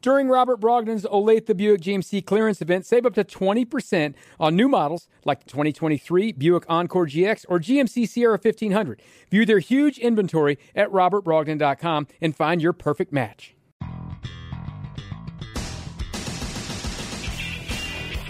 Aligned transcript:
During 0.00 0.28
Robert 0.28 0.60
Brogden's 0.60 1.04
Olathe 1.04 1.56
Buick 1.56 1.80
GMC 1.80 2.24
clearance 2.24 2.62
event, 2.62 2.86
save 2.86 3.04
up 3.04 3.14
to 3.14 3.24
20% 3.24 4.14
on 4.38 4.54
new 4.54 4.68
models 4.68 5.08
like 5.24 5.42
the 5.42 5.50
2023 5.50 6.32
Buick 6.32 6.64
Encore 6.68 7.06
GX 7.06 7.44
or 7.48 7.58
GMC 7.58 8.08
Sierra 8.08 8.38
1500. 8.40 9.02
View 9.30 9.44
their 9.44 9.58
huge 9.58 9.98
inventory 9.98 10.58
at 10.76 10.88
robertbrogden.com 10.90 12.06
and 12.20 12.36
find 12.36 12.62
your 12.62 12.72
perfect 12.72 13.12
match. 13.12 13.56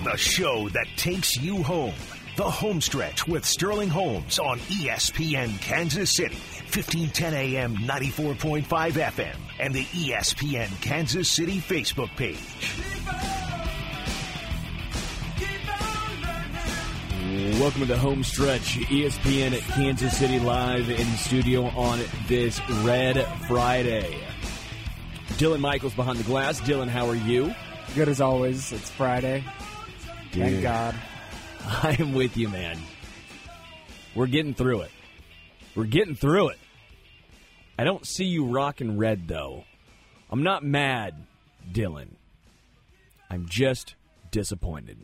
The 0.04 0.16
show 0.16 0.70
that 0.70 0.86
takes 0.96 1.36
you 1.36 1.62
home. 1.62 1.94
The 2.38 2.48
home 2.48 2.80
stretch 2.80 3.26
with 3.26 3.44
Sterling 3.44 3.88
Holmes 3.88 4.38
on 4.38 4.60
ESPN 4.60 5.60
Kansas 5.60 6.12
City, 6.12 6.38
1510 6.72 7.34
AM, 7.34 7.74
94.5 7.76 8.64
FM, 8.92 9.36
and 9.58 9.74
the 9.74 9.84
ESPN 9.84 10.80
Kansas 10.80 11.28
City 11.28 11.58
Facebook 11.58 12.14
page. 12.16 12.38
Welcome 17.60 17.80
to 17.80 17.86
the 17.86 17.98
home 17.98 18.22
stretch. 18.24 18.78
ESPN 18.78 19.52
at 19.52 19.60
Kansas 19.74 20.16
City 20.16 20.38
live 20.38 20.88
in 20.88 21.06
studio 21.16 21.66
on 21.66 22.00
this 22.26 22.60
Red 22.82 23.22
Friday. 23.46 24.16
Dylan 25.38 25.60
Michaels 25.60 25.94
behind 25.94 26.18
the 26.18 26.24
glass. 26.24 26.60
Dylan, 26.60 26.88
how 26.88 27.08
are 27.08 27.14
you? 27.14 27.54
Good 27.94 28.08
as 28.08 28.20
always. 28.20 28.72
It's 28.72 28.90
Friday. 28.90 29.44
Thank 30.32 30.62
God. 30.62 30.94
I 31.60 31.96
am 31.98 32.14
with 32.14 32.36
you, 32.36 32.48
man. 32.48 32.78
We're 34.14 34.26
getting 34.26 34.54
through 34.54 34.82
it. 34.82 34.90
We're 35.74 35.84
getting 35.84 36.14
through 36.14 36.48
it. 36.48 36.58
I 37.78 37.84
don't 37.84 38.06
see 38.06 38.24
you 38.24 38.46
rocking 38.46 38.98
red, 38.98 39.28
though. 39.28 39.64
I'm 40.30 40.42
not 40.42 40.64
mad, 40.64 41.14
Dylan. 41.72 42.16
I'm 43.30 43.46
just 43.48 43.94
disappointed. 44.30 44.98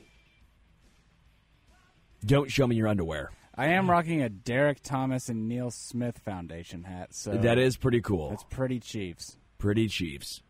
Don't 2.25 2.50
show 2.50 2.66
me 2.66 2.77
your 2.77 2.89
underwear. 2.89 3.31
I 3.55 3.69
am 3.69 3.89
rocking 3.89 4.22
a 4.22 4.28
Derrick 4.28 4.81
Thomas 4.83 5.28
and 5.28 5.48
Neil 5.48 5.70
Smith 5.70 6.19
Foundation 6.25 6.83
hat, 6.84 7.14
so 7.14 7.33
That 7.33 7.58
is 7.58 7.77
pretty 7.77 8.00
cool. 8.00 8.33
it's 8.33 8.44
pretty 8.44 8.81
Chiefs. 8.81 9.36
pretty 9.59 9.86
Chiefs. 9.86 10.42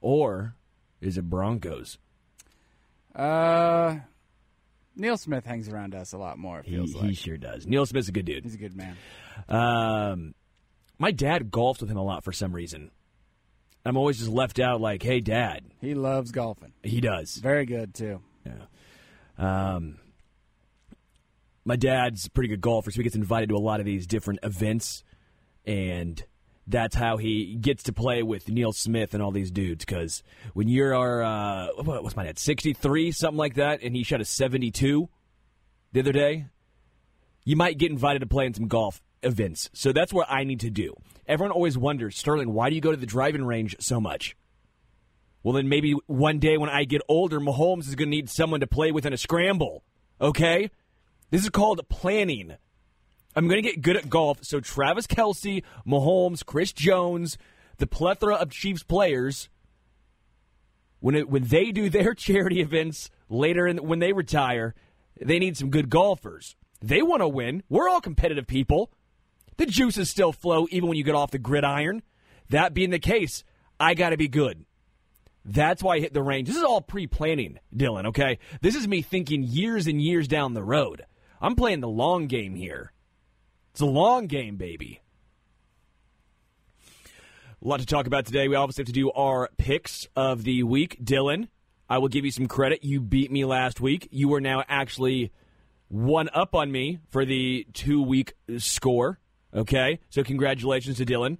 Or 0.00 0.54
is 1.00 1.18
it 1.18 1.28
Broncos? 1.28 1.98
Uh, 3.14 3.96
Neil 4.94 5.16
Smith 5.16 5.44
hangs 5.46 5.68
around 5.68 5.94
us 5.94 6.12
a 6.12 6.18
lot 6.18 6.38
more. 6.38 6.60
It 6.60 6.66
He, 6.66 6.76
feels 6.76 6.92
he 6.92 6.98
like 7.00 7.16
sure 7.16 7.36
does. 7.38 7.66
Neil 7.66 7.86
Smith's 7.86 8.08
a 8.08 8.12
good 8.12 8.26
dude. 8.26 8.44
he's 8.44 8.54
a 8.54 8.58
good 8.58 8.76
man. 8.76 8.96
Um, 9.48 10.34
my 10.98 11.10
dad 11.10 11.50
golfed 11.50 11.80
with 11.80 11.90
him 11.90 11.96
a 11.96 12.02
lot 12.02 12.24
for 12.24 12.32
some 12.32 12.52
reason. 12.52 12.90
I'm 13.84 13.96
always 13.96 14.18
just 14.18 14.30
left 14.30 14.58
out 14.58 14.80
like, 14.80 15.02
hey, 15.02 15.20
dad. 15.20 15.64
He 15.80 15.94
loves 15.94 16.32
golfing. 16.32 16.72
He 16.82 17.00
does. 17.00 17.36
Very 17.36 17.66
good 17.66 17.94
too. 17.94 18.20
Yeah. 18.44 18.64
Um, 19.38 19.98
my 21.64 21.76
dad's 21.76 22.26
a 22.26 22.30
pretty 22.30 22.48
good 22.48 22.60
golfer, 22.60 22.90
so 22.90 22.96
he 22.96 23.02
gets 23.02 23.16
invited 23.16 23.50
to 23.50 23.56
a 23.56 23.58
lot 23.58 23.80
of 23.80 23.86
these 23.86 24.06
different 24.06 24.40
events, 24.42 25.04
and 25.64 26.24
that's 26.66 26.96
how 26.96 27.16
he 27.16 27.56
gets 27.56 27.84
to 27.84 27.92
play 27.92 28.22
with 28.22 28.48
Neil 28.48 28.72
Smith 28.72 29.14
and 29.14 29.22
all 29.22 29.30
these 29.30 29.50
dudes. 29.50 29.84
Because 29.84 30.22
when 30.54 30.68
you're, 30.68 31.22
uh, 31.22 31.68
what, 31.76 32.02
what's 32.02 32.16
my 32.16 32.24
dad, 32.24 32.38
63, 32.38 33.12
something 33.12 33.38
like 33.38 33.54
that, 33.54 33.82
and 33.82 33.94
he 33.94 34.02
shot 34.02 34.20
a 34.20 34.24
72 34.24 35.08
the 35.92 36.00
other 36.00 36.12
day, 36.12 36.46
you 37.44 37.56
might 37.56 37.78
get 37.78 37.90
invited 37.90 38.20
to 38.20 38.26
play 38.26 38.46
in 38.46 38.54
some 38.54 38.66
golf 38.68 39.00
events. 39.22 39.70
So 39.72 39.92
that's 39.92 40.12
what 40.12 40.30
I 40.30 40.44
need 40.44 40.60
to 40.60 40.70
do. 40.70 40.94
Everyone 41.26 41.52
always 41.52 41.76
wonders, 41.76 42.16
Sterling, 42.16 42.52
why 42.52 42.68
do 42.68 42.74
you 42.74 42.80
go 42.80 42.90
to 42.90 42.96
the 42.96 43.06
driving 43.06 43.44
range 43.44 43.76
so 43.80 44.00
much? 44.00 44.36
Well, 45.42 45.54
then 45.54 45.68
maybe 45.68 45.94
one 46.06 46.38
day 46.38 46.56
when 46.56 46.70
I 46.70 46.84
get 46.84 47.02
older, 47.08 47.38
Mahomes 47.40 47.88
is 47.88 47.94
going 47.94 48.10
to 48.10 48.16
need 48.16 48.30
someone 48.30 48.60
to 48.60 48.66
play 48.66 48.90
with 48.90 49.06
in 49.06 49.12
a 49.12 49.16
scramble. 49.16 49.84
Okay? 50.20 50.70
This 51.30 51.42
is 51.42 51.50
called 51.50 51.88
planning. 51.88 52.56
I'm 53.34 53.48
going 53.48 53.62
to 53.62 53.68
get 53.68 53.82
good 53.82 53.96
at 53.96 54.08
golf. 54.08 54.38
So 54.42 54.60
Travis 54.60 55.06
Kelce, 55.06 55.62
Mahomes, 55.86 56.44
Chris 56.44 56.72
Jones, 56.72 57.36
the 57.78 57.86
plethora 57.86 58.34
of 58.34 58.50
Chiefs 58.50 58.82
players, 58.82 59.48
when 61.00 61.14
it, 61.14 61.28
when 61.28 61.44
they 61.44 61.70
do 61.70 61.90
their 61.90 62.14
charity 62.14 62.60
events 62.60 63.10
later 63.28 63.66
in, 63.66 63.78
when 63.78 63.98
they 63.98 64.12
retire, 64.12 64.74
they 65.20 65.38
need 65.38 65.56
some 65.56 65.70
good 65.70 65.90
golfers. 65.90 66.56
They 66.82 67.02
want 67.02 67.22
to 67.22 67.28
win. 67.28 67.62
We're 67.68 67.88
all 67.88 68.00
competitive 68.00 68.46
people. 68.46 68.90
The 69.56 69.66
juices 69.66 70.10
still 70.10 70.32
flow 70.32 70.66
even 70.70 70.88
when 70.88 70.98
you 70.98 71.04
get 71.04 71.14
off 71.14 71.30
the 71.30 71.38
gridiron. 71.38 72.02
That 72.50 72.74
being 72.74 72.90
the 72.90 72.98
case, 72.98 73.44
I 73.80 73.94
got 73.94 74.10
to 74.10 74.16
be 74.16 74.28
good. 74.28 74.64
That's 75.44 75.82
why 75.82 75.96
I 75.96 76.00
hit 76.00 76.12
the 76.12 76.22
range. 76.22 76.48
This 76.48 76.56
is 76.56 76.64
all 76.64 76.80
pre 76.80 77.06
planning, 77.06 77.58
Dylan, 77.74 78.06
okay? 78.06 78.38
This 78.60 78.74
is 78.74 78.88
me 78.88 79.00
thinking 79.00 79.44
years 79.44 79.86
and 79.86 80.02
years 80.02 80.26
down 80.26 80.54
the 80.54 80.62
road. 80.62 81.06
I'm 81.40 81.54
playing 81.54 81.80
the 81.80 81.88
long 81.88 82.26
game 82.26 82.54
here. 82.54 82.92
It's 83.70 83.80
a 83.80 83.86
long 83.86 84.26
game, 84.26 84.56
baby. 84.56 85.00
A 87.62 87.68
lot 87.68 87.80
to 87.80 87.86
talk 87.86 88.06
about 88.06 88.26
today. 88.26 88.48
We 88.48 88.56
obviously 88.56 88.82
have 88.82 88.86
to 88.86 88.92
do 88.92 89.10
our 89.12 89.50
picks 89.56 90.08
of 90.16 90.44
the 90.44 90.62
week. 90.62 90.98
Dylan, 91.02 91.48
I 91.88 91.98
will 91.98 92.08
give 92.08 92.24
you 92.24 92.30
some 92.30 92.48
credit. 92.48 92.84
You 92.84 93.00
beat 93.00 93.30
me 93.30 93.44
last 93.44 93.80
week. 93.80 94.08
You 94.10 94.34
are 94.34 94.40
now 94.40 94.64
actually 94.68 95.32
one 95.88 96.28
up 96.32 96.54
on 96.54 96.72
me 96.72 96.98
for 97.10 97.24
the 97.24 97.66
two 97.72 98.02
week 98.02 98.34
score. 98.58 99.20
Okay? 99.56 99.98
So, 100.10 100.22
congratulations 100.22 100.98
to 100.98 101.06
Dylan. 101.06 101.38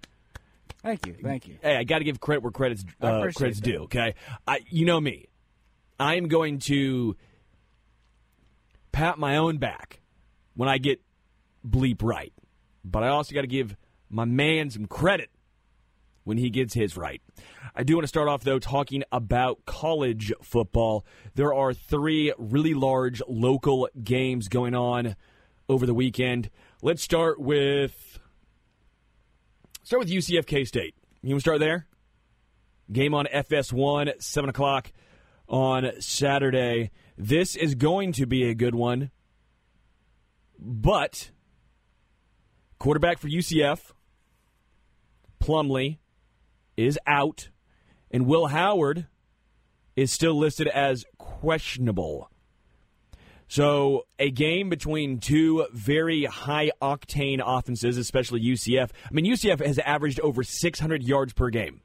Thank 0.86 1.06
you. 1.06 1.16
Thank 1.20 1.48
you. 1.48 1.58
Hey, 1.62 1.76
I 1.76 1.84
got 1.84 1.98
to 1.98 2.04
give 2.04 2.20
credit 2.20 2.42
where 2.42 2.52
credit's 2.52 2.84
uh, 3.00 3.28
credit's 3.34 3.60
that. 3.60 3.64
due. 3.64 3.82
Okay, 3.84 4.14
I, 4.46 4.60
you 4.68 4.86
know 4.86 5.00
me. 5.00 5.26
I 5.98 6.14
am 6.14 6.28
going 6.28 6.60
to 6.60 7.16
pat 8.92 9.18
my 9.18 9.36
own 9.36 9.58
back 9.58 10.00
when 10.54 10.68
I 10.68 10.78
get 10.78 11.00
bleep 11.66 12.02
right, 12.02 12.32
but 12.84 13.02
I 13.02 13.08
also 13.08 13.34
got 13.34 13.40
to 13.40 13.46
give 13.48 13.76
my 14.08 14.24
man 14.24 14.70
some 14.70 14.86
credit 14.86 15.30
when 16.22 16.38
he 16.38 16.50
gets 16.50 16.74
his 16.74 16.96
right. 16.96 17.20
I 17.74 17.82
do 17.82 17.94
want 17.96 18.04
to 18.04 18.08
start 18.08 18.28
off 18.28 18.44
though 18.44 18.58
talking 18.58 19.02
about 19.10 19.66
college 19.66 20.32
football. 20.42 21.04
There 21.34 21.52
are 21.52 21.74
three 21.74 22.32
really 22.38 22.74
large 22.74 23.22
local 23.26 23.88
games 24.02 24.48
going 24.48 24.74
on 24.74 25.16
over 25.68 25.84
the 25.84 25.94
weekend. 25.94 26.48
Let's 26.82 27.02
start 27.02 27.40
with 27.40 28.20
Start 29.82 30.00
with 30.00 30.10
UCF 30.10 30.46
K 30.46 30.64
State. 30.64 30.94
You 31.22 31.30
want 31.30 31.38
to 31.38 31.40
start 31.40 31.60
there? 31.60 31.86
Game 32.92 33.14
on 33.14 33.26
FS1, 33.26 34.20
7 34.20 34.50
o'clock 34.50 34.92
on 35.48 35.92
Saturday. 36.00 36.90
This 37.16 37.56
is 37.56 37.76
going 37.76 38.12
to 38.12 38.26
be 38.26 38.48
a 38.48 38.54
good 38.54 38.74
one. 38.74 39.10
But 40.58 41.30
quarterback 42.78 43.20
for 43.20 43.28
UCF, 43.28 43.92
Plumlee, 45.40 45.98
is 46.76 46.98
out, 47.06 47.48
and 48.10 48.26
Will 48.26 48.48
Howard 48.48 49.06
is 49.94 50.12
still 50.12 50.34
listed 50.34 50.68
as 50.68 51.04
questionable. 51.16 52.28
So, 53.48 54.06
a 54.18 54.30
game 54.30 54.68
between 54.68 55.20
two 55.20 55.66
very 55.72 56.24
high 56.24 56.72
octane 56.82 57.40
offenses, 57.44 57.96
especially 57.96 58.40
UCF. 58.40 58.90
I 59.04 59.08
mean, 59.12 59.24
UCF 59.24 59.64
has 59.64 59.78
averaged 59.78 60.18
over 60.20 60.42
600 60.42 61.02
yards 61.04 61.32
per 61.32 61.50
game. 61.50 61.80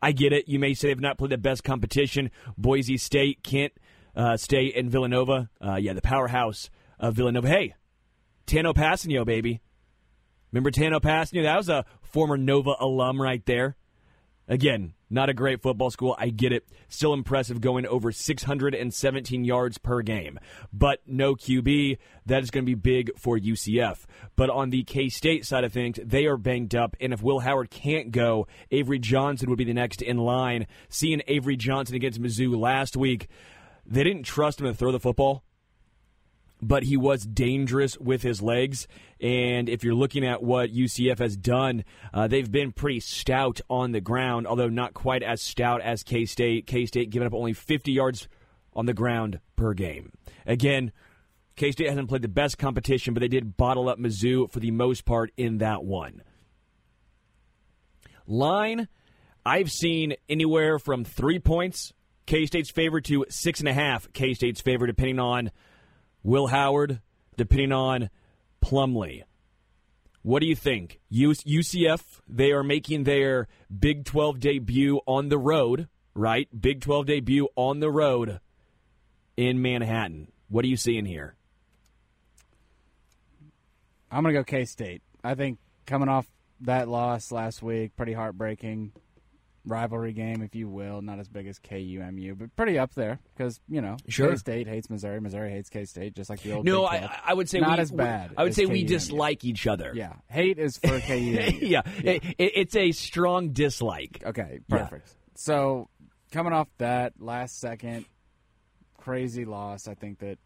I 0.00 0.12
get 0.12 0.32
it. 0.32 0.48
You 0.48 0.58
may 0.58 0.72
say 0.72 0.88
they've 0.88 1.00
not 1.00 1.18
played 1.18 1.32
the 1.32 1.38
best 1.38 1.64
competition. 1.64 2.30
Boise 2.56 2.96
State, 2.96 3.42
Kent 3.42 3.72
uh, 4.14 4.36
State, 4.36 4.74
and 4.76 4.90
Villanova. 4.90 5.50
Uh, 5.60 5.76
yeah, 5.76 5.92
the 5.92 6.02
powerhouse 6.02 6.70
of 6.98 7.14
Villanova. 7.14 7.48
Hey, 7.48 7.74
Tanoh 8.46 8.74
Kpassagnon, 8.74 9.26
baby. 9.26 9.60
Remember 10.52 10.70
Tanoh 10.70 11.00
Kpassagnon? 11.00 11.42
That 11.42 11.56
was 11.56 11.68
a 11.68 11.84
former 12.02 12.38
Nova 12.38 12.74
alum 12.80 13.20
right 13.20 13.44
there. 13.44 13.76
Again, 14.48 14.94
not 15.10 15.28
a 15.28 15.34
great 15.34 15.60
football 15.60 15.90
school. 15.90 16.14
I 16.18 16.28
get 16.28 16.52
it. 16.52 16.68
Still 16.88 17.12
impressive 17.12 17.60
going 17.60 17.84
over 17.86 18.12
617 18.12 19.44
yards 19.44 19.78
per 19.78 20.02
game. 20.02 20.38
But 20.72 21.00
no 21.06 21.34
QB. 21.34 21.98
That 22.26 22.42
is 22.42 22.50
going 22.50 22.64
to 22.64 22.66
be 22.66 22.74
big 22.74 23.10
for 23.18 23.38
UCF. 23.38 24.04
But 24.36 24.50
on 24.50 24.70
the 24.70 24.84
K 24.84 25.08
State 25.08 25.44
side 25.44 25.64
of 25.64 25.72
things, 25.72 25.98
they 26.02 26.26
are 26.26 26.36
banged 26.36 26.76
up. 26.76 26.96
And 27.00 27.12
if 27.12 27.22
Will 27.22 27.40
Howard 27.40 27.70
can't 27.70 28.12
go, 28.12 28.46
Avery 28.70 29.00
Johnson 29.00 29.50
would 29.50 29.58
be 29.58 29.64
the 29.64 29.74
next 29.74 30.00
in 30.00 30.18
line. 30.18 30.66
Seeing 30.88 31.22
Avery 31.26 31.56
Johnson 31.56 31.96
against 31.96 32.22
Mizzou 32.22 32.56
last 32.56 32.96
week, 32.96 33.28
they 33.84 34.04
didn't 34.04 34.24
trust 34.24 34.60
him 34.60 34.66
to 34.66 34.74
throw 34.74 34.92
the 34.92 35.00
football 35.00 35.42
but 36.66 36.82
he 36.82 36.96
was 36.96 37.24
dangerous 37.24 37.96
with 37.98 38.22
his 38.22 38.42
legs. 38.42 38.88
And 39.20 39.68
if 39.68 39.84
you're 39.84 39.94
looking 39.94 40.24
at 40.24 40.42
what 40.42 40.72
UCF 40.72 41.18
has 41.18 41.36
done, 41.36 41.84
uh, 42.12 42.26
they've 42.26 42.50
been 42.50 42.72
pretty 42.72 43.00
stout 43.00 43.60
on 43.70 43.92
the 43.92 44.00
ground, 44.00 44.46
although 44.46 44.68
not 44.68 44.92
quite 44.92 45.22
as 45.22 45.40
stout 45.40 45.80
as 45.80 46.02
K 46.02 46.24
State. 46.24 46.66
K 46.66 46.86
State 46.86 47.10
giving 47.10 47.26
up 47.26 47.34
only 47.34 47.52
50 47.52 47.92
yards 47.92 48.28
on 48.74 48.86
the 48.86 48.94
ground 48.94 49.40
per 49.54 49.74
game. 49.74 50.12
Again, 50.44 50.92
K 51.54 51.70
State 51.70 51.88
hasn't 51.88 52.08
played 52.08 52.22
the 52.22 52.28
best 52.28 52.58
competition, 52.58 53.14
but 53.14 53.20
they 53.20 53.28
did 53.28 53.56
bottle 53.56 53.88
up 53.88 53.98
Mizzou 53.98 54.50
for 54.50 54.58
the 54.58 54.72
most 54.72 55.04
part 55.04 55.30
in 55.36 55.58
that 55.58 55.84
one. 55.84 56.22
Line, 58.26 58.88
I've 59.44 59.70
seen 59.70 60.14
anywhere 60.28 60.80
from 60.80 61.04
three 61.04 61.38
points, 61.38 61.92
K 62.26 62.44
State's 62.46 62.70
favor, 62.70 63.00
to 63.02 63.24
six 63.28 63.60
and 63.60 63.68
a 63.68 63.72
half, 63.72 64.12
K 64.12 64.34
State's 64.34 64.60
favor, 64.60 64.86
depending 64.88 65.20
on 65.20 65.52
Will 66.26 66.48
Howard, 66.48 67.00
depending 67.36 67.70
on 67.70 68.10
Plumlee. 68.60 69.22
What 70.22 70.40
do 70.40 70.46
you 70.46 70.56
think? 70.56 70.98
UCF, 71.12 72.00
they 72.26 72.50
are 72.50 72.64
making 72.64 73.04
their 73.04 73.46
Big 73.78 74.04
12 74.04 74.40
debut 74.40 75.00
on 75.06 75.28
the 75.28 75.38
road, 75.38 75.86
right? 76.14 76.48
Big 76.60 76.80
12 76.80 77.06
debut 77.06 77.48
on 77.54 77.78
the 77.78 77.92
road 77.92 78.40
in 79.36 79.62
Manhattan. 79.62 80.32
What 80.48 80.64
are 80.64 80.68
you 80.68 80.76
seeing 80.76 81.04
here? 81.04 81.36
I'm 84.10 84.24
going 84.24 84.34
to 84.34 84.40
go 84.40 84.44
K 84.44 84.64
State. 84.64 85.02
I 85.22 85.36
think 85.36 85.60
coming 85.86 86.08
off 86.08 86.26
that 86.62 86.88
loss 86.88 87.30
last 87.30 87.62
week, 87.62 87.94
pretty 87.94 88.14
heartbreaking 88.14 88.90
rivalry 89.66 90.12
game, 90.12 90.42
if 90.42 90.54
you 90.54 90.68
will. 90.68 91.02
Not 91.02 91.18
as 91.18 91.28
big 91.28 91.46
as 91.46 91.58
KUMU, 91.58 92.38
but 92.38 92.54
pretty 92.56 92.78
up 92.78 92.94
there 92.94 93.18
because 93.36 93.60
you 93.68 93.80
know 93.80 93.96
sure. 94.08 94.30
K 94.30 94.36
State 94.36 94.68
hates 94.68 94.88
Missouri, 94.88 95.20
Missouri 95.20 95.50
hates 95.50 95.68
K 95.68 95.84
State, 95.84 96.14
just 96.14 96.30
like 96.30 96.42
the 96.42 96.52
old. 96.52 96.64
No, 96.64 96.84
I, 96.84 97.10
I, 97.24 97.34
would 97.34 97.48
say 97.48 97.60
not 97.60 97.78
we, 97.78 97.82
as 97.82 97.90
bad. 97.90 98.32
I 98.36 98.44
would 98.44 98.54
say 98.54 98.64
KUMU. 98.64 98.72
we 98.72 98.84
dislike 98.84 99.44
each 99.44 99.66
other. 99.66 99.92
Yeah, 99.94 100.14
hate 100.28 100.58
is 100.58 100.78
for 100.78 101.00
KU. 101.06 101.14
yeah, 101.14 101.50
yeah. 101.50 101.82
It, 102.02 102.24
it, 102.38 102.52
it's 102.54 102.76
a 102.76 102.92
strong 102.92 103.50
dislike. 103.50 104.22
Okay, 104.24 104.60
perfect. 104.68 105.08
Yeah. 105.08 105.32
So 105.34 105.88
coming 106.32 106.52
off 106.52 106.68
that 106.78 107.14
last 107.18 107.60
second 107.60 108.06
crazy 108.96 109.44
loss, 109.44 109.88
I 109.88 109.94
think 109.94 110.18
that 110.20 110.38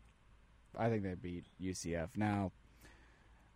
I 0.78 0.88
think 0.88 1.02
they 1.02 1.14
beat 1.14 1.44
UCF. 1.61 2.08
Now 2.17 2.52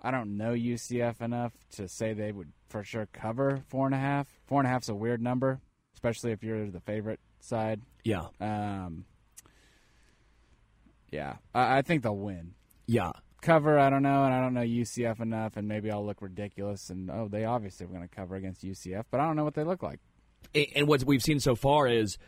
I 0.05 0.11
don't 0.11 0.37
know 0.37 0.53
UCF 0.53 1.23
enough 1.23 1.53
to 1.77 1.89
say 1.89 2.13
they 2.13 2.31
would 2.31 2.53
for 2.69 2.85
sure 2.85 3.09
cover 3.11 3.63
four 3.69 3.87
and 3.87 3.95
a 3.95 3.99
half. 3.99 4.29
Four 4.47 4.61
and 4.61 4.67
a 4.67 4.71
half 4.71 4.83
is 4.83 4.91
a 4.91 4.95
weird 4.95 5.23
number, 5.23 5.63
especially 5.95 6.33
if 6.33 6.43
you're 6.43 6.71
the 6.71 6.81
favorite 6.81 7.21
side. 7.41 7.81
Yeah. 8.05 8.27
Um, 8.39 9.07
yeah, 11.11 11.37
I, 11.55 11.79
I 11.79 11.83
think 11.83 12.03
they'll 12.03 12.17
win. 12.17 12.53
Yeah. 12.87 13.13
Cover, 13.41 13.79
I 13.79 13.89
don't 13.89 14.03
know, 14.03 14.25
and 14.25 14.35
I 14.35 14.41
don't 14.41 14.53
know 14.53 14.61
UCF 14.61 15.21
enough, 15.21 15.57
and 15.57 15.67
maybe 15.67 15.91
I'll 15.91 16.05
look 16.05 16.21
ridiculous. 16.21 16.91
And 16.91 17.11
oh, 17.11 17.29
they 17.31 17.47
obviously 17.47 17.87
were 17.87 17.95
going 17.95 18.07
to 18.07 18.15
cover 18.15 18.37
against 18.37 18.63
UCF, 18.63 19.05
but 19.11 19.21
I 19.21 19.27
don't 19.27 19.37
know 19.37 19.45
what 19.45 19.55
they 19.55 19.65
look 19.65 19.83
like. 19.83 20.01
And 20.77 20.87
what 20.87 21.03
we've 21.05 21.23
seen 21.23 21.41
so 21.41 21.55
far 21.55 21.87
is 21.87 22.19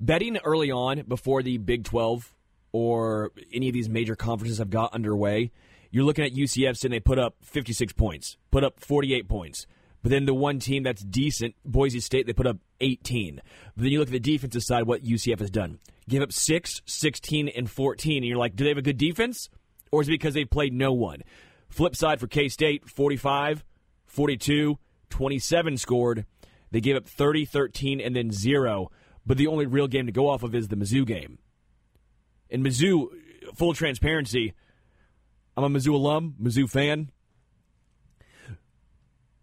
betting 0.00 0.38
early 0.38 0.70
on 0.70 1.02
before 1.02 1.42
the 1.42 1.58
Big 1.58 1.84
12 1.84 2.32
or 2.72 3.32
any 3.52 3.68
of 3.68 3.74
these 3.74 3.90
major 3.90 4.16
conferences 4.16 4.58
have 4.58 4.70
got 4.70 4.94
underway 4.94 5.50
you're 5.90 6.04
looking 6.04 6.24
at 6.24 6.32
UCF 6.32 6.76
saying 6.76 6.90
they 6.90 7.00
put 7.00 7.18
up 7.18 7.36
56 7.42 7.92
points, 7.92 8.36
put 8.50 8.64
up 8.64 8.80
48 8.80 9.28
points. 9.28 9.66
But 10.02 10.10
then 10.10 10.26
the 10.26 10.34
one 10.34 10.60
team 10.60 10.84
that's 10.84 11.02
decent, 11.02 11.56
Boise 11.64 12.00
State, 12.00 12.26
they 12.26 12.32
put 12.32 12.46
up 12.46 12.58
18. 12.80 13.40
But 13.74 13.82
then 13.82 13.90
you 13.90 13.98
look 13.98 14.08
at 14.08 14.12
the 14.12 14.20
defensive 14.20 14.62
side, 14.62 14.84
what 14.84 15.02
UCF 15.02 15.40
has 15.40 15.50
done. 15.50 15.80
Give 16.08 16.22
up 16.22 16.32
6, 16.32 16.82
16, 16.86 17.48
and 17.48 17.68
14. 17.68 18.18
And 18.18 18.26
you're 18.26 18.38
like, 18.38 18.54
do 18.54 18.62
they 18.62 18.70
have 18.70 18.78
a 18.78 18.82
good 18.82 18.98
defense? 18.98 19.48
Or 19.90 20.02
is 20.02 20.08
it 20.08 20.12
because 20.12 20.34
they 20.34 20.44
played 20.44 20.72
no 20.72 20.92
one? 20.92 21.22
Flip 21.68 21.96
side 21.96 22.20
for 22.20 22.28
K 22.28 22.48
State, 22.48 22.88
45, 22.88 23.64
42, 24.06 24.78
27 25.10 25.76
scored. 25.76 26.24
They 26.70 26.80
gave 26.80 26.96
up 26.96 27.08
30, 27.08 27.44
13, 27.44 28.00
and 28.00 28.14
then 28.14 28.30
0. 28.30 28.90
But 29.24 29.38
the 29.38 29.48
only 29.48 29.66
real 29.66 29.88
game 29.88 30.06
to 30.06 30.12
go 30.12 30.28
off 30.28 30.42
of 30.42 30.54
is 30.54 30.68
the 30.68 30.76
Mizzou 30.76 31.04
game. 31.04 31.38
In 32.48 32.62
Mizzou, 32.62 33.08
full 33.54 33.74
transparency, 33.74 34.54
I'm 35.56 35.64
a 35.64 35.70
Mizzou 35.70 35.94
alum, 35.94 36.34
Mizzou 36.40 36.68
fan. 36.68 37.10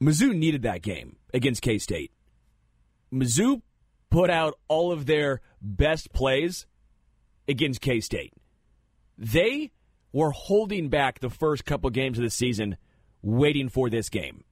Mizzou 0.01 0.35
needed 0.35 0.61
that 0.63 0.81
game 0.81 1.15
against 1.33 1.61
K 1.61 1.77
State. 1.77 2.11
Mizzou 3.11 3.61
put 4.09 4.29
out 4.29 4.59
all 4.67 4.91
of 4.91 5.05
their 5.05 5.41
best 5.61 6.13
plays 6.13 6.67
against 7.47 7.81
K 7.81 7.99
State. 7.99 8.33
They 9.17 9.71
were 10.11 10.31
holding 10.31 10.89
back 10.89 11.19
the 11.19 11.29
first 11.29 11.65
couple 11.65 11.89
games 11.89 12.19
of 12.19 12.23
the 12.23 12.29
season, 12.29 12.77
waiting 13.21 13.69
for 13.69 13.89
this 13.89 14.09
game. 14.09 14.43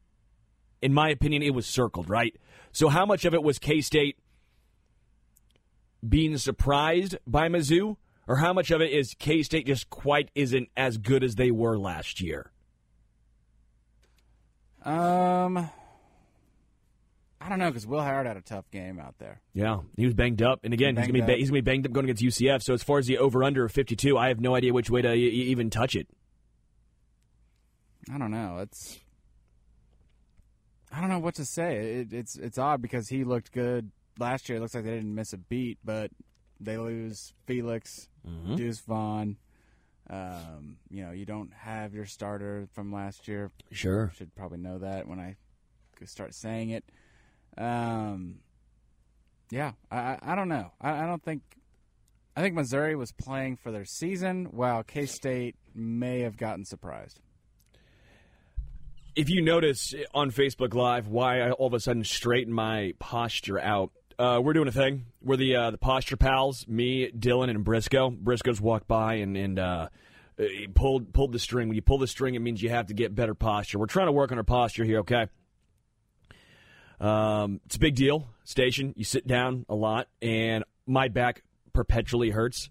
In 0.81 0.94
my 0.94 1.10
opinion, 1.10 1.44
it 1.44 1.54
was 1.54 1.68
circled, 1.68 2.10
right? 2.10 2.36
So, 2.72 2.90
how 2.90 3.06
much 3.06 3.25
of 3.25 3.34
it 3.36 3.44
was 3.44 3.60
K 3.60 3.81
State 3.81 4.18
being 6.08 6.38
surprised 6.38 7.18
by 7.28 7.50
Mizzou? 7.50 7.98
Or 8.31 8.38
how 8.38 8.54
much 8.54 8.72
of 8.72 8.80
it 8.80 8.92
is 8.92 9.13
K 9.19 9.44
State 9.44 9.66
just 9.66 9.89
quite 9.89 10.31
isn't 10.36 10.69
as 10.78 10.98
good 10.98 11.22
as 11.22 11.36
they 11.36 11.51
were 11.51 11.78
last 11.78 12.22
year? 12.22 12.50
Um, 14.86 15.57
I 17.42 17.50
don't 17.50 17.60
know 17.60 17.68
because 17.69 17.86
Will 17.86 18.00
Howard 18.00 18.28
had 18.28 18.38
a 18.38 18.42
tough 18.42 18.72
game 18.72 19.01
out 19.01 19.16
there. 19.18 19.42
Yeah, 19.54 19.80
he 19.98 20.06
was 20.06 20.13
banged 20.13 20.42
up, 20.42 20.62
and 20.63 20.74
again, 20.74 20.95
he's 20.95 21.07
gonna 21.07 21.25
be 21.25 21.36
he's 21.39 21.50
gonna 21.50 21.62
be 21.62 21.69
banged 21.69 21.86
up 21.86 21.92
going 21.92 22.06
against 22.06 22.24
UCF. 22.24 22.63
So 22.63 22.74
as 22.74 22.81
far 22.81 23.00
as 23.00 23.06
the 23.06 23.18
over 23.18 23.44
under 23.44 23.66
of 23.66 23.74
fifty 23.74 23.98
two, 23.98 24.18
I 24.18 24.30
have 24.30 24.39
no 24.39 24.56
idea 24.56 24.72
which 24.72 24.89
way 24.89 25.01
to 25.01 25.13
even 25.13 25.69
touch 25.69 25.98
it. 25.98 26.07
I 28.10 28.18
don't 28.18 28.31
know. 28.31 28.60
It's 28.60 28.98
I 30.89 31.01
don't 31.01 31.10
know 31.10 31.19
what 31.19 31.36
to 31.36 31.44
say. 31.44 32.00
It, 32.00 32.13
it's 32.13 32.38
it's 32.38 32.57
odd 32.57 32.81
because 32.81 33.10
he 33.10 33.25
looked 33.25 33.51
good 33.51 33.92
last 34.18 34.48
year. 34.48 34.57
It 34.57 34.62
looks 34.62 34.74
like 34.74 34.86
they 34.86 34.95
didn't 34.95 35.16
miss 35.16 35.34
a 35.34 35.38
beat, 35.38 35.80
but 35.84 36.12
they 36.62 36.78
lose 36.78 37.34
Felix, 37.46 38.08
mm-hmm. 38.28 38.56
Deuce 38.56 38.80
Vaughn. 38.80 39.38
Um, 40.10 40.78
you 40.90 41.04
know, 41.04 41.12
you 41.12 41.25
don't 41.25 41.52
have 41.54 41.94
your 41.94 42.06
starter 42.06 42.68
from 42.74 42.94
last 42.94 43.28
year. 43.28 43.52
Sure, 43.72 44.12
should 44.16 44.36
probably 44.36 44.58
know 44.58 44.80
that 44.80 45.08
when 45.08 45.19
I 45.19 45.36
start 46.06 46.34
saying 46.34 46.69
it. 46.69 46.84
Um, 47.58 48.40
yeah, 49.50 49.74
I, 49.92 50.18
I 50.22 50.36
don't 50.36 50.50
know. 50.50 50.72
I, 50.80 51.04
I 51.04 51.06
don't 51.06 51.24
think. 51.24 51.42
I 52.36 52.42
think 52.42 52.56
Missouri 52.56 52.96
was 52.96 53.12
playing 53.12 53.58
for 53.58 53.72
their 53.72 53.84
season, 53.84 54.46
while 54.52 54.84
K 54.84 55.06
State 55.06 55.56
may 55.75 56.22
have 56.22 56.38
gotten 56.38 56.66
surprised. 56.66 57.19
If 59.16 59.30
you 59.30 59.42
notice 59.42 59.94
on 60.13 60.31
Facebook 60.31 60.74
Live 60.74 61.08
why 61.08 61.42
I 61.42 61.52
all 61.52 61.68
of 61.68 61.74
a 61.74 61.80
sudden 61.81 62.06
straighten 62.06 62.54
my 62.54 62.94
posture 63.00 63.60
out, 63.60 63.92
uh, 64.21 64.39
we're 64.39 64.53
doing 64.53 64.68
a 64.68 64.71
thing. 64.71 65.07
We're 65.23 65.38
the 65.38 65.56
uh, 65.56 65.71
the 65.71 65.77
posture 65.77 66.15
pals. 66.15 66.68
Me, 66.68 67.12
Dylan, 67.12 67.50
and 67.50 67.63
Briscoe. 67.63 68.12
Briscoe's 68.12 68.62
walked 68.62 68.88
by 68.88 69.15
and 69.15 69.35
and 69.35 69.57
uh, 69.57 69.89
he 70.38 70.68
pulled 70.68 71.12
pulled 71.12 71.31
the 71.31 71.39
string. 71.39 71.68
When 71.68 71.75
you 71.75 71.81
pull 71.81 71.97
the 71.97 72.07
string, 72.07 72.35
it 72.35 72.39
means 72.39 72.62
you 72.62 72.69
have 72.69 72.88
to 72.88 72.94
get 72.94 73.15
better 73.15 73.33
posture. 73.33 73.79
We're 73.79 73.88
trying 73.88 74.07
to 74.07 74.12
work 74.12 74.31
on 74.31 74.38
our 74.38 74.44
posture 74.44 74.83
here. 74.83 75.00
Okay. 75.00 75.27
Um, 77.00 77.62
it's 77.65 77.77
a 77.77 77.79
big 77.79 77.95
deal. 77.95 78.27
Station. 78.44 78.94
You 78.95 79.03
sit 79.03 79.25
down 79.25 79.65
a 79.68 79.75
lot, 79.75 80.07
and 80.21 80.63
my 80.85 81.07
back 81.07 81.44
perpetually 81.74 82.29
hurts. 82.29 82.69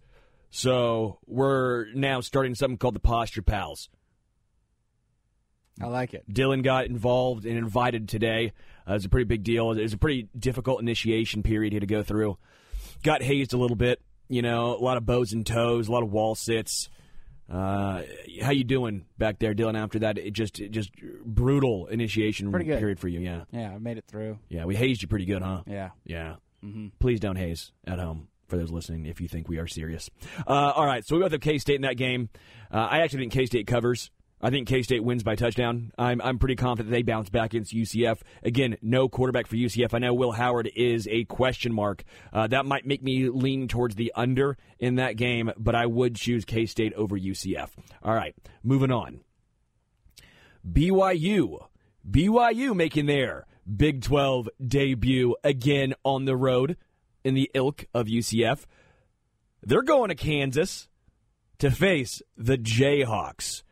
So 0.50 1.18
we're 1.26 1.92
now 1.94 2.20
starting 2.20 2.54
something 2.54 2.76
called 2.76 2.94
the 2.94 3.00
Posture 3.00 3.42
Pals. 3.42 3.88
I 5.80 5.86
like 5.86 6.12
it. 6.12 6.30
Dylan 6.30 6.62
got 6.62 6.86
involved 6.86 7.46
and 7.46 7.56
invited 7.56 8.08
today. 8.08 8.52
Uh, 8.90 8.94
it 8.94 8.96
was 8.96 9.04
a 9.04 9.08
pretty 9.08 9.24
big 9.26 9.44
deal. 9.44 9.70
It 9.70 9.82
was 9.82 9.92
a 9.92 9.98
pretty 9.98 10.28
difficult 10.36 10.80
initiation 10.80 11.44
period 11.44 11.72
here 11.72 11.80
to 11.80 11.86
go 11.86 12.02
through. 12.02 12.36
Got 13.04 13.22
hazed 13.22 13.52
a 13.52 13.56
little 13.56 13.76
bit, 13.76 14.00
you 14.28 14.42
know, 14.42 14.76
a 14.76 14.82
lot 14.82 14.96
of 14.96 15.06
bows 15.06 15.32
and 15.32 15.46
toes, 15.46 15.86
a 15.86 15.92
lot 15.92 16.02
of 16.02 16.10
wall 16.10 16.34
sits. 16.34 16.88
Uh, 17.48 18.02
how 18.42 18.50
you 18.50 18.64
doing 18.64 19.06
back 19.18 19.38
there, 19.38 19.54
Dylan? 19.54 19.76
After 19.76 20.00
that, 20.00 20.18
it 20.18 20.32
just 20.32 20.60
it 20.60 20.70
just 20.70 20.90
brutal 21.24 21.86
initiation 21.86 22.52
period 22.52 22.98
for 23.00 23.08
you. 23.08 23.20
Yeah, 23.20 23.44
yeah, 23.52 23.72
I 23.72 23.78
made 23.78 23.98
it 23.98 24.04
through. 24.06 24.38
Yeah, 24.48 24.64
we 24.64 24.76
hazed 24.76 25.02
you 25.02 25.08
pretty 25.08 25.24
good, 25.24 25.42
huh? 25.42 25.62
Yeah, 25.66 25.90
yeah. 26.04 26.36
Mm-hmm. 26.64 26.88
Please 26.98 27.20
don't 27.20 27.36
haze 27.36 27.72
at 27.86 27.98
home 27.98 28.28
for 28.46 28.56
those 28.56 28.70
listening 28.70 29.06
if 29.06 29.20
you 29.20 29.28
think 29.28 29.48
we 29.48 29.58
are 29.58 29.66
serious. 29.66 30.10
Uh, 30.46 30.72
all 30.74 30.86
right, 30.86 31.04
so 31.04 31.16
we 31.16 31.22
got 31.22 31.30
the 31.30 31.38
K 31.38 31.58
State 31.58 31.76
in 31.76 31.82
that 31.82 31.96
game. 31.96 32.28
Uh, 32.72 32.86
I 32.90 33.00
actually 33.00 33.20
think 33.20 33.32
K 33.32 33.46
State 33.46 33.66
covers. 33.66 34.10
I 34.42 34.50
think 34.50 34.68
K 34.68 34.82
State 34.82 35.04
wins 35.04 35.22
by 35.22 35.34
touchdown. 35.34 35.92
I'm 35.98 36.20
I'm 36.22 36.38
pretty 36.38 36.56
confident 36.56 36.90
they 36.90 37.02
bounce 37.02 37.28
back 37.28 37.52
against 37.52 37.74
UCF. 37.74 38.20
Again, 38.42 38.76
no 38.80 39.08
quarterback 39.08 39.46
for 39.46 39.56
UCF. 39.56 39.92
I 39.92 39.98
know 39.98 40.14
Will 40.14 40.32
Howard 40.32 40.70
is 40.74 41.06
a 41.10 41.24
question 41.24 41.72
mark. 41.72 42.04
Uh, 42.32 42.46
that 42.46 42.64
might 42.64 42.86
make 42.86 43.02
me 43.02 43.28
lean 43.28 43.68
towards 43.68 43.96
the 43.96 44.12
under 44.14 44.56
in 44.78 44.96
that 44.96 45.16
game, 45.16 45.52
but 45.58 45.74
I 45.74 45.86
would 45.86 46.16
choose 46.16 46.44
K 46.44 46.66
State 46.66 46.94
over 46.94 47.18
UCF. 47.18 47.68
All 48.02 48.14
right, 48.14 48.34
moving 48.62 48.90
on. 48.90 49.20
BYU, 50.66 51.66
BYU 52.08 52.74
making 52.74 53.06
their 53.06 53.46
Big 53.76 54.02
12 54.02 54.48
debut 54.66 55.36
again 55.44 55.94
on 56.02 56.24
the 56.24 56.36
road 56.36 56.76
in 57.24 57.34
the 57.34 57.50
ilk 57.54 57.84
of 57.94 58.06
UCF. 58.06 58.64
They're 59.62 59.82
going 59.82 60.08
to 60.08 60.14
Kansas 60.14 60.88
to 61.58 61.70
face 61.70 62.22
the 62.36 62.56
Jayhawks. 62.56 63.62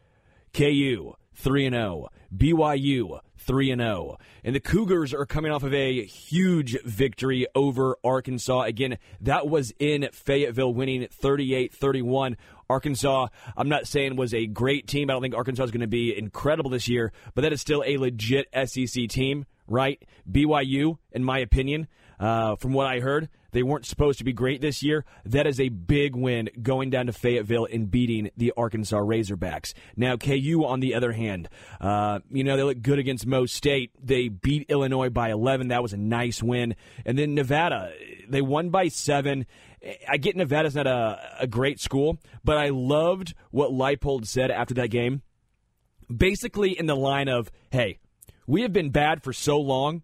KU 0.58 1.14
3 1.36 1.66
and 1.66 1.74
0, 1.76 2.08
BYU 2.36 3.20
3 3.36 3.70
and 3.70 3.80
0. 3.80 4.18
And 4.42 4.56
the 4.56 4.60
Cougars 4.60 5.14
are 5.14 5.24
coming 5.24 5.52
off 5.52 5.62
of 5.62 5.72
a 5.72 6.04
huge 6.04 6.76
victory 6.82 7.46
over 7.54 7.96
Arkansas. 8.02 8.62
Again, 8.62 8.98
that 9.20 9.48
was 9.48 9.72
in 9.78 10.08
Fayetteville 10.10 10.74
winning 10.74 11.02
38-31. 11.02 12.34
Arkansas, 12.68 13.28
I'm 13.56 13.68
not 13.68 13.86
saying 13.86 14.16
was 14.16 14.34
a 14.34 14.46
great 14.46 14.88
team. 14.88 15.08
I 15.08 15.12
don't 15.12 15.22
think 15.22 15.36
Arkansas 15.36 15.62
is 15.62 15.70
going 15.70 15.82
to 15.82 15.86
be 15.86 16.18
incredible 16.18 16.70
this 16.70 16.88
year, 16.88 17.12
but 17.36 17.42
that 17.42 17.52
is 17.52 17.60
still 17.60 17.84
a 17.86 17.96
legit 17.96 18.48
SEC 18.52 19.08
team, 19.08 19.46
right? 19.68 20.02
BYU, 20.28 20.98
in 21.12 21.22
my 21.22 21.38
opinion, 21.38 21.86
Uh, 22.18 22.56
from 22.56 22.72
what 22.72 22.86
I 22.86 23.00
heard, 23.00 23.28
they 23.52 23.62
weren't 23.62 23.86
supposed 23.86 24.18
to 24.18 24.24
be 24.24 24.32
great 24.32 24.60
this 24.60 24.82
year. 24.82 25.04
That 25.24 25.46
is 25.46 25.58
a 25.58 25.68
big 25.68 26.14
win 26.14 26.50
going 26.60 26.90
down 26.90 27.06
to 27.06 27.12
Fayetteville 27.12 27.66
and 27.70 27.90
beating 27.90 28.30
the 28.36 28.52
Arkansas 28.56 28.98
Razorbacks. 28.98 29.72
Now, 29.96 30.16
KU, 30.16 30.64
on 30.66 30.80
the 30.80 30.94
other 30.94 31.12
hand, 31.12 31.48
uh, 31.80 32.20
you 32.30 32.44
know, 32.44 32.56
they 32.56 32.62
look 32.62 32.82
good 32.82 32.98
against 32.98 33.26
Mo 33.26 33.46
State. 33.46 33.92
They 34.02 34.28
beat 34.28 34.68
Illinois 34.68 35.08
by 35.08 35.30
11. 35.30 35.68
That 35.68 35.82
was 35.82 35.92
a 35.92 35.96
nice 35.96 36.42
win. 36.42 36.76
And 37.06 37.18
then 37.18 37.34
Nevada, 37.34 37.92
they 38.28 38.42
won 38.42 38.70
by 38.70 38.88
seven. 38.88 39.46
I 40.08 40.16
get 40.16 40.36
Nevada's 40.36 40.74
not 40.74 40.86
a, 40.86 41.18
a 41.40 41.46
great 41.46 41.80
school, 41.80 42.18
but 42.44 42.58
I 42.58 42.68
loved 42.68 43.34
what 43.50 43.70
Leipold 43.70 44.26
said 44.26 44.50
after 44.50 44.74
that 44.74 44.90
game. 44.90 45.22
Basically, 46.14 46.78
in 46.78 46.86
the 46.86 46.96
line 46.96 47.28
of, 47.28 47.50
hey, 47.70 47.98
we 48.46 48.62
have 48.62 48.72
been 48.72 48.90
bad 48.90 49.22
for 49.22 49.32
so 49.32 49.58
long 49.58 50.02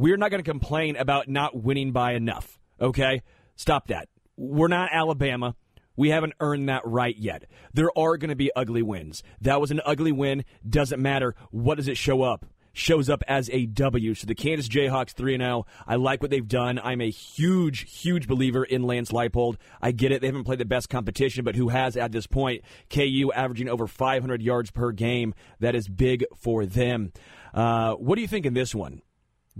we're 0.00 0.16
not 0.16 0.30
going 0.30 0.42
to 0.42 0.50
complain 0.50 0.96
about 0.96 1.28
not 1.28 1.62
winning 1.62 1.92
by 1.92 2.14
enough. 2.14 2.58
Okay? 2.80 3.20
Stop 3.54 3.88
that. 3.88 4.08
We're 4.34 4.68
not 4.68 4.88
Alabama. 4.92 5.56
We 5.94 6.08
haven't 6.08 6.32
earned 6.40 6.70
that 6.70 6.80
right 6.86 7.14
yet. 7.14 7.44
There 7.74 7.90
are 7.94 8.16
going 8.16 8.30
to 8.30 8.36
be 8.36 8.50
ugly 8.56 8.80
wins. 8.80 9.22
That 9.42 9.60
was 9.60 9.70
an 9.70 9.82
ugly 9.84 10.12
win. 10.12 10.46
Doesn't 10.66 11.02
matter. 11.02 11.34
What 11.50 11.74
does 11.74 11.86
it 11.86 11.98
show 11.98 12.22
up? 12.22 12.46
Shows 12.72 13.10
up 13.10 13.22
as 13.28 13.50
a 13.50 13.66
W. 13.66 14.14
So 14.14 14.26
the 14.26 14.34
Kansas 14.34 14.68
Jayhawks 14.68 15.10
3 15.10 15.36
0. 15.36 15.66
I 15.86 15.96
like 15.96 16.22
what 16.22 16.30
they've 16.30 16.48
done. 16.48 16.80
I'm 16.82 17.02
a 17.02 17.10
huge, 17.10 18.00
huge 18.00 18.26
believer 18.26 18.64
in 18.64 18.84
Lance 18.84 19.12
Leipold. 19.12 19.56
I 19.82 19.92
get 19.92 20.12
it. 20.12 20.22
They 20.22 20.28
haven't 20.28 20.44
played 20.44 20.60
the 20.60 20.64
best 20.64 20.88
competition, 20.88 21.44
but 21.44 21.56
who 21.56 21.68
has 21.68 21.98
at 21.98 22.10
this 22.10 22.26
point? 22.26 22.62
KU 22.88 23.32
averaging 23.34 23.68
over 23.68 23.86
500 23.86 24.40
yards 24.40 24.70
per 24.70 24.92
game. 24.92 25.34
That 25.58 25.74
is 25.74 25.88
big 25.88 26.24
for 26.38 26.64
them. 26.64 27.12
Uh, 27.52 27.94
what 27.96 28.14
do 28.14 28.22
you 28.22 28.28
think 28.28 28.46
in 28.46 28.54
this 28.54 28.74
one? 28.74 29.02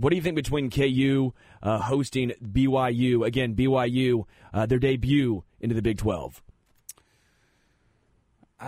What 0.01 0.09
do 0.09 0.15
you 0.15 0.21
think 0.23 0.35
between 0.35 0.71
KU 0.71 1.31
uh, 1.61 1.77
hosting 1.77 2.31
BYU 2.43 3.25
again? 3.25 3.55
BYU 3.55 4.23
uh, 4.51 4.65
their 4.65 4.79
debut 4.79 5.43
into 5.59 5.75
the 5.75 5.81
Big 5.83 5.99
Twelve. 5.99 6.41
Uh, 8.59 8.63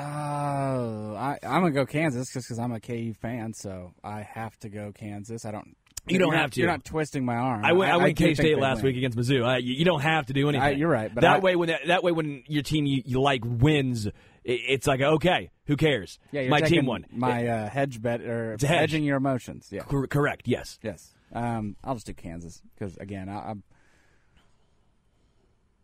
I, 1.16 1.38
I'm 1.44 1.62
gonna 1.62 1.72
go 1.72 1.86
Kansas 1.86 2.32
just 2.32 2.48
because 2.48 2.60
I'm 2.60 2.72
a 2.72 2.80
KU 2.80 3.14
fan, 3.14 3.54
so 3.54 3.94
I 4.04 4.22
have 4.22 4.58
to 4.60 4.70
go 4.70 4.92
Kansas. 4.92 5.46
I 5.46 5.52
don't. 5.52 5.76
You 6.08 6.20
don't 6.20 6.34
have 6.34 6.42
not, 6.42 6.52
to. 6.54 6.60
You're 6.60 6.70
not 6.70 6.84
twisting 6.84 7.24
my 7.24 7.36
arm. 7.36 7.64
I 7.64 7.72
went, 7.74 7.92
I, 7.92 7.96
I 7.96 7.98
went 7.98 8.18
K 8.18 8.34
State 8.36 8.60
last 8.60 8.78
win. 8.78 8.88
week 8.88 8.98
against 8.98 9.18
Mizzou. 9.18 9.54
Uh, 9.54 9.58
you, 9.58 9.74
you 9.74 9.86
don't 9.86 10.02
have 10.02 10.26
to 10.28 10.34
do 10.34 10.50
anything. 10.50 10.68
I- 10.68 10.72
you're 10.72 10.90
right, 10.90 11.14
but 11.14 11.22
that 11.22 11.38
I- 11.38 11.40
way, 11.40 11.56
when 11.56 11.70
that, 11.70 11.88
that 11.88 12.04
way 12.04 12.12
when 12.12 12.44
your 12.48 12.62
team 12.64 12.86
you, 12.86 13.02
you 13.06 13.22
like 13.22 13.42
wins, 13.46 14.06
it, 14.08 14.12
it's 14.44 14.86
like 14.86 15.02
okay, 15.02 15.52
who 15.66 15.78
cares? 15.78 16.20
Yeah, 16.32 16.42
you're 16.42 16.50
my 16.50 16.62
team 16.62 16.86
won. 16.86 17.06
My 17.12 17.48
uh, 17.48 17.70
hedge 17.70 18.02
bet 18.02 18.22
or 18.22 18.52
hedge. 18.60 18.62
hedging 18.64 19.04
your 19.04 19.18
emotions. 19.18 19.70
Yeah. 19.72 19.84
Cor- 19.84 20.08
correct. 20.08 20.48
Yes. 20.48 20.78
Yes. 20.84 21.14
Um, 21.34 21.76
I'll 21.84 21.96
just 21.96 22.06
do 22.06 22.14
Kansas 22.14 22.62
because 22.74 22.96
again, 22.98 23.28
I, 23.30 23.50
I'm. 23.52 23.64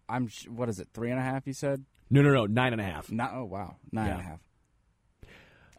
I'm. 0.08 0.28
sh- 0.28 0.48
What 0.48 0.70
is 0.70 0.80
it? 0.80 0.90
Three 0.94 1.10
and 1.12 1.20
a 1.20 1.24
half? 1.24 1.46
You 1.48 1.54
said? 1.54 1.84
No, 2.10 2.22
no, 2.22 2.32
no. 2.32 2.46
Nine 2.46 2.74
and 2.74 2.82
a 2.82 2.86
half. 2.86 3.12
No. 3.12 3.30
Oh 3.34 3.44
wow, 3.46 3.76
nine 3.92 4.10
and 4.12 4.20
a 4.20 4.24
half. 4.24 4.40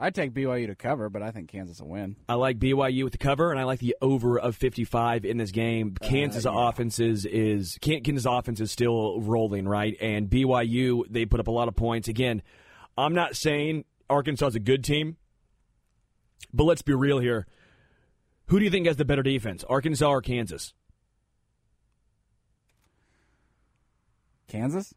I'd 0.02 0.14
take 0.14 0.32
BYU 0.32 0.66
to 0.68 0.74
cover, 0.74 1.10
but 1.10 1.20
I 1.22 1.30
think 1.30 1.50
Kansas 1.50 1.78
will 1.78 1.88
win. 1.90 2.16
I 2.26 2.32
like 2.34 2.58
BYU 2.58 3.04
with 3.04 3.12
the 3.12 3.18
cover, 3.18 3.50
and 3.50 3.60
I 3.60 3.64
like 3.64 3.80
the 3.80 3.94
over 4.00 4.38
of 4.40 4.56
55 4.56 5.26
in 5.26 5.36
this 5.36 5.50
game. 5.50 5.94
Kansas 6.00 6.46
Uh, 6.46 6.52
yeah. 6.52 6.68
offense 6.70 6.98
is, 6.98 7.26
is 7.26 7.76
Kansas 7.82 8.24
offense 8.26 8.60
is 8.60 8.70
still 8.72 9.20
rolling, 9.20 9.68
right? 9.68 9.94
And 10.00 10.30
BYU 10.30 11.02
they 11.10 11.26
put 11.26 11.38
up 11.38 11.48
a 11.48 11.50
lot 11.50 11.68
of 11.68 11.76
points. 11.76 12.08
Again, 12.08 12.40
I'm 12.96 13.12
not 13.12 13.36
saying 13.36 13.84
Arkansas 14.08 14.46
is 14.46 14.54
a 14.54 14.60
good 14.60 14.82
team, 14.84 15.18
but 16.54 16.64
let's 16.64 16.80
be 16.82 16.94
real 16.94 17.18
here. 17.18 17.46
Who 18.50 18.59
do 18.59 18.64
you 18.64 18.71
think 18.71 18.88
has 18.88 18.97
the 18.97 19.04
better 19.04 19.23
defense, 19.23 19.62
Arkansas 19.69 20.09
or 20.09 20.21
Kansas? 20.21 20.75
Kansas, 24.49 24.92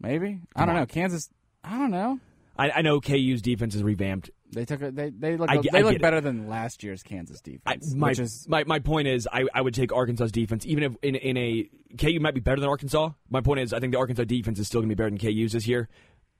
maybe. 0.00 0.40
I 0.56 0.66
don't 0.66 0.74
on. 0.74 0.80
know. 0.82 0.86
Kansas. 0.86 1.30
I 1.62 1.78
don't 1.78 1.92
know. 1.92 2.18
I, 2.58 2.70
I 2.70 2.82
know 2.82 3.00
KU's 3.00 3.42
defense 3.42 3.76
is 3.76 3.84
revamped. 3.84 4.30
They 4.52 4.64
took 4.64 4.82
a, 4.82 4.90
they 4.90 5.10
they 5.10 5.36
look 5.36 5.48
I 5.48 5.58
they 5.58 5.78
I 5.78 5.82
look 5.82 5.92
get 5.92 5.96
it. 5.96 6.02
better 6.02 6.20
than 6.20 6.48
last 6.48 6.82
year's 6.82 7.04
Kansas 7.04 7.40
I, 7.46 7.50
defense, 7.50 7.94
my, 7.94 8.08
which 8.08 8.18
is 8.18 8.46
my 8.48 8.64
my 8.64 8.80
point 8.80 9.06
is, 9.06 9.28
I, 9.32 9.44
I 9.54 9.60
would 9.60 9.74
take 9.74 9.92
Arkansas's 9.92 10.32
defense, 10.32 10.66
even 10.66 10.82
if 10.82 10.96
in 11.00 11.14
in 11.14 11.36
a 11.36 11.70
KU 11.96 12.18
might 12.18 12.34
be 12.34 12.40
better 12.40 12.60
than 12.60 12.68
Arkansas. 12.68 13.10
My 13.28 13.40
point 13.40 13.60
is, 13.60 13.72
I 13.72 13.78
think 13.78 13.92
the 13.92 13.98
Arkansas 14.00 14.24
defense 14.24 14.58
is 14.58 14.66
still 14.66 14.80
going 14.80 14.88
to 14.88 14.96
be 14.96 14.98
better 14.98 15.10
than 15.10 15.18
KU's 15.18 15.52
this 15.52 15.68
year. 15.68 15.88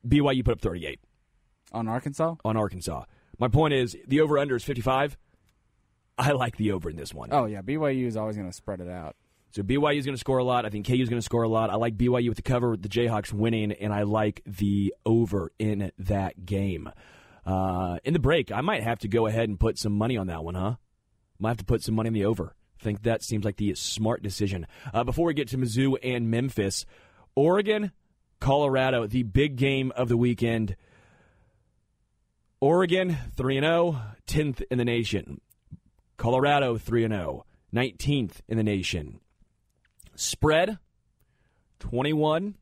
BYU 0.04 0.44
put 0.44 0.54
up 0.54 0.60
38 0.60 0.98
on 1.70 1.86
Arkansas. 1.86 2.34
on 2.44 2.56
Arkansas. 2.56 3.04
My 3.38 3.46
point 3.46 3.72
is, 3.72 3.96
the 4.08 4.20
over 4.20 4.36
under 4.36 4.56
is 4.56 4.64
55. 4.64 5.16
I 6.28 6.32
like 6.32 6.56
the 6.56 6.72
over 6.72 6.90
in 6.90 6.96
this 6.96 7.14
one. 7.14 7.30
Oh 7.32 7.46
yeah, 7.46 7.62
BYU 7.62 8.06
is 8.06 8.16
always 8.16 8.36
going 8.36 8.48
to 8.48 8.54
spread 8.54 8.80
it 8.80 8.88
out. 8.88 9.16
So 9.52 9.62
BYU 9.62 9.98
is 9.98 10.04
going 10.04 10.14
to 10.14 10.20
score 10.20 10.38
a 10.38 10.44
lot. 10.44 10.64
I 10.64 10.68
think 10.68 10.86
KU 10.86 10.94
is 10.94 11.08
going 11.08 11.18
to 11.18 11.24
score 11.24 11.42
a 11.42 11.48
lot. 11.48 11.70
I 11.70 11.74
like 11.74 11.96
BYU 11.96 12.28
with 12.28 12.36
the 12.36 12.42
cover, 12.42 12.70
with 12.70 12.82
the 12.82 12.88
Jayhawks 12.88 13.32
winning, 13.32 13.72
and 13.72 13.92
I 13.92 14.02
like 14.02 14.42
the 14.46 14.94
over 15.04 15.50
in 15.58 15.90
that 15.98 16.46
game. 16.46 16.90
Uh, 17.44 17.98
in 18.04 18.12
the 18.12 18.20
break, 18.20 18.52
I 18.52 18.60
might 18.60 18.82
have 18.82 19.00
to 19.00 19.08
go 19.08 19.26
ahead 19.26 19.48
and 19.48 19.58
put 19.58 19.76
some 19.76 19.92
money 19.92 20.16
on 20.16 20.28
that 20.28 20.44
one, 20.44 20.54
huh? 20.54 20.76
Might 21.40 21.50
have 21.50 21.56
to 21.58 21.64
put 21.64 21.82
some 21.82 21.96
money 21.96 22.08
on 22.08 22.12
the 22.12 22.26
over. 22.26 22.54
think 22.78 23.02
that 23.02 23.24
seems 23.24 23.44
like 23.44 23.56
the 23.56 23.74
smart 23.74 24.22
decision. 24.22 24.66
Uh, 24.94 25.02
before 25.02 25.26
we 25.26 25.34
get 25.34 25.48
to 25.48 25.58
Mizzou 25.58 25.96
and 26.02 26.30
Memphis, 26.30 26.86
Oregon, 27.34 27.90
Colorado, 28.38 29.06
the 29.06 29.24
big 29.24 29.56
game 29.56 29.90
of 29.96 30.08
the 30.08 30.16
weekend. 30.16 30.76
Oregon 32.60 33.16
3 33.36 33.60
0, 33.60 34.00
10th 34.26 34.62
in 34.70 34.78
the 34.78 34.84
nation. 34.84 35.40
Colorado 36.20 36.76
3 36.76 37.08
0, 37.08 37.46
19th 37.74 38.42
in 38.46 38.58
the 38.58 38.62
nation. 38.62 39.20
Spread 40.16 40.78
21 41.78 42.56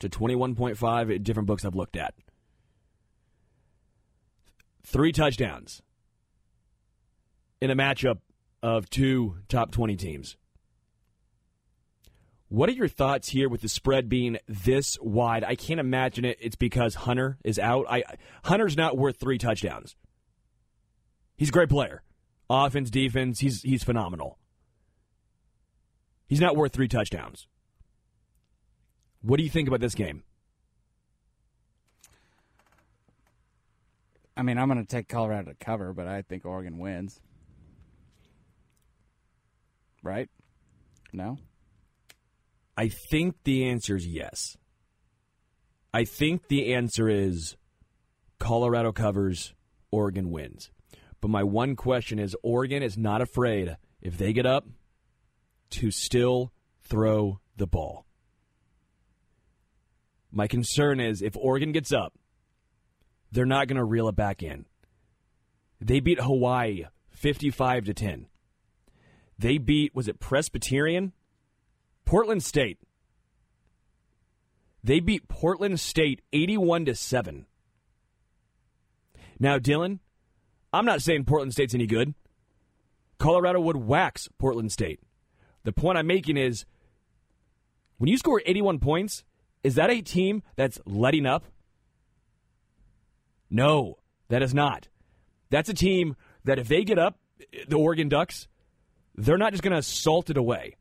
to 0.00 0.08
21.5 0.10 1.14
at 1.14 1.22
different 1.22 1.46
books 1.46 1.64
I've 1.64 1.74
looked 1.74 1.96
at. 1.96 2.12
Three 4.82 5.10
touchdowns 5.10 5.80
in 7.62 7.70
a 7.70 7.74
matchup 7.74 8.18
of 8.62 8.90
two 8.90 9.36
top 9.48 9.70
20 9.70 9.96
teams. 9.96 10.36
What 12.48 12.68
are 12.68 12.72
your 12.72 12.88
thoughts 12.88 13.30
here 13.30 13.48
with 13.48 13.62
the 13.62 13.70
spread 13.70 14.10
being 14.10 14.36
this 14.46 14.98
wide? 15.00 15.44
I 15.44 15.54
can't 15.54 15.80
imagine 15.80 16.26
it. 16.26 16.36
It's 16.42 16.56
because 16.56 16.94
Hunter 16.94 17.38
is 17.42 17.58
out. 17.58 17.86
I 17.88 18.04
Hunter's 18.42 18.76
not 18.76 18.98
worth 18.98 19.16
three 19.16 19.38
touchdowns. 19.38 19.96
He's 21.38 21.48
a 21.48 21.52
great 21.52 21.70
player. 21.70 22.02
Offense, 22.50 22.90
defense, 22.90 23.40
he's 23.40 23.62
he's 23.62 23.82
phenomenal. 23.82 24.38
He's 26.26 26.40
not 26.40 26.56
worth 26.56 26.72
three 26.72 26.88
touchdowns. 26.88 27.46
What 29.22 29.38
do 29.38 29.42
you 29.42 29.50
think 29.50 29.68
about 29.68 29.80
this 29.80 29.94
game? 29.94 30.22
I 34.36 34.42
mean, 34.42 34.58
I'm 34.58 34.68
going 34.68 34.84
to 34.84 34.86
take 34.86 35.08
Colorado 35.08 35.50
to 35.52 35.56
cover, 35.64 35.92
but 35.92 36.06
I 36.06 36.22
think 36.22 36.44
Oregon 36.44 36.78
wins. 36.78 37.20
Right? 40.02 40.28
No. 41.12 41.38
I 42.76 42.88
think 42.88 43.36
the 43.44 43.68
answer 43.68 43.96
is 43.96 44.06
yes. 44.06 44.56
I 45.92 46.04
think 46.04 46.48
the 46.48 46.74
answer 46.74 47.08
is 47.08 47.56
Colorado 48.40 48.90
covers, 48.90 49.54
Oregon 49.92 50.30
wins. 50.30 50.70
But 51.24 51.30
my 51.30 51.42
one 51.42 51.74
question 51.74 52.18
is 52.18 52.36
Oregon 52.42 52.82
is 52.82 52.98
not 52.98 53.22
afraid, 53.22 53.78
if 54.02 54.18
they 54.18 54.34
get 54.34 54.44
up, 54.44 54.66
to 55.70 55.90
still 55.90 56.52
throw 56.82 57.40
the 57.56 57.66
ball. 57.66 58.04
My 60.30 60.46
concern 60.46 61.00
is 61.00 61.22
if 61.22 61.34
Oregon 61.34 61.72
gets 61.72 61.92
up, 61.92 62.12
they're 63.32 63.46
not 63.46 63.68
going 63.68 63.78
to 63.78 63.84
reel 63.84 64.06
it 64.10 64.16
back 64.16 64.42
in. 64.42 64.66
They 65.80 65.98
beat 65.98 66.20
Hawaii 66.20 66.84
55 67.08 67.86
to 67.86 67.94
10. 67.94 68.26
They 69.38 69.56
beat 69.56 69.94
was 69.94 70.08
it 70.08 70.20
Presbyterian? 70.20 71.14
Portland 72.04 72.44
State. 72.44 72.76
They 74.82 75.00
beat 75.00 75.26
Portland 75.26 75.80
State 75.80 76.20
81 76.34 76.84
to 76.84 76.94
7. 76.94 77.46
Now, 79.40 79.58
Dylan, 79.58 80.00
I'm 80.74 80.84
not 80.84 81.02
saying 81.02 81.24
Portland 81.24 81.52
State's 81.52 81.72
any 81.72 81.86
good. 81.86 82.14
Colorado 83.18 83.60
would 83.60 83.76
wax 83.76 84.28
Portland 84.38 84.72
State. 84.72 84.98
The 85.62 85.72
point 85.72 85.96
I'm 85.96 86.08
making 86.08 86.36
is 86.36 86.64
when 87.98 88.08
you 88.08 88.18
score 88.18 88.42
81 88.44 88.80
points, 88.80 89.22
is 89.62 89.76
that 89.76 89.88
a 89.88 90.02
team 90.02 90.42
that's 90.56 90.80
letting 90.84 91.26
up? 91.26 91.44
No, 93.48 93.98
that 94.30 94.42
is 94.42 94.52
not. 94.52 94.88
That's 95.48 95.68
a 95.68 95.74
team 95.74 96.16
that 96.42 96.58
if 96.58 96.66
they 96.66 96.82
get 96.82 96.98
up, 96.98 97.20
the 97.68 97.76
Oregon 97.76 98.08
Ducks, 98.08 98.48
they're 99.14 99.38
not 99.38 99.52
just 99.52 99.62
going 99.62 99.76
to 99.76 99.82
salt 99.82 100.28
it 100.28 100.36
away. 100.36 100.74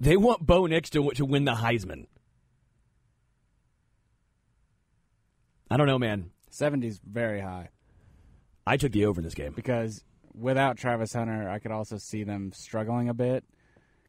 They 0.00 0.16
want 0.16 0.46
Bo 0.46 0.64
Nix 0.64 0.88
to, 0.90 1.10
to 1.10 1.26
win 1.26 1.44
the 1.44 1.52
Heisman. 1.52 2.06
I 5.70 5.76
don't 5.76 5.86
know, 5.86 5.98
man. 5.98 6.30
70's 6.50 7.00
very 7.04 7.40
high 7.42 7.68
I 8.68 8.76
took 8.76 8.92
the 8.92 9.06
over 9.06 9.20
in 9.20 9.24
this 9.24 9.34
game. 9.34 9.52
because 9.54 10.04
without 10.34 10.76
Travis 10.76 11.12
Hunter, 11.12 11.48
I 11.48 11.58
could 11.58 11.72
also 11.72 11.96
see 11.98 12.22
them 12.24 12.52
struggling 12.52 13.08
a 13.08 13.14
bit 13.14 13.44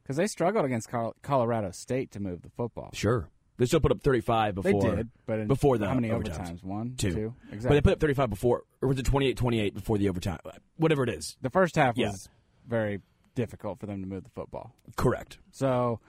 because 0.02 0.16
they 0.16 0.26
struggled 0.26 0.64
against 0.64 0.88
Col- 0.88 1.16
Colorado 1.22 1.70
State 1.70 2.10
to 2.12 2.20
move 2.20 2.42
the 2.42 2.50
football. 2.50 2.90
Sure. 2.92 3.28
They 3.56 3.66
still 3.66 3.80
put 3.80 3.90
up 3.92 4.00
35 4.00 4.54
They 4.56 4.72
before. 4.72 4.96
did, 4.96 5.08
but 5.26 5.38
in, 5.40 5.46
before 5.46 5.76
the 5.76 5.86
how 5.86 5.94
many 5.94 6.08
overtimes. 6.08 6.64
One, 6.64 6.94
Two. 6.96 7.34
But 7.48 7.54
exactly. 7.54 7.76
they 7.76 7.80
put 7.82 7.92
up 7.94 8.00
35 8.00 8.30
before, 8.30 8.62
or 8.80 8.88
was 8.88 8.98
it 8.98 9.04
28 9.04 9.36
28 9.36 9.74
before 9.74 9.98
the 9.98 10.08
overtime? 10.08 10.38
Whatever 10.76 11.02
it 11.02 11.10
is. 11.10 11.36
the 11.42 11.50
first 11.50 11.76
half 11.76 11.96
Yeah. 11.98 12.10
was 12.10 12.28
very 12.66 13.00
difficult 13.34 13.78
for 13.78 13.86
them 13.86 14.00
to 14.02 14.08
move 14.08 14.24
the 14.24 14.30
football. 14.30 14.74
Correct. 14.96 15.38
So, 15.52 16.00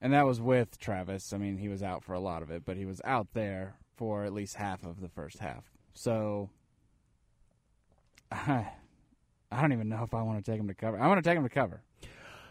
and 0.00 0.12
that 0.14 0.26
was 0.26 0.40
with 0.40 0.78
Travis. 0.78 1.32
I 1.32 1.36
mean, 1.38 1.58
he 1.58 1.68
was 1.68 1.82
out 1.82 2.02
for 2.04 2.14
a 2.14 2.20
lot 2.20 2.42
of 2.42 2.50
it, 2.50 2.64
but 2.64 2.76
he 2.76 2.86
was 2.86 3.00
out 3.04 3.28
there 3.34 3.74
for 3.96 4.24
at 4.24 4.32
least 4.32 4.56
half 4.56 4.82
of 4.84 5.00
the 5.00 5.08
first 5.08 5.38
half. 5.40 5.64
So, 5.92 6.48
I, 8.30 8.68
I 9.52 9.60
don't 9.60 9.72
even 9.72 9.88
know 9.88 10.02
if 10.04 10.14
I 10.14 10.22
want 10.22 10.44
to 10.44 10.50
take 10.50 10.58
them 10.60 10.68
to 10.68 10.74
cover. 10.74 10.98
I 10.98 11.06
want 11.08 11.22
to 11.22 11.28
take 11.28 11.36
them 11.36 11.44
to 11.44 11.50
cover, 11.50 11.82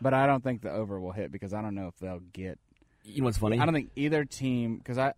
but 0.02 0.14
I 0.14 0.28
don't 0.28 0.44
think 0.44 0.62
the 0.62 0.72
over 0.72 1.00
will 1.00 1.12
hit 1.14 1.32
because 1.32 1.54
I 1.54 1.62
don't 1.62 1.76
know 1.76 1.88
if 1.88 1.98
they'll 2.00 2.22
get. 2.34 2.60
You 3.04 3.22
know 3.22 3.26
what's 3.26 3.38
funny? 3.38 3.60
I 3.60 3.66
don't 3.66 3.74
think 3.74 3.92
either 3.96 4.26
team 4.26 4.78
because 4.78 4.98
I 4.98 5.14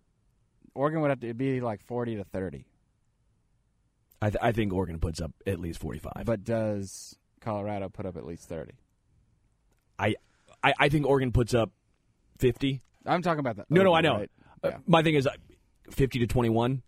Oregon 0.74 1.00
would 1.00 1.10
have 1.10 1.20
to 1.20 1.26
it'd 1.26 1.38
be 1.38 1.60
like 1.60 1.82
forty 1.82 2.14
to 2.16 2.24
thirty, 2.24 2.64
I, 4.22 4.30
th- 4.30 4.40
I 4.40 4.52
think 4.52 4.72
Oregon 4.72 5.00
puts 5.00 5.20
up 5.20 5.32
at 5.46 5.58
least 5.58 5.80
45. 5.80 6.12
but 6.24 6.44
does 6.44 7.18
Colorado 7.40 7.88
put 7.88 8.06
up 8.06 8.16
at 8.16 8.24
least 8.24 8.48
thirty? 8.48 8.74
I, 9.98 10.14
I, 10.62 10.72
I 10.78 10.88
think 10.88 11.06
Oregon 11.06 11.32
puts 11.32 11.54
up 11.54 11.70
50. 12.38 12.80
I'm 13.04 13.20
talking 13.22 13.40
about 13.40 13.56
that. 13.56 13.70
No, 13.70 13.82
no, 13.82 13.92
I 13.92 14.00
know. 14.00 14.18
right? 14.18 14.30
Uh, 14.62 14.70
my 14.86 15.02
thing 15.02 15.16
is 15.16 15.26
uh, 15.26 15.32
50 15.90 16.20
to 16.20 16.26
21. 16.28 16.82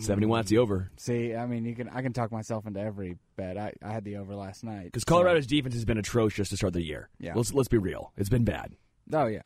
71, 0.00 0.38
that's 0.40 0.50
the 0.50 0.58
over. 0.58 0.90
See, 0.96 1.34
I 1.34 1.46
mean, 1.46 1.64
you 1.64 1.74
can 1.74 1.88
I 1.88 2.02
can 2.02 2.12
talk 2.12 2.30
myself 2.32 2.66
into 2.66 2.80
every 2.80 3.16
bet. 3.36 3.56
I, 3.56 3.72
I 3.82 3.92
had 3.92 4.04
the 4.04 4.16
over 4.16 4.34
last 4.34 4.64
night 4.64 4.84
Because 4.84 5.02
so- 5.02 5.06
Colorado's 5.06 5.46
defense 5.46 5.74
has 5.74 5.84
been 5.84 5.98
atrocious 5.98 6.48
to 6.50 6.56
start 6.56 6.72
the 6.72 6.82
year. 6.82 7.08
Yeah. 7.18 7.34
Let's, 7.34 7.52
let's 7.54 7.68
be 7.68 7.78
real. 7.78 8.12
It's 8.16 8.28
been 8.28 8.44
bad. 8.44 8.74
oh 9.12 9.26
yeah, 9.26 9.42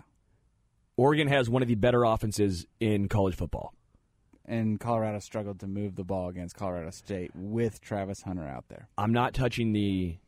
Oregon 0.97 1.29
has 1.29 1.49
one 1.49 1.63
of 1.63 1.69
the 1.69 1.75
better 1.75 2.05
offenses 2.05 2.67
in 2.81 3.09
college 3.09 3.35
football. 3.35 3.73
and 4.45 4.79
Colorado 4.81 5.19
struggled 5.21 5.61
to 5.61 5.67
move 5.67 5.95
the 5.97 6.05
ball 6.05 6.29
against 6.29 6.57
Colorado 6.57 6.91
State 6.91 7.31
with 7.35 7.81
Travis 7.81 8.23
Hunter 8.23 8.47
out 8.47 8.65
there. 8.69 8.89
I'm 8.99 9.13
not 9.13 9.35
touching 9.35 9.73
the 9.73 10.19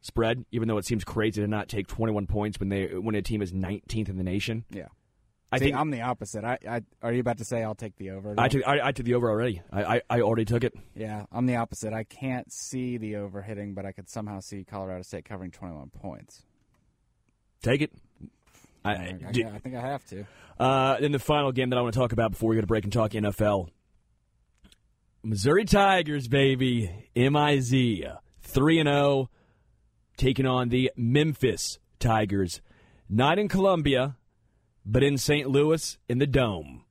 spread, 0.00 0.44
even 0.50 0.66
though 0.66 0.78
it 0.78 0.86
seems 0.86 1.04
crazy 1.04 1.42
to 1.42 1.46
not 1.46 1.68
take 1.68 1.86
21 1.86 2.26
points 2.26 2.58
when 2.58 2.70
they 2.70 2.86
when 2.86 3.14
a 3.14 3.22
team 3.22 3.42
is 3.42 3.52
19th 3.52 4.08
in 4.08 4.16
the 4.16 4.24
nation. 4.24 4.64
Yeah, 4.70 4.88
I 5.52 5.58
See, 5.58 5.64
think 5.66 5.76
I'm 5.76 5.90
the 5.90 6.02
opposite. 6.02 6.44
I, 6.44 6.58
I 6.68 6.82
are 7.02 7.12
you 7.12 7.20
about 7.20 7.38
to 7.38 7.44
say 7.44 7.62
I'll 7.64 7.74
take 7.74 7.96
the 7.96 8.10
over? 8.10 8.34
I 8.38 8.48
took 8.48 8.66
I, 8.66 8.88
I 8.88 8.92
took 8.92 9.04
the 9.06 9.14
over 9.14 9.28
already. 9.28 9.62
I, 9.72 9.96
I 9.96 10.02
I 10.08 10.20
already 10.20 10.44
took 10.44 10.62
it. 10.62 10.74
yeah, 10.94 11.26
I'm 11.32 11.46
the 11.46 11.56
opposite. 11.56 11.92
I 11.92 12.04
can't 12.04 12.52
see 12.52 12.98
the 12.98 13.16
over 13.16 13.42
hitting, 13.42 13.74
but 13.74 13.84
I 13.84 13.92
could 13.92 14.08
somehow 14.08 14.40
see 14.40 14.62
Colorado 14.64 15.02
State 15.02 15.24
covering 15.24 15.50
21 15.50 15.90
points. 15.90 16.44
Take 17.62 17.82
it. 17.82 17.92
I, 18.84 18.90
I, 18.92 18.94
I, 18.94 19.18
I, 19.28 19.32
do- 19.32 19.48
I 19.48 19.58
think 19.58 19.74
I 19.74 19.80
have 19.80 20.06
to. 20.06 20.24
Uh, 20.58 21.00
then 21.00 21.12
the 21.12 21.18
final 21.18 21.52
game 21.52 21.70
that 21.70 21.78
I 21.78 21.82
want 21.82 21.94
to 21.94 21.98
talk 22.00 22.12
about 22.12 22.30
before 22.30 22.50
we 22.50 22.56
go 22.56 22.60
to 22.60 22.66
break 22.66 22.84
and 22.84 22.92
talk 22.92 23.10
NFL. 23.10 23.68
Missouri 25.22 25.64
Tigers, 25.64 26.28
baby. 26.28 27.08
M-I-Z. 27.14 28.06
3 28.42 28.78
and 28.80 28.88
0. 28.88 29.30
Taking 30.16 30.46
on 30.46 30.68
the 30.68 30.90
Memphis 30.96 31.78
Tigers. 31.98 32.60
Not 33.08 33.38
in 33.38 33.48
Columbia, 33.48 34.16
but 34.84 35.02
in 35.02 35.18
St. 35.18 35.48
Louis 35.48 35.98
in 36.08 36.18
the 36.18 36.26
Dome. 36.26 36.84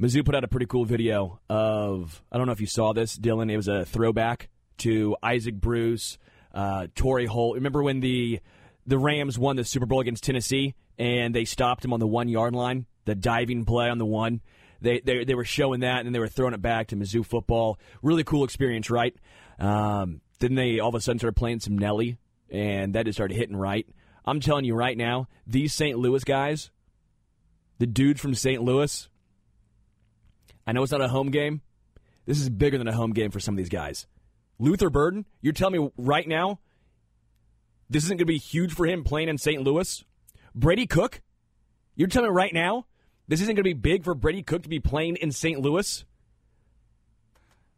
Mizzou 0.00 0.24
put 0.24 0.34
out 0.34 0.44
a 0.44 0.48
pretty 0.48 0.66
cool 0.66 0.84
video 0.84 1.40
of, 1.48 2.22
I 2.30 2.38
don't 2.38 2.46
know 2.46 2.52
if 2.52 2.60
you 2.60 2.68
saw 2.68 2.92
this, 2.92 3.18
Dylan. 3.18 3.50
It 3.50 3.56
was 3.56 3.66
a 3.66 3.84
throwback 3.84 4.48
to 4.78 5.16
Isaac 5.22 5.56
Bruce, 5.56 6.18
uh, 6.54 6.86
Torry 6.94 7.26
Holt. 7.26 7.56
Remember 7.56 7.82
when 7.82 8.00
the 8.00 8.40
the 8.86 8.98
Rams 8.98 9.38
won 9.38 9.56
the 9.56 9.64
Super 9.64 9.84
Bowl 9.84 10.00
against 10.00 10.24
Tennessee 10.24 10.74
and 10.98 11.34
they 11.34 11.44
stopped 11.44 11.84
him 11.84 11.92
on 11.92 12.00
the 12.00 12.06
one 12.06 12.28
yard 12.28 12.54
line, 12.54 12.86
the 13.04 13.14
diving 13.14 13.64
play 13.64 13.88
on 13.90 13.98
the 13.98 14.06
one? 14.06 14.40
They, 14.80 15.00
they, 15.00 15.24
they 15.24 15.34
were 15.34 15.44
showing 15.44 15.80
that 15.80 16.06
and 16.06 16.14
they 16.14 16.20
were 16.20 16.28
throwing 16.28 16.54
it 16.54 16.62
back 16.62 16.88
to 16.88 16.96
Mizzou 16.96 17.26
football. 17.26 17.78
Really 18.00 18.24
cool 18.24 18.44
experience, 18.44 18.90
right? 18.90 19.14
Um, 19.58 20.20
then 20.38 20.54
they 20.54 20.78
all 20.78 20.90
of 20.90 20.94
a 20.94 21.00
sudden 21.00 21.18
started 21.18 21.36
playing 21.36 21.60
some 21.60 21.76
Nelly, 21.76 22.16
and 22.48 22.94
that 22.94 23.04
just 23.04 23.16
started 23.16 23.36
hitting 23.36 23.56
right. 23.56 23.86
I'm 24.24 24.40
telling 24.40 24.64
you 24.64 24.74
right 24.74 24.96
now, 24.96 25.26
these 25.46 25.74
St. 25.74 25.98
Louis 25.98 26.22
guys, 26.22 26.70
the 27.78 27.86
dude 27.86 28.20
from 28.20 28.34
St. 28.34 28.62
Louis, 28.62 29.08
I 30.66 30.72
know 30.72 30.82
it's 30.82 30.92
not 30.92 31.00
a 31.00 31.08
home 31.08 31.30
game. 31.30 31.62
This 32.26 32.40
is 32.40 32.50
bigger 32.50 32.76
than 32.76 32.88
a 32.88 32.92
home 32.92 33.12
game 33.12 33.30
for 33.30 33.40
some 33.40 33.54
of 33.54 33.56
these 33.56 33.68
guys. 33.68 34.06
Luther 34.58 34.90
Burden, 34.90 35.24
you're 35.40 35.52
telling 35.52 35.80
me 35.80 35.90
right 35.96 36.28
now 36.28 36.58
this 37.88 38.04
isn't 38.04 38.18
going 38.18 38.26
to 38.26 38.32
be 38.32 38.38
huge 38.38 38.74
for 38.74 38.86
him 38.86 39.04
playing 39.04 39.28
in 39.28 39.38
St. 39.38 39.62
Louis? 39.62 40.04
Brady 40.54 40.86
Cook, 40.86 41.22
you're 41.94 42.08
telling 42.08 42.30
me 42.30 42.34
right 42.34 42.52
now 42.52 42.86
this 43.28 43.40
isn't 43.40 43.54
going 43.54 43.62
to 43.62 43.62
be 43.62 43.74
big 43.74 44.04
for 44.04 44.14
Brady 44.14 44.42
Cook 44.42 44.64
to 44.64 44.68
be 44.68 44.80
playing 44.80 45.16
in 45.16 45.30
St. 45.32 45.60
Louis? 45.60 46.04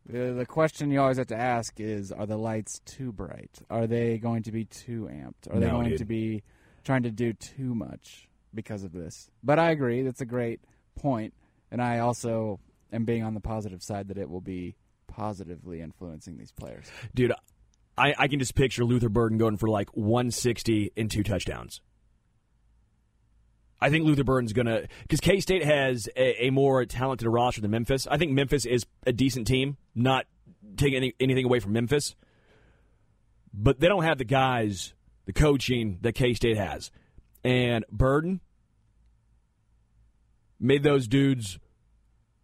The, 0.07 0.47
question 0.49 0.91
you 0.91 1.01
always 1.01 1.19
have 1.19 1.29
to 1.29 1.37
ask 1.37 1.79
is: 1.79 2.11
Are 2.11 2.27
the 2.27 2.37
lights 2.37 2.81
too 2.85 3.13
bright? 3.13 3.61
Are 3.69 3.87
they 3.87 4.19
going 4.19 4.43
to 4.45 4.51
be 4.51 4.65
too 4.65 5.09
amped? 5.13 5.55
Are 5.55 5.61
they 5.61 5.69
going 5.69 5.91
dude. 5.91 5.99
to 5.99 6.05
be 6.05 6.43
trying 6.83 7.05
to 7.05 7.13
do 7.13 7.33
too 7.33 7.77
much 7.77 8.29
because 8.55 8.83
of 8.83 8.93
this? 8.93 9.31
But 9.43 9.59
I 9.59 9.71
agree; 9.71 10.03
that's 10.03 10.21
a 10.21 10.27
great 10.27 10.61
point, 10.97 11.35
and 11.71 11.83
I 11.83 11.99
also 11.99 12.61
am 12.93 13.05
being 13.05 13.23
on 13.23 13.35
the 13.35 13.41
positive 13.41 13.83
side 13.83 14.09
that 14.09 14.19
it 14.19 14.29
will 14.29 14.41
be 14.41 14.75
positively 15.07 15.81
influencing 15.81 16.39
these 16.39 16.53
players. 16.53 16.87
Dude, 17.15 17.33
I, 17.97 18.15
I 18.17 18.29
can 18.29 18.39
just 18.39 18.55
picture 18.55 18.85
Luther 18.85 19.09
Burden 19.09 19.39
going 19.39 19.57
for 19.57 19.69
like 19.69 19.91
160 19.97 20.93
and 20.97 21.11
two 21.11 21.23
touchdowns. 21.23 21.81
I 23.81 23.91
think 23.91 24.05
Luther 24.05 24.25
Burden's 24.25 24.53
going 24.53 24.67
to, 24.67 24.87
because 25.03 25.21
K 25.21 25.41
State 25.41 25.65
has 25.65 26.09
a, 26.17 26.47
a 26.47 26.51
more 26.51 26.85
talented 26.85 27.27
roster 27.29 27.61
than 27.61 27.71
Memphis. 27.71 28.07
I 28.11 28.19
think 28.19 28.33
Memphis 28.33 28.67
is 28.67 28.85
a 29.07 29.13
decent 29.13 29.47
team, 29.47 29.77
not 29.95 30.27
taking 30.77 30.97
any, 30.97 31.15
anything 31.19 31.47
away 31.47 31.61
from 31.61 31.73
Memphis. 31.73 32.15
But 33.53 33.81
they 33.81 33.89
don't 33.89 34.05
have 34.05 34.19
the 34.19 34.25
guys, 34.25 34.95
the 35.25 35.33
coaching 35.33 35.99
that 36.03 36.13
K 36.13 36.35
State 36.35 36.57
has. 36.57 36.91
And 37.43 37.85
Burden 37.91 38.41
made 40.59 40.83
those 40.83 41.09
dudes 41.09 41.59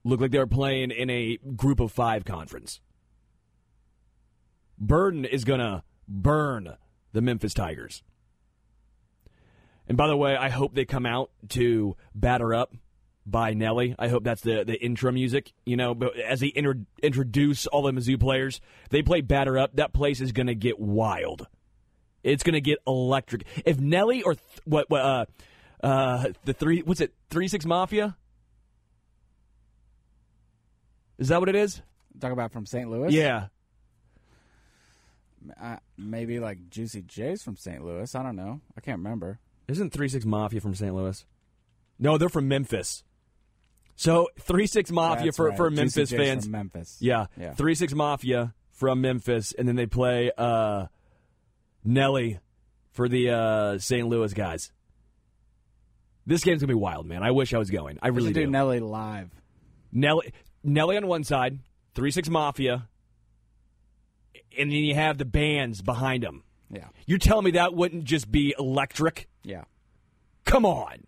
look 0.05 0.21
like 0.21 0.31
they 0.31 0.39
were 0.39 0.47
playing 0.47 0.91
in 0.91 1.11
a 1.11 1.39
group 1.57 1.81
of 1.81 1.93
five 1.93 2.25
conference. 2.25 2.81
Burden 4.79 5.25
is 5.25 5.45
going 5.45 5.61
to 5.61 5.83
burn 6.09 6.77
the 7.13 7.21
Memphis 7.21 7.55
Tigers. 7.55 8.03
And 9.89 9.97
by 9.97 10.09
the 10.09 10.17
way, 10.17 10.37
I 10.37 10.49
hope 10.49 10.75
they 10.75 10.85
come 10.85 11.07
out 11.07 11.31
to 11.51 11.97
Batter 12.15 12.55
Up 12.55 12.75
by 13.25 13.55
Nelly. 13.55 13.95
I 13.99 14.09
hope 14.09 14.25
that's 14.25 14.43
the, 14.43 14.65
the 14.65 14.81
intro 14.83 15.13
music. 15.13 15.53
You 15.65 15.77
know, 15.77 15.95
but 15.95 16.17
as 16.17 16.41
they 16.41 16.53
inter- 16.55 16.85
introduce 17.03 17.67
all 17.67 17.83
the 17.83 17.93
Mizzou 17.93 18.19
players, 18.19 18.61
they 18.91 19.03
play 19.03 19.21
Batter 19.21 19.59
Up. 19.59 19.77
That 19.77 19.93
place 19.93 20.21
is 20.21 20.33
going 20.33 20.47
to 20.47 20.55
get 20.55 20.79
wild. 20.79 21.47
It's 22.27 22.43
going 22.43 22.55
to 22.55 22.61
get 22.61 22.79
electric. 22.87 23.45
If 23.65 23.79
Nelly 23.79 24.23
or 24.23 24.35
th- 24.35 24.45
what, 24.65 24.91
what 24.91 25.01
uh, 25.03 25.25
uh, 25.83 26.27
the 26.45 26.53
three, 26.53 26.81
what's 26.83 27.01
it, 27.01 27.15
3 27.31 27.49
6 27.49 27.65
Mafia? 27.67 28.17
Is 31.19 31.29
that 31.29 31.41
what 31.41 31.49
it 31.49 31.55
is? 31.55 31.83
Talk 32.21 32.33
about 32.33 32.53
from 32.53 32.67
St. 32.67 32.91
Louis. 32.91 33.13
Yeah. 33.13 33.47
uh, 35.61 35.77
maybe 35.97 36.41
like 36.41 36.69
Juicy 36.71 37.03
J's 37.03 37.43
from 37.43 37.57
St. 37.57 37.85
Louis. 37.85 38.15
I 38.15 38.23
don't 38.23 38.37
know. 38.37 38.61
I 38.77 38.81
can't 38.81 38.99
remember. 38.99 39.39
Isn't 39.69 39.93
Three 39.93 40.09
Six 40.09 40.25
Mafia 40.25 40.61
from 40.61 40.75
St. 40.75 40.95
Louis? 40.95 41.25
No, 41.99 42.19
they're 42.19 42.29
from 42.29 42.49
Memphis. 42.49 43.03
So 43.97 44.29
Three 44.39 44.67
Six 44.67 44.91
Mafia 44.91 45.27
That's 45.27 45.37
for, 45.37 45.49
right. 45.49 45.57
for 45.57 45.71
Memphis 45.71 46.11
fans. 46.11 46.45
from 46.45 46.53
Memphis. 46.53 46.99
Yeah. 47.01 47.27
Yeah. 47.41 47.55
Three 47.55 47.75
Six 47.75 47.95
Mafia 47.95 48.55
from 48.73 49.01
Memphis, 49.01 49.53
and 49.59 49.67
then 49.67 49.77
they 49.77 49.87
play 49.87 50.31
uh, 50.37 50.87
Nelly 51.87 52.41
for 52.93 53.09
the 53.09 53.31
uh, 53.31 53.79
St. 53.79 54.07
Louis 54.07 54.33
guys. 54.35 54.73
This 56.27 56.43
game's 56.43 56.61
gonna 56.61 56.69
be 56.69 56.75
wild, 56.75 57.07
man. 57.07 57.23
I 57.23 57.31
wish 57.31 57.55
I 57.55 57.59
was 57.59 57.71
going. 57.71 57.99
I 58.03 58.09
really 58.09 58.33
do 58.33 58.45
do. 58.45 58.51
Nelly 58.51 58.81
live. 58.81 59.31
Nelly, 59.93 60.33
Nelly 60.65 60.97
on 60.97 61.07
one 61.07 61.23
side, 61.25 61.61
Three 61.95 62.11
Six 62.11 62.29
Mafia, 62.29 62.89
and 64.59 64.71
then 64.71 64.79
you 64.79 64.95
have 64.95 65.19
the 65.19 65.25
bands 65.25 65.83
behind 65.83 66.25
them. 66.25 66.43
Yeah. 66.71 66.89
You're 67.07 67.19
telling 67.19 67.45
me 67.45 67.53
that 67.53 67.75
wouldn't 67.75 68.05
just 68.05 68.31
be 68.31 68.55
electric? 68.59 69.29
Yeah. 69.45 69.65
Come 70.45 70.65
on. 70.67 71.05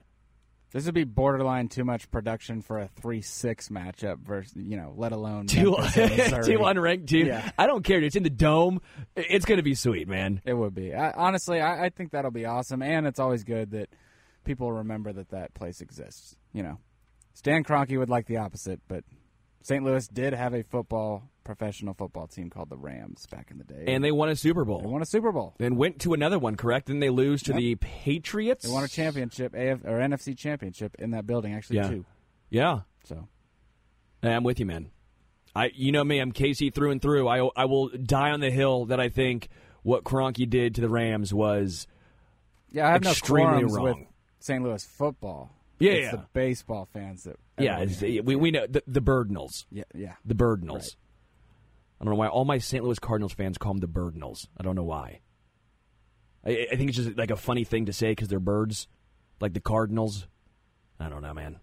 This 0.70 0.84
would 0.84 0.94
be 0.94 1.04
borderline 1.04 1.68
too 1.68 1.84
much 1.84 2.10
production 2.10 2.60
for 2.60 2.78
a 2.78 2.88
three-six 2.88 3.68
matchup 3.70 4.18
versus 4.18 4.52
you 4.56 4.76
know, 4.76 4.92
let 4.96 5.12
alone 5.12 5.46
two, 5.46 5.72
Memphis 5.78 5.96
and 5.96 6.10
Missouri. 6.18 6.44
two 6.44 6.58
unranked 6.58 7.06
team. 7.06 7.26
Yeah. 7.26 7.50
I 7.58 7.66
don't 7.66 7.82
care. 7.82 8.02
It's 8.02 8.16
in 8.16 8.22
the 8.22 8.28
dome. 8.30 8.80
It's 9.16 9.46
going 9.46 9.56
to 9.56 9.62
be 9.62 9.74
sweet, 9.74 10.08
man. 10.08 10.42
It 10.44 10.52
would 10.54 10.74
be. 10.74 10.94
I, 10.94 11.12
honestly, 11.12 11.60
I, 11.60 11.86
I 11.86 11.88
think 11.88 12.10
that'll 12.10 12.30
be 12.30 12.44
awesome, 12.44 12.82
and 12.82 13.06
it's 13.06 13.18
always 13.18 13.44
good 13.44 13.70
that 13.70 13.88
people 14.44 14.70
remember 14.70 15.12
that 15.12 15.30
that 15.30 15.54
place 15.54 15.80
exists. 15.80 16.36
You 16.52 16.62
know, 16.62 16.78
Stan 17.32 17.64
Kroenke 17.64 17.98
would 17.98 18.10
like 18.10 18.26
the 18.26 18.36
opposite, 18.38 18.80
but 18.88 19.04
St. 19.68 19.84
Louis 19.84 20.08
did 20.08 20.32
have 20.32 20.54
a 20.54 20.62
football 20.62 21.28
professional 21.44 21.92
football 21.92 22.26
team 22.26 22.48
called 22.48 22.70
the 22.70 22.76
Rams 22.78 23.26
back 23.30 23.50
in 23.50 23.58
the 23.58 23.64
day, 23.64 23.84
And 23.86 24.02
they 24.02 24.12
won 24.12 24.30
a 24.30 24.36
Super 24.36 24.64
Bowl. 24.64 24.80
they 24.80 24.86
won 24.86 25.02
a 25.02 25.06
Super 25.06 25.30
Bowl. 25.30 25.54
and 25.60 25.76
went 25.76 26.00
to 26.00 26.14
another 26.14 26.38
one, 26.38 26.56
correct? 26.56 26.86
Then 26.86 27.00
they 27.00 27.10
lose 27.10 27.42
to 27.44 27.52
Yep. 27.52 27.58
the 27.60 27.74
Patriots. 27.76 28.64
They 28.64 28.70
won 28.70 28.84
a 28.84 28.88
championship, 28.88 29.54
AF, 29.54 29.84
or 29.84 29.98
NFC 30.00 30.34
championship 30.36 30.94
in 30.98 31.10
that 31.10 31.26
building. 31.26 31.52
Actually, 31.54 31.76
Yeah. 31.76 31.88
two. 31.90 32.04
Yeah, 32.50 32.80
So 33.04 33.28
Hey, 34.22 34.34
I'm 34.34 34.42
with 34.42 34.58
you, 34.58 34.64
man. 34.66 34.90
I, 35.54 35.70
you 35.74 35.92
know 35.92 36.02
me, 36.04 36.18
I'm 36.18 36.32
Casey 36.32 36.70
through 36.70 36.90
and 36.92 37.00
through. 37.02 37.28
I, 37.28 37.48
I 37.56 37.64
will 37.66 37.88
die 37.88 38.30
on 38.30 38.40
the 38.40 38.50
hill 38.50 38.86
that 38.86 39.00
I 39.00 39.08
think 39.10 39.48
what 39.82 40.02
Kroenke 40.04 40.48
did 40.48 40.74
to 40.76 40.80
the 40.80 40.88
Rams 40.88 41.32
was 41.34 41.86
yeah, 42.70 42.88
I 42.88 42.92
have 42.92 43.02
Extremely 43.04 43.44
no 43.62 43.68
qualms 43.68 43.72
with 43.72 43.82
wrong. 43.92 44.06
St. 44.40 44.62
Louis 44.64 44.84
football. 44.84 45.50
Yeah, 45.78 45.92
it's 45.92 46.04
yeah. 46.06 46.10
the 46.12 46.26
baseball 46.32 46.88
fans 46.92 47.24
that. 47.24 47.36
yeah, 47.58 48.20
we 48.22 48.36
we 48.36 48.50
know 48.50 48.66
the, 48.66 48.82
the 48.86 49.00
Birdnals, 49.00 49.64
yeah, 49.70 49.84
yeah. 49.94 50.14
the 50.24 50.34
Birdnals. 50.34 50.74
Right. 50.74 50.96
I 52.00 52.04
don't 52.04 52.14
know 52.14 52.18
why 52.18 52.28
all 52.28 52.44
my 52.44 52.58
St. 52.58 52.84
Louis 52.84 52.98
Cardinals 52.98 53.32
fans 53.32 53.58
call 53.58 53.74
them 53.74 53.80
the 53.80 53.88
Birdnals. 53.88 54.46
I 54.56 54.62
don't 54.62 54.76
know 54.76 54.84
why. 54.84 55.20
I, 56.44 56.68
I 56.72 56.76
think 56.76 56.90
it's 56.90 56.96
just 56.96 57.16
like 57.16 57.30
a 57.30 57.36
funny 57.36 57.64
thing 57.64 57.86
to 57.86 57.92
say 57.92 58.12
because 58.12 58.28
they're 58.28 58.40
birds, 58.40 58.88
like 59.40 59.52
the 59.52 59.60
Cardinals. 59.60 60.26
I 61.00 61.08
don't 61.08 61.22
know, 61.22 61.34
man. 61.34 61.58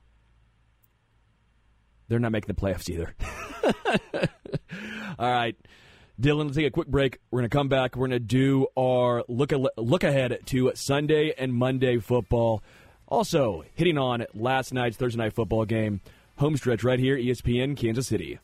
They're 2.08 2.20
not 2.20 2.32
making 2.32 2.54
the 2.54 2.62
playoffs 2.62 2.90
either. 2.90 3.16
All 5.20 5.32
right. 5.32 5.56
Dylan, 6.22 6.46
let's 6.46 6.56
take 6.56 6.68
a 6.68 6.72
quick 6.72 6.88
break. 6.88 7.20
We're 7.30 7.40
going 7.40 7.50
to 7.50 7.58
come 7.58 7.68
back. 7.68 7.96
We're 7.96 8.08
going 8.08 8.12
to 8.12 8.20
do 8.20 8.68
our 8.78 9.24
look 9.28 9.52
a, 9.52 9.62
look 9.78 10.04
ahead 10.04 10.40
to 10.46 10.72
Sunday 10.76 11.34
and 11.38 11.54
Monday 11.54 11.98
football. 11.98 12.64
Also, 13.08 13.64
hitting 13.76 13.98
on 13.98 14.26
last 14.34 14.74
night's 14.74 14.98
Thursday 14.98 15.20
night 15.20 15.34
football 15.34 15.66
game, 15.66 16.02
home 16.38 16.58
stretch 16.58 16.84
right 16.84 17.00
here, 17.00 17.18
ESPN 17.18 17.78
Kansas 17.78 18.08
City. 18.08 18.40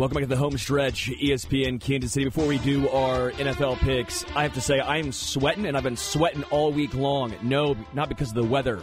Welcome 0.00 0.14
back 0.14 0.22
to 0.22 0.28
the 0.28 0.36
home 0.38 0.56
stretch, 0.56 1.10
ESPN 1.10 1.78
Kansas 1.78 2.12
City. 2.12 2.24
Before 2.24 2.46
we 2.46 2.56
do 2.56 2.88
our 2.88 3.32
NFL 3.32 3.76
picks, 3.80 4.24
I 4.34 4.44
have 4.44 4.54
to 4.54 4.60
say 4.62 4.80
I'm 4.80 5.12
sweating, 5.12 5.66
and 5.66 5.76
I've 5.76 5.82
been 5.82 5.98
sweating 5.98 6.42
all 6.44 6.72
week 6.72 6.94
long. 6.94 7.34
No, 7.42 7.76
not 7.92 8.08
because 8.08 8.30
of 8.30 8.34
the 8.34 8.44
weather. 8.44 8.80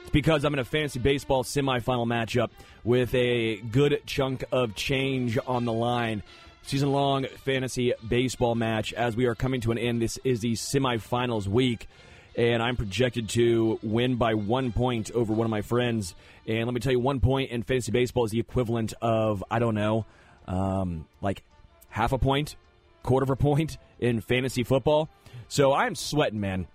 It's 0.00 0.10
because 0.10 0.44
I'm 0.44 0.52
in 0.52 0.58
a 0.58 0.64
fantasy 0.64 0.98
baseball 0.98 1.44
semifinal 1.44 2.04
matchup 2.04 2.50
with 2.82 3.14
a 3.14 3.58
good 3.58 4.02
chunk 4.06 4.42
of 4.50 4.74
change 4.74 5.38
on 5.46 5.66
the 5.66 5.72
line. 5.72 6.24
Season 6.62 6.90
long 6.90 7.26
fantasy 7.44 7.92
baseball 8.08 8.56
match 8.56 8.92
as 8.92 9.14
we 9.14 9.26
are 9.26 9.36
coming 9.36 9.60
to 9.60 9.70
an 9.70 9.78
end. 9.78 10.02
This 10.02 10.18
is 10.24 10.40
the 10.40 10.54
semifinals 10.54 11.46
week, 11.46 11.86
and 12.34 12.60
I'm 12.60 12.74
projected 12.74 13.28
to 13.28 13.78
win 13.84 14.16
by 14.16 14.34
one 14.34 14.72
point 14.72 15.12
over 15.12 15.32
one 15.32 15.44
of 15.44 15.50
my 15.52 15.62
friends. 15.62 16.16
And 16.48 16.64
let 16.66 16.74
me 16.74 16.80
tell 16.80 16.90
you, 16.90 16.98
one 16.98 17.20
point 17.20 17.52
in 17.52 17.62
fantasy 17.62 17.92
baseball 17.92 18.24
is 18.24 18.32
the 18.32 18.40
equivalent 18.40 18.94
of, 19.00 19.44
I 19.48 19.60
don't 19.60 19.76
know, 19.76 20.06
um, 20.50 21.06
like 21.20 21.42
half 21.88 22.12
a 22.12 22.18
point, 22.18 22.56
quarter 23.02 23.24
of 23.24 23.30
a 23.30 23.36
point 23.36 23.78
in 24.00 24.20
fantasy 24.20 24.64
football. 24.64 25.08
So 25.48 25.72
I'm 25.72 25.94
sweating, 25.94 26.40
man. 26.40 26.66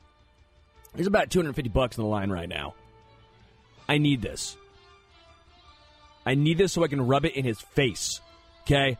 There's 0.93 1.07
about 1.07 1.29
250 1.29 1.69
bucks 1.69 1.99
on 1.99 2.05
the 2.05 2.09
line 2.09 2.29
right 2.29 2.47
now. 2.47 2.73
I 3.88 3.97
need 3.97 4.21
this. 4.21 4.57
I 6.25 6.35
need 6.35 6.57
this 6.57 6.73
so 6.73 6.83
I 6.83 6.88
can 6.88 7.05
rub 7.05 7.25
it 7.25 7.35
in 7.35 7.45
his 7.45 7.59
face. 7.59 8.21
Okay? 8.63 8.97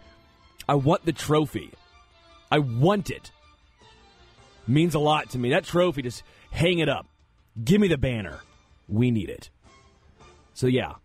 I 0.68 0.76
want 0.76 1.06
the 1.06 1.14
trophy. 1.14 1.72
I 2.52 2.60
want 2.60 3.10
it. 3.10 3.32
Means 4.68 4.94
a 4.94 5.00
lot 5.00 5.30
to 5.32 5.38
me. 5.38 5.50
That 5.52 5.64
trophy, 5.64 6.02
just 6.02 6.24
hang 6.52 6.80
it 6.80 6.90
up. 6.90 7.08
Give 7.64 7.80
me 7.80 7.88
the 7.88 7.98
banner. 7.98 8.40
We 8.88 9.10
need 9.10 9.30
it. 9.30 9.50
So, 10.54 10.68
yeah. 10.68 10.96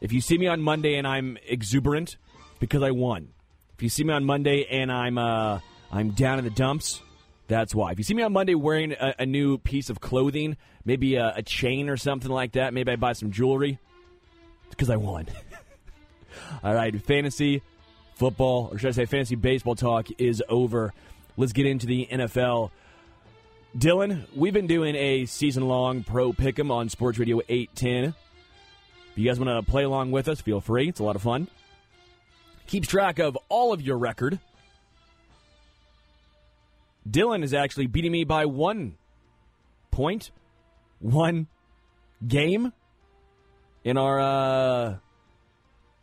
If 0.00 0.12
you 0.12 0.20
see 0.20 0.38
me 0.38 0.46
on 0.46 0.60
Monday 0.60 0.94
and 0.94 1.06
I'm 1.06 1.38
exuberant, 1.46 2.16
because 2.58 2.82
I 2.82 2.90
won. 2.90 3.28
If 3.74 3.82
you 3.82 3.88
see 3.88 4.04
me 4.04 4.12
on 4.12 4.24
Monday 4.24 4.66
and 4.70 4.90
I'm 4.90 5.18
uh, 5.18 5.60
I'm 5.92 6.10
down 6.10 6.38
in 6.38 6.44
the 6.44 6.50
dumps, 6.50 7.00
that's 7.46 7.74
why. 7.74 7.92
If 7.92 7.98
you 7.98 8.04
see 8.04 8.14
me 8.14 8.22
on 8.22 8.32
Monday 8.32 8.54
wearing 8.54 8.92
a, 8.92 9.14
a 9.20 9.26
new 9.26 9.58
piece 9.58 9.90
of 9.90 10.00
clothing, 10.00 10.56
maybe 10.84 11.16
a, 11.16 11.34
a 11.36 11.42
chain 11.42 11.88
or 11.88 11.96
something 11.96 12.30
like 12.30 12.52
that, 12.52 12.74
maybe 12.74 12.92
I 12.92 12.96
buy 12.96 13.12
some 13.12 13.30
jewelry, 13.30 13.78
because 14.70 14.90
I 14.90 14.96
won. 14.96 15.26
All 16.62 16.74
right, 16.74 17.00
fantasy 17.02 17.62
football, 18.14 18.68
or 18.72 18.78
should 18.78 18.88
I 18.88 18.92
say 18.92 19.06
fantasy 19.06 19.36
baseball 19.36 19.76
talk 19.76 20.08
is 20.18 20.42
over. 20.48 20.92
Let's 21.36 21.52
get 21.52 21.66
into 21.66 21.86
the 21.86 22.08
NFL. 22.10 22.70
Dylan, 23.76 24.26
we've 24.34 24.52
been 24.52 24.66
doing 24.66 24.96
a 24.96 25.26
season 25.26 25.68
long 25.68 26.02
pro 26.02 26.32
pick'em 26.32 26.70
on 26.70 26.88
Sports 26.88 27.18
Radio 27.18 27.40
810. 27.48 28.14
If 29.12 29.18
you 29.18 29.28
guys 29.28 29.38
want 29.38 29.64
to 29.64 29.70
play 29.70 29.84
along 29.84 30.10
with 30.10 30.28
us, 30.28 30.40
feel 30.40 30.60
free. 30.60 30.88
It's 30.88 31.00
a 31.00 31.04
lot 31.04 31.16
of 31.16 31.22
fun. 31.22 31.48
Keeps 32.68 32.86
track 32.88 33.18
of 33.18 33.36
all 33.48 33.72
of 33.72 33.80
your 33.82 33.98
record. 33.98 34.38
Dylan 37.08 37.42
is 37.42 37.54
actually 37.54 37.86
beating 37.86 38.12
me 38.12 38.24
by 38.24 38.44
one 38.44 38.96
point, 39.90 40.30
one 41.00 41.46
game 42.26 42.72
in 43.84 43.96
our 43.96 44.20
uh, 44.20 44.96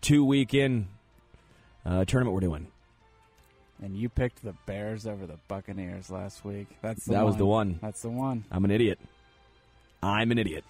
two 0.02 0.26
weekend 0.26 0.88
uh, 1.86 2.04
tournament 2.06 2.34
we're 2.34 2.40
doing. 2.40 2.68
And 3.84 3.96
you 3.96 4.10
picked 4.10 4.42
the 4.44 4.56
Bears 4.66 5.06
over 5.06 5.28
the 5.28 5.38
Buccaneers 5.48 6.10
last 6.10 6.44
week. 6.44 6.68
That's 6.82 7.06
the 7.06 7.12
That 7.12 7.18
one. 7.20 7.26
was 7.28 7.38
the 7.38 7.46
one. 7.46 7.80
That's 7.82 8.02
the 8.02 8.10
one. 8.10 8.44
I'm 8.52 8.66
an 8.66 8.72
idiot. 8.72 9.00
I'm 10.02 10.32
an 10.32 10.40
idiot. 10.40 10.64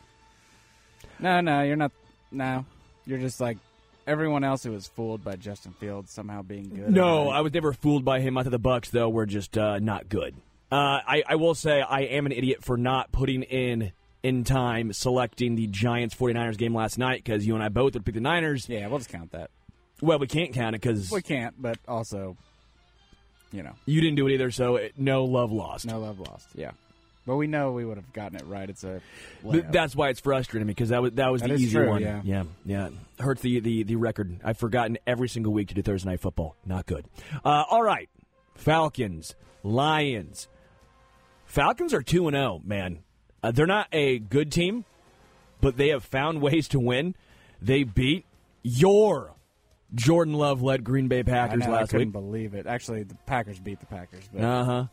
No, 1.20 1.40
no, 1.40 1.62
you're 1.62 1.76
not. 1.78 1.92
No, 2.32 2.66
you're 3.06 3.20
just 3.20 3.40
like 3.40 3.58
everyone 4.08 4.44
else 4.44 4.63
who 4.63 4.72
was 4.72 4.88
fooled 4.88 5.24
by 5.24 5.36
Justin 5.36 5.74
Fields 5.74 6.12
somehow 6.12 6.41
being 6.41 6.70
good. 6.70 6.89
No, 6.91 7.30
I 7.30 7.41
was 7.41 7.54
never 7.54 7.74
fooled 7.74 8.06
by 8.06 8.20
him. 8.20 8.38
I 8.38 8.44
thought 8.44 8.52
the 8.52 8.60
Bucs 8.60 8.91
though 8.91 9.10
were 9.10 9.26
just 9.26 9.58
uh, 9.58 9.80
not 9.80 10.10
good. 10.10 10.36
Uh, 10.72 11.00
I, 11.08 11.24
I 11.28 11.36
will 11.36 11.56
say 11.56 11.82
I 11.82 12.02
am 12.02 12.26
an 12.26 12.32
idiot 12.32 12.63
for 12.63 12.78
not 12.78 13.12
putting 13.12 13.44
in 13.44 13.91
in 14.24 14.44
time 14.44 14.91
selecting 14.91 15.56
the 15.56 15.68
Giants 15.68 16.15
49ers 16.15 16.58
game 16.58 16.74
last 16.74 16.98
night 16.98 17.24
because 17.24 17.46
you 17.46 17.54
and 17.54 17.63
I 17.63 17.70
both 17.70 17.94
would 17.94 18.04
pick 18.04 18.15
the 18.15 18.22
Niners. 18.22 18.68
Yeah, 18.68 18.88
we'll 18.88 18.98
just 18.98 19.12
count 19.12 19.32
that. 19.34 19.52
Well, 20.02 20.18
we 20.20 20.28
can't 20.28 20.52
count 20.54 20.76
it 20.76 20.82
because 20.82 21.12
We 21.12 21.22
can't, 21.22 21.54
but 21.62 21.78
also, 21.88 22.36
you 23.52 23.62
know, 23.62 23.74
you 23.86 24.02
didn't 24.02 24.15
do 24.15 24.28
it 24.28 24.34
either. 24.34 24.50
So 24.52 24.78
it, 24.78 24.94
no 24.98 25.26
love 25.26 25.52
lost. 25.52 25.86
no 25.86 26.00
love 26.00 26.20
lost. 26.20 26.48
Yeah, 26.56 26.72
but 27.26 27.36
we 27.38 27.48
know 27.48 27.72
we 27.72 27.86
would 27.86 27.98
have 27.98 28.12
gotten 28.14 28.38
it 28.38 28.46
right. 28.46 28.70
It's 28.70 28.84
a 28.84 29.02
layup. 29.44 29.72
That's 29.72 29.96
why 29.96 30.10
it's 30.10 30.20
frustrating 30.20 30.68
me 30.68 30.72
because 30.72 30.90
that 30.90 31.02
was 31.02 31.12
that 31.14 31.32
was 31.32 31.42
That 31.42 31.58
the 31.58 31.70
true, 31.72 31.90
one. 31.90 32.02
yeah. 32.02 32.22
yeah, 32.24 32.44
yeah. 32.66 32.90
Hurts 33.20 33.42
the, 33.42 33.60
the 33.60 33.84
the 33.84 33.96
record. 33.96 34.40
I've 34.44 34.58
forgotten 34.58 34.98
every 35.08 35.30
single 35.30 35.54
week 35.54 35.70
to 35.70 35.74
do 35.74 35.82
Thursday 35.82 36.10
night 36.10 36.20
football. 36.20 36.56
Not 36.66 36.86
good. 36.86 37.06
Uh, 37.44 37.64
all 37.70 37.84
right, 37.84 38.10
Falcons, 38.56 39.36
Lions. 39.64 40.48
Falcons 41.46 41.94
are 41.94 42.02
two 42.02 42.28
and 42.28 42.36
zero. 42.36 42.62
Man, 42.64 43.00
uh, 43.44 43.52
they're 43.52 43.68
not 43.68 43.88
a 43.92 44.20
good 44.20 44.52
team, 44.52 44.86
but 45.62 45.78
they 45.78 45.90
have 45.90 46.04
found 46.04 46.42
ways 46.42 46.68
to 46.70 46.80
win. 46.80 47.16
They 47.62 47.84
beat 47.84 48.26
your 48.64 49.34
Jordan 49.94 50.34
Love 50.34 50.62
led 50.62 50.84
Green 50.84 51.08
Bay 51.08 51.20
I, 51.20 51.24
Packers 51.24 51.60
know, 51.62 51.68
I 51.68 51.80
last 51.80 51.92
couldn't 51.92 52.08
week. 52.08 52.14
believe 52.14 52.54
it. 52.54 52.68
Actually, 52.68 53.04
the 53.04 53.16
Packers 53.26 53.60
beat 53.60 53.80
the 53.80 53.86
Packers, 53.86 54.28
Uh 54.38 54.64
huh. 54.66 54.86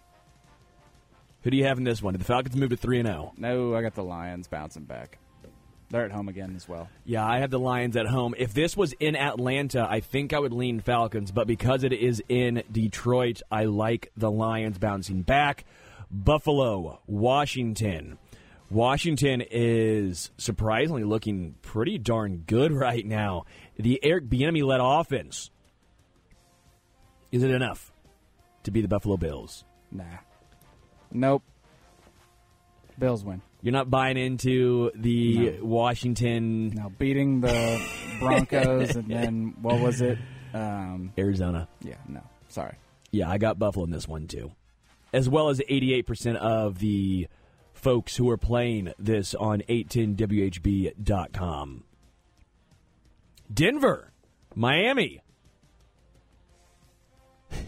Who 1.42 1.50
do 1.50 1.57
you 1.57 1.64
have 1.64 1.78
in 1.78 1.85
this 1.85 2.02
one? 2.02 2.14
Did 2.14 2.20
the 2.20 2.24
Falcons 2.24 2.57
move 2.57 2.70
to 2.70 2.76
three 2.76 2.98
and 2.98 3.09
oh? 3.09 3.11
zero? 3.11 3.33
no, 3.37 3.74
I 3.74 3.83
got 3.83 3.94
the 3.94 4.05
Lions 4.05 4.48
bouncing 4.48 4.85
back. 4.85 5.18
They're 5.90 6.07
at 6.07 6.11
home 6.11 6.28
again 6.28 6.55
as 6.57 6.66
well. 6.66 6.88
Yeah, 7.05 7.26
I 7.26 7.40
have 7.40 7.50
the 7.50 7.59
Lions 7.59 7.98
at 7.98 8.07
home. 8.07 8.35
If 8.38 8.55
this 8.55 8.74
was 8.74 8.94
in 8.94 9.14
Atlanta, 9.14 9.87
I 9.88 10.00
think 10.00 10.33
I 10.33 10.38
would 10.38 10.55
lean 10.55 10.81
Falcons, 10.81 11.31
but 11.31 11.46
because 11.46 11.85
it 11.85 11.92
is 11.92 12.22
in 12.31 12.62
Detroit, 12.72 13.42
I 13.50 13.64
like 13.64 14.11
the 14.16 14.31
Lions 14.31 14.78
bouncing 14.78 15.20
back. 15.20 15.66
Buffalo, 16.11 17.00
Washington. 17.07 18.18
Washington 18.70 19.42
is 19.50 20.31
surprisingly 20.38 21.05
looking 21.05 21.57
pretty 21.61 21.98
darn 21.98 22.44
good 22.46 22.72
right 22.72 23.05
now. 23.05 23.44
The 23.78 24.00
Eric 24.02 24.31
Bieniemy 24.31 24.64
led 24.64 24.81
offense. 24.83 25.50
Is 27.31 27.42
it 27.42 27.50
enough 27.50 27.92
to 28.62 28.70
be 28.70 28.81
the 28.81 28.88
Buffalo 28.88 29.18
Bills? 29.18 29.64
Nah, 29.90 30.05
nope. 31.12 31.42
Bills 32.98 33.25
win. 33.25 33.40
You're 33.62 33.72
not 33.72 33.90
buying 33.90 34.16
into 34.16 34.90
the 34.94 35.61
Washington, 35.61 36.70
Now 36.70 36.88
beating 36.98 37.40
the 37.40 37.81
Broncos 38.18 38.96
and 38.96 39.09
then 39.14 39.55
what 39.62 39.79
was 39.81 40.01
it? 40.01 40.18
Um, 40.53 41.12
Arizona. 41.16 41.68
yeah, 41.81 41.94
no, 42.09 42.22
sorry. 42.48 42.75
Yeah, 43.12 43.31
I 43.31 43.38
got 43.38 43.57
Buffalo 43.59 43.85
in 43.85 43.90
this 43.92 44.09
one 44.09 44.27
too. 44.27 44.51
As 45.12 45.29
well 45.29 45.48
as 45.48 45.61
88% 45.61 46.37
of 46.37 46.81
the 46.81 47.29
folks 47.72 48.16
who 48.16 48.29
are 48.31 48.37
playing 48.38 48.92
this 48.98 49.35
on 49.35 49.61
810WHB.com. 49.68 51.85
Denver, 53.53 54.12
Miami. 54.55 55.20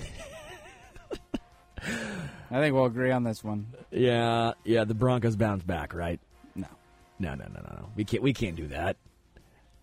I 2.54 2.60
think 2.60 2.72
we'll 2.72 2.84
agree 2.84 3.10
on 3.10 3.24
this 3.24 3.42
one. 3.42 3.66
Yeah, 3.90 4.52
yeah, 4.62 4.84
the 4.84 4.94
Broncos 4.94 5.34
bounce 5.34 5.64
back, 5.64 5.92
right? 5.92 6.20
No. 6.54 6.68
No, 7.18 7.34
no, 7.34 7.46
no, 7.46 7.60
no, 7.60 7.76
no. 7.80 7.88
We 7.96 8.04
can't. 8.04 8.22
We 8.22 8.32
can't 8.32 8.54
do 8.54 8.68
that. 8.68 8.96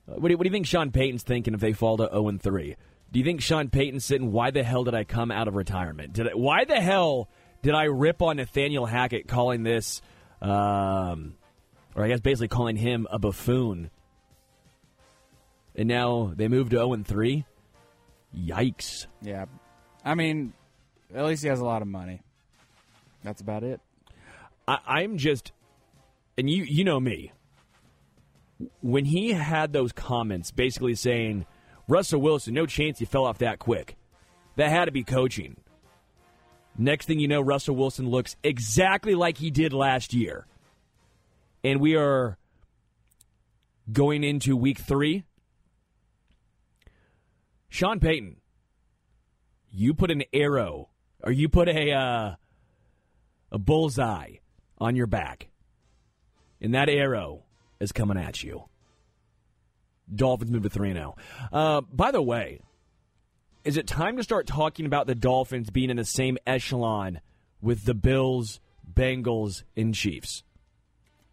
Uh, 0.09 0.13
What 0.15 0.29
do, 0.29 0.31
you, 0.31 0.37
what 0.37 0.43
do 0.45 0.47
you 0.47 0.53
think 0.53 0.67
Sean 0.67 0.89
Payton's 0.91 1.23
thinking 1.23 1.53
if 1.53 1.59
they 1.59 1.73
fall 1.73 1.97
to 1.97 2.07
zero 2.09 2.29
and 2.29 2.41
three? 2.41 2.77
Do 3.11 3.19
you 3.19 3.25
think 3.25 3.41
Sean 3.41 3.67
Payton's 3.67 4.05
sitting? 4.05 4.31
Why 4.31 4.51
the 4.51 4.63
hell 4.63 4.85
did 4.85 4.95
I 4.95 5.03
come 5.03 5.31
out 5.31 5.49
of 5.49 5.55
retirement? 5.55 6.13
Did 6.13 6.29
I, 6.29 6.31
why 6.31 6.63
the 6.63 6.79
hell 6.79 7.27
did 7.61 7.75
I 7.75 7.83
rip 7.83 8.21
on 8.21 8.37
Nathaniel 8.37 8.85
Hackett, 8.85 9.27
calling 9.27 9.63
this, 9.63 10.01
um, 10.41 11.35
or 11.93 12.05
I 12.05 12.07
guess 12.07 12.21
basically 12.21 12.47
calling 12.47 12.77
him 12.77 13.05
a 13.11 13.19
buffoon? 13.19 13.89
And 15.75 15.89
now 15.89 16.31
they 16.33 16.47
moved 16.47 16.71
to 16.71 16.77
zero 16.77 16.93
and 16.93 17.05
three. 17.05 17.43
Yikes! 18.33 19.07
Yeah. 19.21 19.45
I 20.05 20.15
mean, 20.15 20.53
at 21.13 21.25
least 21.25 21.43
he 21.43 21.49
has 21.49 21.59
a 21.59 21.65
lot 21.65 21.81
of 21.81 21.89
money. 21.89 22.21
That's 23.23 23.41
about 23.41 23.63
it. 23.63 23.79
I, 24.67 24.79
I'm 24.85 25.17
just, 25.17 25.51
and 26.37 26.49
you 26.49 26.63
you 26.63 26.83
know 26.83 26.99
me. 26.99 27.31
When 28.81 29.05
he 29.05 29.33
had 29.33 29.73
those 29.73 29.91
comments, 29.91 30.51
basically 30.51 30.93
saying 30.95 31.45
Russell 31.87 32.21
Wilson, 32.21 32.53
no 32.53 32.65
chance 32.65 32.99
he 32.99 33.05
fell 33.05 33.25
off 33.25 33.39
that 33.39 33.59
quick. 33.59 33.95
That 34.55 34.69
had 34.69 34.85
to 34.85 34.91
be 34.91 35.03
coaching. 35.03 35.57
Next 36.77 37.05
thing 37.05 37.19
you 37.19 37.27
know, 37.27 37.41
Russell 37.41 37.75
Wilson 37.75 38.07
looks 38.09 38.35
exactly 38.43 39.15
like 39.15 39.37
he 39.37 39.49
did 39.51 39.73
last 39.73 40.13
year, 40.13 40.45
and 41.63 41.79
we 41.79 41.95
are 41.95 42.37
going 43.91 44.23
into 44.23 44.55
week 44.55 44.79
three. 44.79 45.23
Sean 47.69 47.99
Payton, 47.99 48.37
you 49.71 49.93
put 49.93 50.11
an 50.11 50.23
arrow, 50.33 50.89
or 51.23 51.31
you 51.31 51.49
put 51.49 51.67
a. 51.67 51.91
Uh, 51.91 52.35
a 53.51 53.57
bullseye 53.57 54.35
on 54.77 54.95
your 54.95 55.07
back, 55.07 55.49
and 56.59 56.73
that 56.73 56.89
arrow 56.89 57.43
is 57.79 57.91
coming 57.91 58.17
at 58.17 58.43
you. 58.43 58.65
Dolphins 60.13 60.51
move 60.51 60.63
to 60.63 60.69
3 60.69 60.93
0. 60.93 61.15
Uh, 61.51 61.81
by 61.81 62.11
the 62.11 62.21
way, 62.21 62.59
is 63.63 63.77
it 63.77 63.87
time 63.87 64.17
to 64.17 64.23
start 64.23 64.47
talking 64.47 64.85
about 64.85 65.07
the 65.07 65.15
Dolphins 65.15 65.69
being 65.69 65.89
in 65.89 65.97
the 65.97 66.05
same 66.05 66.37
echelon 66.45 67.21
with 67.61 67.85
the 67.85 67.93
Bills, 67.93 68.59
Bengals, 68.91 69.63
and 69.77 69.93
Chiefs? 69.93 70.43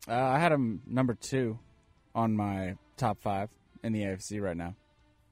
Uh, 0.06 0.14
I 0.14 0.38
had 0.38 0.52
them 0.52 0.82
number 0.86 1.14
two 1.14 1.58
on 2.14 2.36
my 2.36 2.76
top 2.96 3.20
five 3.20 3.48
in 3.82 3.92
the 3.92 4.02
AFC 4.02 4.40
right 4.40 4.56
now, 4.56 4.74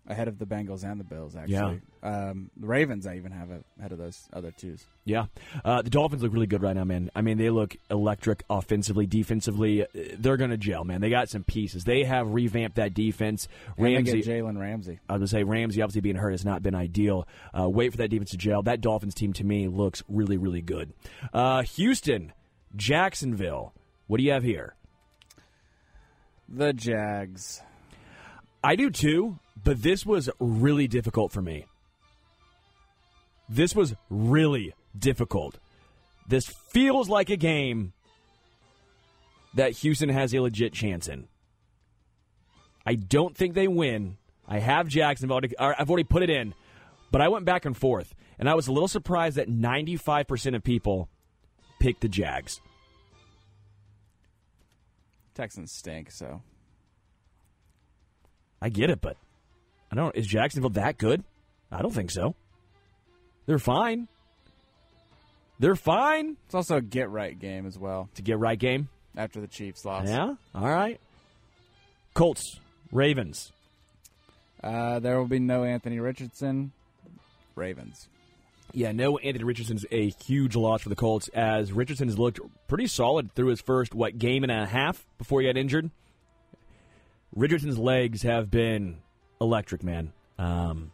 ahead 0.08 0.28
of 0.28 0.38
the 0.38 0.46
Bengals 0.46 0.84
and 0.84 1.00
the 1.00 1.04
Bills. 1.04 1.34
Actually, 1.36 1.80
um, 2.02 2.50
the 2.56 2.66
Ravens 2.66 3.06
I 3.06 3.16
even 3.16 3.32
have 3.32 3.50
it 3.50 3.64
ahead 3.78 3.92
of 3.92 3.98
those 3.98 4.28
other 4.32 4.52
twos. 4.52 4.84
Yeah. 5.04 5.26
Uh, 5.64 5.82
the 5.82 5.90
Dolphins 5.90 6.22
look 6.22 6.32
really 6.32 6.46
good 6.46 6.62
right 6.62 6.74
now, 6.74 6.84
man. 6.84 7.10
I 7.14 7.22
mean, 7.22 7.38
they 7.38 7.50
look 7.50 7.76
electric 7.90 8.44
offensively, 8.50 9.06
defensively. 9.06 9.82
Uh, 9.82 9.86
They're 10.18 10.36
going 10.36 10.50
to 10.50 10.56
gel, 10.56 10.84
man. 10.84 11.00
They 11.00 11.10
got 11.10 11.28
some 11.28 11.44
pieces. 11.44 11.84
They 11.84 12.04
have 12.04 12.28
revamped 12.28 12.76
that 12.76 12.94
defense. 12.94 13.48
Ramsey. 13.78 14.22
Jalen 14.22 14.58
Ramsey. 14.58 14.98
I 15.08 15.14
was 15.14 15.18
going 15.18 15.26
to 15.26 15.28
say 15.28 15.42
Ramsey 15.44 15.82
obviously 15.82 16.00
being 16.00 16.16
hurt 16.16 16.32
has 16.32 16.44
not 16.44 16.62
been 16.62 16.74
ideal. 16.74 17.26
Uh, 17.58 17.68
wait 17.68 17.90
for 17.92 17.98
that 17.98 18.08
defense 18.08 18.30
to 18.30 18.36
gel. 18.36 18.62
That 18.62 18.80
Dolphins 18.80 19.14
team 19.14 19.32
to 19.34 19.44
me 19.44 19.68
looks 19.68 20.02
really, 20.08 20.36
really 20.36 20.62
good. 20.62 20.92
Uh, 21.32 21.62
Houston, 21.62 22.32
Jacksonville. 22.74 23.72
What 24.06 24.18
do 24.18 24.24
you 24.24 24.32
have 24.32 24.42
here? 24.42 24.74
The 26.48 26.72
Jags. 26.72 27.60
I 28.62 28.76
do 28.76 28.90
too, 28.90 29.38
but 29.66 29.83
this 29.83 30.07
was 30.07 30.31
really 30.38 30.87
difficult 30.87 31.33
for 31.33 31.42
me. 31.42 31.66
This 33.48 33.74
was 33.74 33.96
really 34.09 34.72
difficult. 34.96 35.59
This 36.29 36.46
feels 36.46 37.09
like 37.09 37.31
a 37.31 37.37
game 37.37 37.92
that 39.55 39.72
Houston 39.72 40.09
has 40.09 40.33
a 40.33 40.38
legit 40.38 40.72
chance 40.72 41.09
in. 41.09 41.26
I 42.87 42.94
don't 42.94 43.37
think 43.37 43.55
they 43.55 43.66
win. 43.66 44.18
I 44.46 44.61
have 44.61 44.87
Jacksonville. 44.87 45.40
I've 45.59 45.90
already 45.90 46.05
put 46.05 46.22
it 46.22 46.31
in, 46.31 46.55
but 47.11 47.20
I 47.20 47.26
went 47.26 47.44
back 47.44 47.64
and 47.64 47.76
forth, 47.76 48.14
and 48.38 48.48
I 48.48 48.55
was 48.55 48.68
a 48.68 48.72
little 48.72 48.87
surprised 48.87 49.37
that 49.37 49.50
95% 49.50 50.55
of 50.55 50.62
people 50.62 51.09
picked 51.81 52.02
the 52.02 52.09
Jags. 52.09 52.61
Texans 55.35 55.72
stink, 55.72 56.12
so 56.12 56.40
I 58.62 58.68
get 58.68 58.90
it, 58.90 59.00
but 59.00 59.16
I 59.90 59.94
don't. 59.96 60.14
Is 60.16 60.27
Jacksonville 60.27 60.70
that 60.70 60.99
good? 60.99 61.22
I 61.70 61.83
don't 61.83 61.92
think 61.94 62.11
so. 62.11 62.35
They're 63.46 63.59
fine. 63.59 64.09
They're 65.59 65.77
fine 65.77 66.37
it's 66.44 66.55
also 66.55 66.77
a 66.77 66.83
get 66.83 67.09
right 67.09 67.38
game 67.38 67.66
as 67.66 67.79
well 67.79 68.11
to 68.16 68.22
get 68.22 68.38
right 68.38 68.59
game. 68.59 68.88
after 69.16 69.40
the 69.40 69.46
Chiefs 69.46 69.85
lost. 69.87 70.09
Yeah. 70.09 70.35
All 70.55 70.68
right. 70.68 71.01
Colts, 72.12 72.61
Ravens. 72.92 73.53
Uh, 74.62 74.99
there 74.99 75.18
will 75.18 75.27
be 75.29 75.38
no 75.38 75.64
Anthony 75.64 75.99
Richardson. 75.99 76.72
Ravens. 77.55 78.09
Yeah, 78.72 78.92
no 78.92 79.16
Anthony 79.16 79.44
Richardson's 79.44 79.87
a 79.90 80.11
huge 80.27 80.57
loss 80.57 80.83
for 80.83 80.90
the 80.90 80.96
Colts 80.96 81.29
as 81.29 81.72
Richardson 81.72 82.09
has 82.09 82.18
looked 82.18 82.40
pretty 82.68 82.87
solid 82.87 83.33
through 83.35 83.46
his 83.49 83.61
first 83.62 83.94
what 83.94 84.18
game 84.18 84.42
and 84.42 84.53
a 84.53 84.66
half 84.66 85.07
before 85.16 85.40
he 85.40 85.46
got 85.46 85.57
injured. 85.57 85.90
Richardson's 87.35 87.79
legs 87.79 88.22
have 88.22 88.51
been 88.51 88.99
electric, 89.40 89.83
man. 89.83 90.12
Um, 90.38 90.92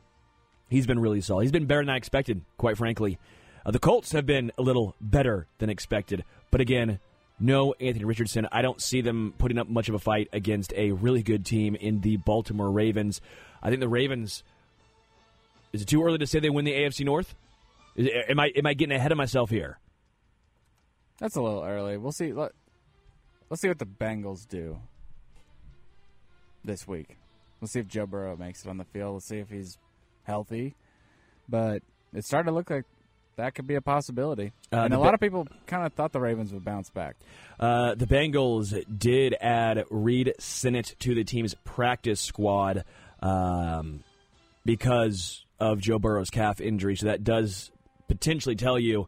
he's 0.69 0.87
been 0.87 0.99
really 0.99 1.21
solid. 1.21 1.43
He's 1.43 1.53
been 1.53 1.67
better 1.67 1.83
than 1.83 1.91
I 1.91 1.97
expected, 1.97 2.43
quite 2.57 2.77
frankly. 2.77 3.19
Uh, 3.65 3.71
the 3.71 3.79
Colts 3.79 4.13
have 4.13 4.27
been 4.27 4.53
a 4.59 4.63
little 4.63 4.97
better 5.01 5.47
than 5.59 5.71
expected, 5.71 6.25
but 6.51 6.61
again, 6.61 6.99
no 7.39 7.75
Anthony 7.81 8.05
Richardson. 8.05 8.47
I 8.53 8.63
don't 8.63 8.81
see 8.81 9.01
them 9.01 9.35
putting 9.39 9.59
up 9.59 9.69
much 9.69 9.89
of 9.89 9.95
a 9.95 9.99
fight 9.99 10.29
against 10.33 10.73
a 10.75 10.93
really 10.93 11.23
good 11.23 11.45
team 11.45 11.75
in 11.75 12.01
the 12.01 12.17
Baltimore 12.17 12.71
Ravens. 12.71 13.21
I 13.63 13.69
think 13.69 13.81
the 13.81 13.89
Ravens. 13.89 14.45
Is 15.73 15.83
it 15.83 15.89
too 15.89 16.05
early 16.05 16.19
to 16.19 16.27
say 16.27 16.39
they 16.39 16.51
win 16.51 16.65
the 16.65 16.73
AFC 16.73 17.05
North? 17.05 17.35
Is, 17.97 18.09
am 18.29 18.39
I 18.39 18.53
am 18.57 18.67
I 18.67 18.75
getting 18.75 18.95
ahead 18.95 19.13
of 19.13 19.19
myself 19.19 19.51
here? 19.51 19.79
That's 21.19 21.37
a 21.37 21.43
little 21.43 21.63
early. 21.63 21.97
We'll 21.97 22.13
see. 22.13 22.33
Let, 22.33 22.53
let's 23.49 23.61
see 23.61 23.69
what 23.69 23.79
the 23.79 23.87
Bengals 23.87 24.47
do 24.47 24.81
this 26.65 26.87
week. 26.87 27.17
Let's 27.63 27.73
see 27.73 27.79
if 27.79 27.87
Joe 27.87 28.07
Burrow 28.07 28.37
makes 28.37 28.65
it 28.65 28.69
on 28.69 28.77
the 28.77 28.85
field. 28.85 29.15
Let's 29.15 29.27
see 29.27 29.39
if 29.39 29.49
he's 29.49 29.79
healthy. 30.25 30.75
But 31.49 31.85
it's 32.13 32.27
starting 32.27 32.51
to 32.51 32.53
look 32.53 32.69
like 32.71 32.85
that 33.37 33.55
could 33.55 33.69
be 33.69 33.77
a 33.77 33.81
possibility. 33.81 34.53
Uh, 34.73 34.79
and 34.81 34.93
a 34.93 34.99
lot 34.99 35.11
Ba- 35.11 35.15
of 35.15 35.21
people 35.21 35.47
kind 35.69 35.87
of 35.87 35.93
thought 35.93 36.11
the 36.11 36.21
Ravens 36.21 36.53
would 36.53 36.65
bounce 36.65 36.91
back. 36.91 37.15
Uh, 37.61 37.95
the 37.95 38.07
Bengals 38.07 38.85
did 38.99 39.37
add 39.41 39.85
Reid 39.91 40.35
Sinnett 40.41 40.97
to 40.99 41.15
the 41.15 41.23
team's 41.23 41.55
practice 41.63 42.21
squad 42.21 42.85
um, 43.21 44.03
because 44.65 45.47
of 45.61 45.79
Joe 45.79 46.01
Burrow's 46.01 46.31
calf 46.31 46.61
injury. 46.61 46.97
So 46.97 47.07
that 47.07 47.23
does 47.23 47.71
potentially 48.09 48.57
tell 48.57 48.79
you 48.79 49.07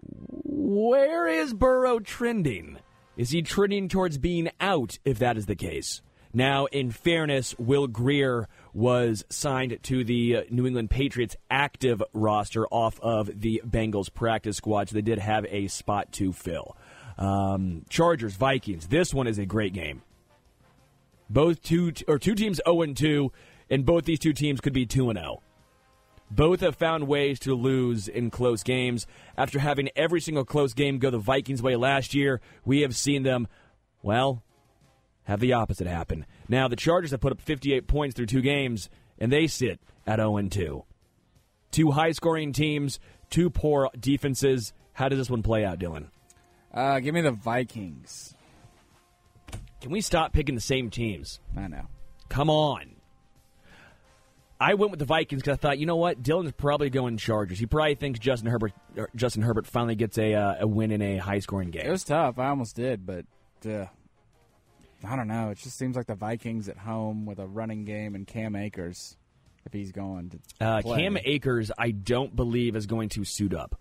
where 0.00 1.28
is 1.28 1.52
Burrow 1.52 1.98
trending? 1.98 2.78
Is 3.18 3.30
he 3.30 3.42
trending 3.42 3.88
towards 3.88 4.16
being 4.16 4.48
out 4.60 4.98
if 5.04 5.18
that 5.18 5.36
is 5.36 5.44
the 5.44 5.56
case? 5.56 6.00
Now, 6.36 6.66
in 6.66 6.90
fairness, 6.90 7.54
Will 7.58 7.86
Grier 7.86 8.48
was 8.72 9.24
signed 9.30 9.78
to 9.84 10.02
the 10.02 10.36
uh, 10.36 10.42
New 10.50 10.66
England 10.66 10.90
Patriots 10.90 11.36
active 11.48 12.02
roster 12.12 12.66
off 12.66 12.98
of 13.00 13.40
the 13.40 13.62
Bengals 13.64 14.12
practice 14.12 14.56
squad, 14.56 14.88
so 14.88 14.94
they 14.94 15.02
did 15.02 15.20
have 15.20 15.46
a 15.48 15.68
spot 15.68 16.10
to 16.14 16.32
fill. 16.32 16.76
Um, 17.16 17.84
Chargers, 17.88 18.34
Vikings. 18.34 18.88
This 18.88 19.14
one 19.14 19.28
is 19.28 19.38
a 19.38 19.46
great 19.46 19.72
game. 19.72 20.02
Both 21.30 21.62
two 21.62 21.92
or 22.08 22.18
two 22.18 22.34
teams 22.34 22.60
0 22.66 22.82
and 22.82 22.96
2, 22.96 23.30
and 23.70 23.86
both 23.86 24.04
these 24.04 24.18
two 24.18 24.32
teams 24.32 24.60
could 24.60 24.72
be 24.72 24.86
2 24.86 25.10
and 25.10 25.18
0. 25.18 25.40
Both 26.32 26.60
have 26.60 26.74
found 26.74 27.06
ways 27.06 27.38
to 27.40 27.54
lose 27.54 28.08
in 28.08 28.30
close 28.30 28.64
games. 28.64 29.06
After 29.38 29.60
having 29.60 29.90
every 29.94 30.20
single 30.20 30.44
close 30.44 30.74
game 30.74 30.98
go 30.98 31.10
the 31.10 31.18
Vikings' 31.18 31.62
way 31.62 31.76
last 31.76 32.12
year, 32.12 32.40
we 32.64 32.80
have 32.80 32.96
seen 32.96 33.22
them, 33.22 33.46
well, 34.02 34.42
have 35.24 35.40
the 35.40 35.52
opposite 35.52 35.86
happen. 35.86 36.26
Now, 36.48 36.68
the 36.68 36.76
Chargers 36.76 37.10
have 37.10 37.20
put 37.20 37.32
up 37.32 37.40
58 37.40 37.86
points 37.86 38.14
through 38.14 38.26
two 38.26 38.42
games, 38.42 38.88
and 39.18 39.32
they 39.32 39.46
sit 39.46 39.80
at 40.06 40.18
0 40.18 40.40
2. 40.48 40.84
Two 41.70 41.90
high 41.90 42.12
scoring 42.12 42.52
teams, 42.52 43.00
two 43.30 43.50
poor 43.50 43.90
defenses. 43.98 44.72
How 44.92 45.08
does 45.08 45.18
this 45.18 45.30
one 45.30 45.42
play 45.42 45.64
out, 45.64 45.78
Dylan? 45.78 46.08
Uh, 46.72 47.00
give 47.00 47.14
me 47.14 47.20
the 47.20 47.32
Vikings. 47.32 48.34
Can 49.80 49.90
we 49.90 50.00
stop 50.00 50.32
picking 50.32 50.54
the 50.54 50.60
same 50.60 50.90
teams? 50.90 51.40
I 51.56 51.68
know. 51.68 51.86
Come 52.28 52.48
on. 52.48 52.94
I 54.60 54.74
went 54.74 54.92
with 54.92 55.00
the 55.00 55.04
Vikings 55.04 55.42
because 55.42 55.54
I 55.54 55.56
thought, 55.60 55.78
you 55.78 55.86
know 55.86 55.96
what, 55.96 56.22
Dylan's 56.22 56.52
probably 56.52 56.90
going 56.90 57.16
Chargers. 57.16 57.58
He 57.58 57.66
probably 57.66 57.96
thinks 57.96 58.18
Justin 58.18 58.48
Herbert 58.48 58.72
er, 58.96 59.10
Justin 59.14 59.42
Herbert 59.42 59.66
finally 59.66 59.94
gets 59.94 60.16
a 60.16 60.32
uh, 60.34 60.54
a 60.60 60.66
win 60.66 60.90
in 60.90 61.02
a 61.02 61.16
high 61.18 61.40
scoring 61.40 61.70
game. 61.70 61.84
It 61.84 61.90
was 61.90 62.04
tough. 62.04 62.38
I 62.38 62.48
almost 62.48 62.76
did, 62.76 63.04
but 63.04 63.26
uh, 63.68 63.86
I 65.06 65.16
don't 65.16 65.28
know. 65.28 65.50
It 65.50 65.58
just 65.58 65.76
seems 65.78 65.96
like 65.96 66.06
the 66.06 66.14
Vikings 66.14 66.68
at 66.68 66.76
home 66.78 67.26
with 67.26 67.38
a 67.38 67.46
running 67.46 67.84
game 67.84 68.14
and 68.14 68.26
Cam 68.26 68.56
Akers, 68.56 69.16
if 69.64 69.72
he's 69.72 69.92
going 69.92 70.30
to 70.58 70.64
uh. 70.66 70.82
Cam 70.82 71.16
Akers, 71.24 71.70
I 71.76 71.90
don't 71.90 72.34
believe 72.34 72.76
is 72.76 72.86
going 72.86 73.08
to 73.10 73.24
suit 73.24 73.54
up. 73.54 73.78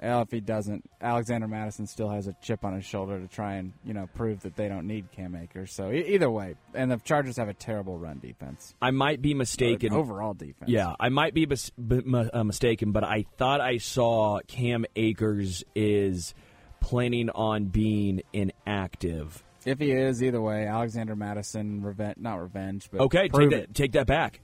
Well, 0.00 0.22
if 0.22 0.30
he 0.30 0.38
doesn't, 0.40 0.88
Alexander 1.00 1.48
Mattison 1.48 1.84
still 1.86 2.08
has 2.10 2.28
a 2.28 2.36
chip 2.40 2.64
on 2.64 2.74
his 2.74 2.84
shoulder 2.84 3.18
to 3.18 3.26
try 3.26 3.54
and 3.54 3.72
you 3.84 3.92
know 3.92 4.08
prove 4.14 4.40
that 4.42 4.54
they 4.54 4.68
don't 4.68 4.86
need 4.86 5.10
Cam 5.10 5.34
Akers. 5.34 5.72
So 5.72 5.90
e- 5.90 6.14
either 6.14 6.30
way, 6.30 6.54
and 6.74 6.90
the 6.90 6.96
Chargers 6.98 7.36
have 7.38 7.48
a 7.48 7.54
terrible 7.54 7.98
run 7.98 8.20
defense. 8.20 8.72
I 8.80 8.92
might 8.92 9.20
be 9.20 9.34
mistaken. 9.34 9.92
Overall 9.92 10.34
defense. 10.34 10.70
Yeah, 10.70 10.94
I 11.00 11.08
might 11.08 11.34
be 11.34 11.44
mis- 11.44 11.70
b- 11.70 12.02
m- 12.06 12.30
uh, 12.32 12.44
mistaken, 12.44 12.92
but 12.92 13.02
I 13.02 13.24
thought 13.36 13.60
I 13.60 13.78
saw 13.78 14.38
Cam 14.46 14.84
Akers 14.94 15.64
is 15.74 16.34
planning 16.80 17.28
on 17.30 17.64
being 17.66 18.22
inactive. 18.32 19.42
If 19.64 19.78
he 19.78 19.90
is, 19.92 20.22
either 20.22 20.40
way, 20.40 20.66
Alexander 20.66 21.14
Mattison, 21.14 21.82
revenge, 21.82 22.16
not 22.18 22.36
revenge, 22.40 22.88
but 22.90 23.00
Okay, 23.02 23.28
take 23.28 23.50
that, 23.50 23.74
take 23.74 23.92
that 23.92 24.06
back. 24.06 24.40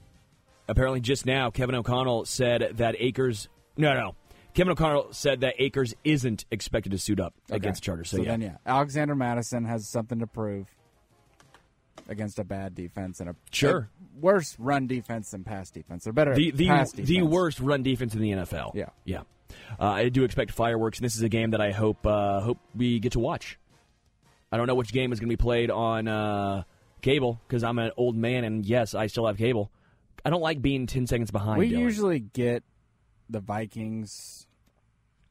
Apparently, 0.67 0.99
just 0.99 1.25
now, 1.25 1.49
Kevin 1.49 1.75
O'Connell 1.75 2.25
said 2.25 2.73
that 2.77 2.95
Akers. 2.99 3.47
No, 3.77 3.93
no. 3.93 4.15
Kevin 4.53 4.71
O'Connell 4.71 5.07
said 5.13 5.41
that 5.41 5.53
Akers 5.59 5.93
isn't 6.03 6.45
expected 6.51 6.91
to 6.91 6.97
suit 6.97 7.19
up 7.19 7.33
Okay. 7.49 7.57
against 7.57 7.81
the 7.81 7.85
Chargers. 7.85 8.09
So, 8.09 8.17
So 8.17 8.23
yeah. 8.23 8.29
then, 8.31 8.41
yeah, 8.41 8.57
Alexander 8.65 9.15
Mattison 9.15 9.65
has 9.65 9.87
something 9.87 10.19
to 10.19 10.27
prove 10.27 10.67
against 12.09 12.39
a 12.39 12.43
bad 12.43 12.73
defense 12.75 13.19
and 13.19 13.29
a 13.29 13.35
Sure. 13.51 13.89
a 14.17 14.19
worse 14.19 14.55
run 14.59 14.87
defense 14.87 15.31
than 15.31 15.43
pass 15.43 15.69
defense. 15.69 16.03
They're 16.03 16.13
better 16.13 16.33
the 16.35 16.51
the 16.51 16.67
the 16.95 17.21
worst 17.23 17.59
run 17.59 17.83
defense 17.83 18.13
in 18.15 18.21
the 18.21 18.31
NFL. 18.31 18.71
Yeah. 18.75 18.89
yeah. 19.05 19.21
Uh, 19.79 19.85
I 19.87 20.09
do 20.09 20.23
expect 20.23 20.51
fireworks, 20.51 20.97
and 20.99 21.05
this 21.05 21.15
is 21.15 21.21
a 21.21 21.29
game 21.29 21.51
that 21.51 21.61
I 21.61 21.71
hope 21.71 22.05
uh, 22.05 22.41
hope 22.41 22.59
we 22.75 22.99
get 22.99 23.13
to 23.13 23.19
watch. 23.19 23.57
I 24.51 24.57
don't 24.57 24.67
know 24.67 24.75
which 24.75 24.93
game 24.93 25.11
is 25.11 25.19
going 25.19 25.29
to 25.29 25.35
be 25.35 25.41
played 25.41 25.69
on 25.69 26.07
uh, 26.07 26.63
cable 27.01 27.39
because 27.47 27.63
I'm 27.63 27.79
an 27.79 27.91
old 27.97 28.15
man, 28.15 28.43
and 28.43 28.65
yes, 28.65 28.93
I 28.95 29.07
still 29.07 29.27
have 29.27 29.37
cable. 29.37 29.71
I 30.25 30.29
don't 30.29 30.41
like 30.41 30.61
being 30.61 30.87
ten 30.87 31.07
seconds 31.07 31.31
behind. 31.31 31.59
We 31.59 31.71
Dylan. 31.71 31.79
usually 31.79 32.19
get 32.19 32.63
the 33.29 33.39
Vikings. 33.39 34.47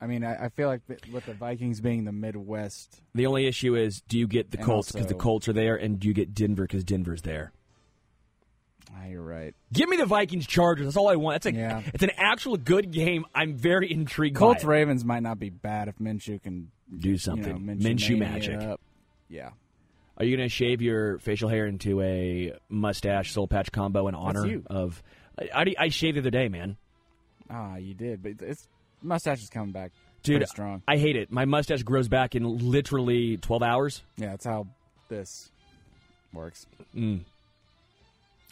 I 0.00 0.06
mean, 0.06 0.24
I, 0.24 0.44
I 0.44 0.48
feel 0.50 0.68
like 0.68 0.82
with 1.10 1.24
the 1.24 1.32
Vikings 1.32 1.80
being 1.80 2.04
the 2.04 2.12
Midwest, 2.12 3.00
the 3.14 3.26
only 3.26 3.46
issue 3.46 3.74
is, 3.74 4.02
do 4.02 4.18
you 4.18 4.26
get 4.26 4.50
the 4.50 4.58
Colts 4.58 4.92
because 4.92 5.06
the 5.06 5.14
Colts 5.14 5.48
are 5.48 5.54
there, 5.54 5.76
and 5.76 5.98
do 5.98 6.08
you 6.08 6.14
get 6.14 6.34
Denver 6.34 6.64
because 6.64 6.84
Denver's 6.84 7.22
there? 7.22 7.52
ah, 8.94 9.06
you're 9.06 9.22
right. 9.22 9.54
Give 9.72 9.88
me 9.88 9.96
the 9.96 10.06
Vikings 10.06 10.46
Chargers. 10.46 10.86
That's 10.86 10.96
all 10.96 11.08
I 11.08 11.16
want. 11.16 11.42
That's 11.42 11.54
a 11.54 11.58
Yeah. 11.58 11.82
it's 11.92 12.02
an 12.02 12.12
actual 12.16 12.56
good 12.56 12.90
game. 12.90 13.24
I'm 13.34 13.56
very 13.56 13.90
intrigued. 13.90 14.36
Colts. 14.36 14.64
Ravens 14.64 15.04
might 15.04 15.22
not 15.22 15.38
be 15.38 15.50
bad 15.50 15.88
if 15.88 15.96
Minshew 15.98 16.42
can 16.42 16.70
do 16.96 17.10
you 17.10 17.18
something. 17.18 17.66
know, 17.66 17.74
Minshew 17.74 18.18
mania 18.18 18.32
magic. 18.32 18.60
Up. 18.60 18.80
Yeah, 19.28 19.50
Are 20.18 20.24
you 20.24 20.36
going 20.36 20.48
to 20.48 20.54
shave 20.54 20.80
your 20.82 21.18
facial 21.18 21.48
hair 21.48 21.66
into 21.66 22.00
a 22.00 22.52
mustache 22.68 23.32
soul 23.32 23.48
patch 23.48 23.72
combo 23.72 24.06
in 24.08 24.14
honor 24.14 24.46
you. 24.46 24.62
of? 24.70 25.02
I, 25.38 25.48
I, 25.62 25.74
I 25.78 25.88
shaved 25.88 26.16
the 26.16 26.20
other 26.20 26.30
day, 26.30 26.48
man. 26.48 26.76
ah, 27.50 27.76
you 27.76 27.94
did, 27.94 28.22
but 28.22 28.32
it's 28.40 28.68
mustache 29.02 29.42
is 29.42 29.50
coming 29.50 29.72
back, 29.72 29.92
Dude, 30.22 30.36
pretty 30.36 30.46
strong. 30.48 30.82
I 30.88 30.96
hate 30.96 31.16
it. 31.16 31.30
My 31.30 31.44
mustache 31.44 31.82
grows 31.82 32.08
back 32.08 32.34
in 32.34 32.70
literally 32.70 33.36
12 33.36 33.62
hours. 33.62 34.02
Yeah, 34.16 34.30
that's 34.30 34.44
how 34.44 34.66
this 35.08 35.50
works. 36.32 36.66
Mm. 36.94 37.20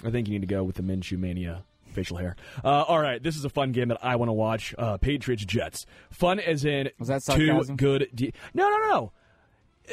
I 0.05 0.11
think 0.11 0.27
you 0.29 0.33
need 0.35 0.47
to 0.49 0.53
go 0.55 0.65
with 0.65 0.77
the 0.77 0.83
Minshew 0.83 1.19
Mania 1.19 1.63
facial 1.93 2.17
hair. 2.17 2.35
Uh, 2.65 2.83
all 2.83 2.99
right, 2.99 3.23
this 3.23 3.37
is 3.37 3.45
a 3.45 3.49
fun 3.49 3.71
game 3.73 3.89
that 3.89 3.99
I 4.05 4.17
want 4.17 4.29
to 4.29 4.33
watch. 4.33 4.75
Uh, 4.77 4.97
Patriots 4.97 5.45
Jets. 5.45 5.87
Fun 6.11 6.41
as 6.41 6.65
in 6.65 6.91
Was 6.99 7.09
that 7.09 7.23
two 7.25 7.63
good. 7.77 8.09
De- 8.15 8.33
no, 8.53 8.69
no, 8.69 8.79
no. 8.91 9.13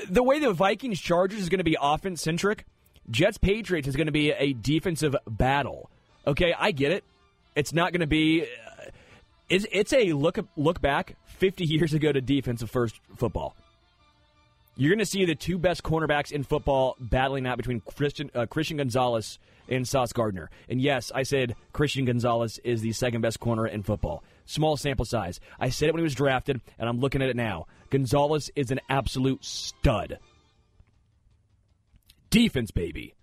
The 0.10 0.24
way 0.24 0.40
the 0.40 0.54
Vikings 0.54 1.00
Chargers 1.00 1.42
is 1.42 1.50
going 1.50 1.60
to 1.60 1.64
be 1.64 1.78
offense 1.80 2.22
centric, 2.22 2.66
Jets 3.10 3.38
Patriots 3.38 3.88
is 3.88 3.96
going 3.96 4.08
to 4.08 4.12
be 4.12 4.32
a 4.32 4.54
defensive 4.54 5.16
battle. 5.28 5.90
Okay, 6.26 6.54
I 6.58 6.72
get 6.72 6.92
it. 6.92 7.04
It's 7.56 7.74
not 7.74 7.92
going 7.92 8.02
to 8.02 8.08
be. 8.08 8.44
Uh, 8.44 8.90
it's, 9.50 9.66
it's 9.72 9.92
a 9.92 10.14
look 10.14 10.40
look 10.56 10.82
back 10.82 11.18
50 11.26 11.66
years 11.66 11.94
ago 11.94 12.12
to 12.12 12.22
defensive 12.22 12.70
first 12.72 13.00
football. 13.18 13.56
You're 14.78 14.92
going 14.92 15.00
to 15.00 15.06
see 15.06 15.26
the 15.26 15.36
two 15.36 15.58
best 15.58 15.84
cornerbacks 15.84 16.32
in 16.32 16.44
football 16.44 16.96
battling 17.00 17.46
out 17.46 17.58
between 17.58 17.82
Christian 17.82 18.32
uh, 18.34 18.46
Christian 18.46 18.78
Gonzalez 18.78 19.40
and 19.68 19.88
Sauce 19.88 20.14
Gardner. 20.14 20.50
And 20.70 20.82
yes, 20.82 21.12
I 21.14 21.24
said 21.24 21.56
Christian 21.74 22.06
Gonzalez 22.06 22.60
is 22.64 22.82
the 22.82 22.94
second 22.94 23.22
best 23.22 23.40
corner 23.40 23.68
in 23.68 23.84
football. 23.84 24.24
Small 24.52 24.76
sample 24.76 25.06
size. 25.06 25.40
I 25.62 25.70
said 25.70 25.88
it 25.88 25.94
when 25.94 26.02
he 26.02 26.04
was 26.04 26.14
drafted, 26.14 26.60
and 26.78 26.90
I'm 26.90 27.00
looking 27.00 27.22
at 27.22 27.30
it 27.30 27.38
now. 27.38 27.68
Gonzalez 27.90 28.52
is 28.54 28.70
an 28.70 28.82
absolute 28.90 29.46
stud. 29.46 30.20
Defense, 32.30 32.70
baby. 32.72 33.16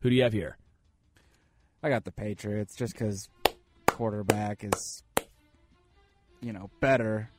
Who 0.00 0.10
do 0.10 0.16
you 0.16 0.24
have 0.24 0.32
here? 0.32 0.56
I 1.84 1.88
got 1.88 2.04
the 2.04 2.10
Patriots 2.10 2.74
just 2.74 2.94
because 2.94 3.28
quarterback 3.86 4.64
is, 4.64 5.04
you 6.40 6.52
know, 6.52 6.68
better. 6.80 7.30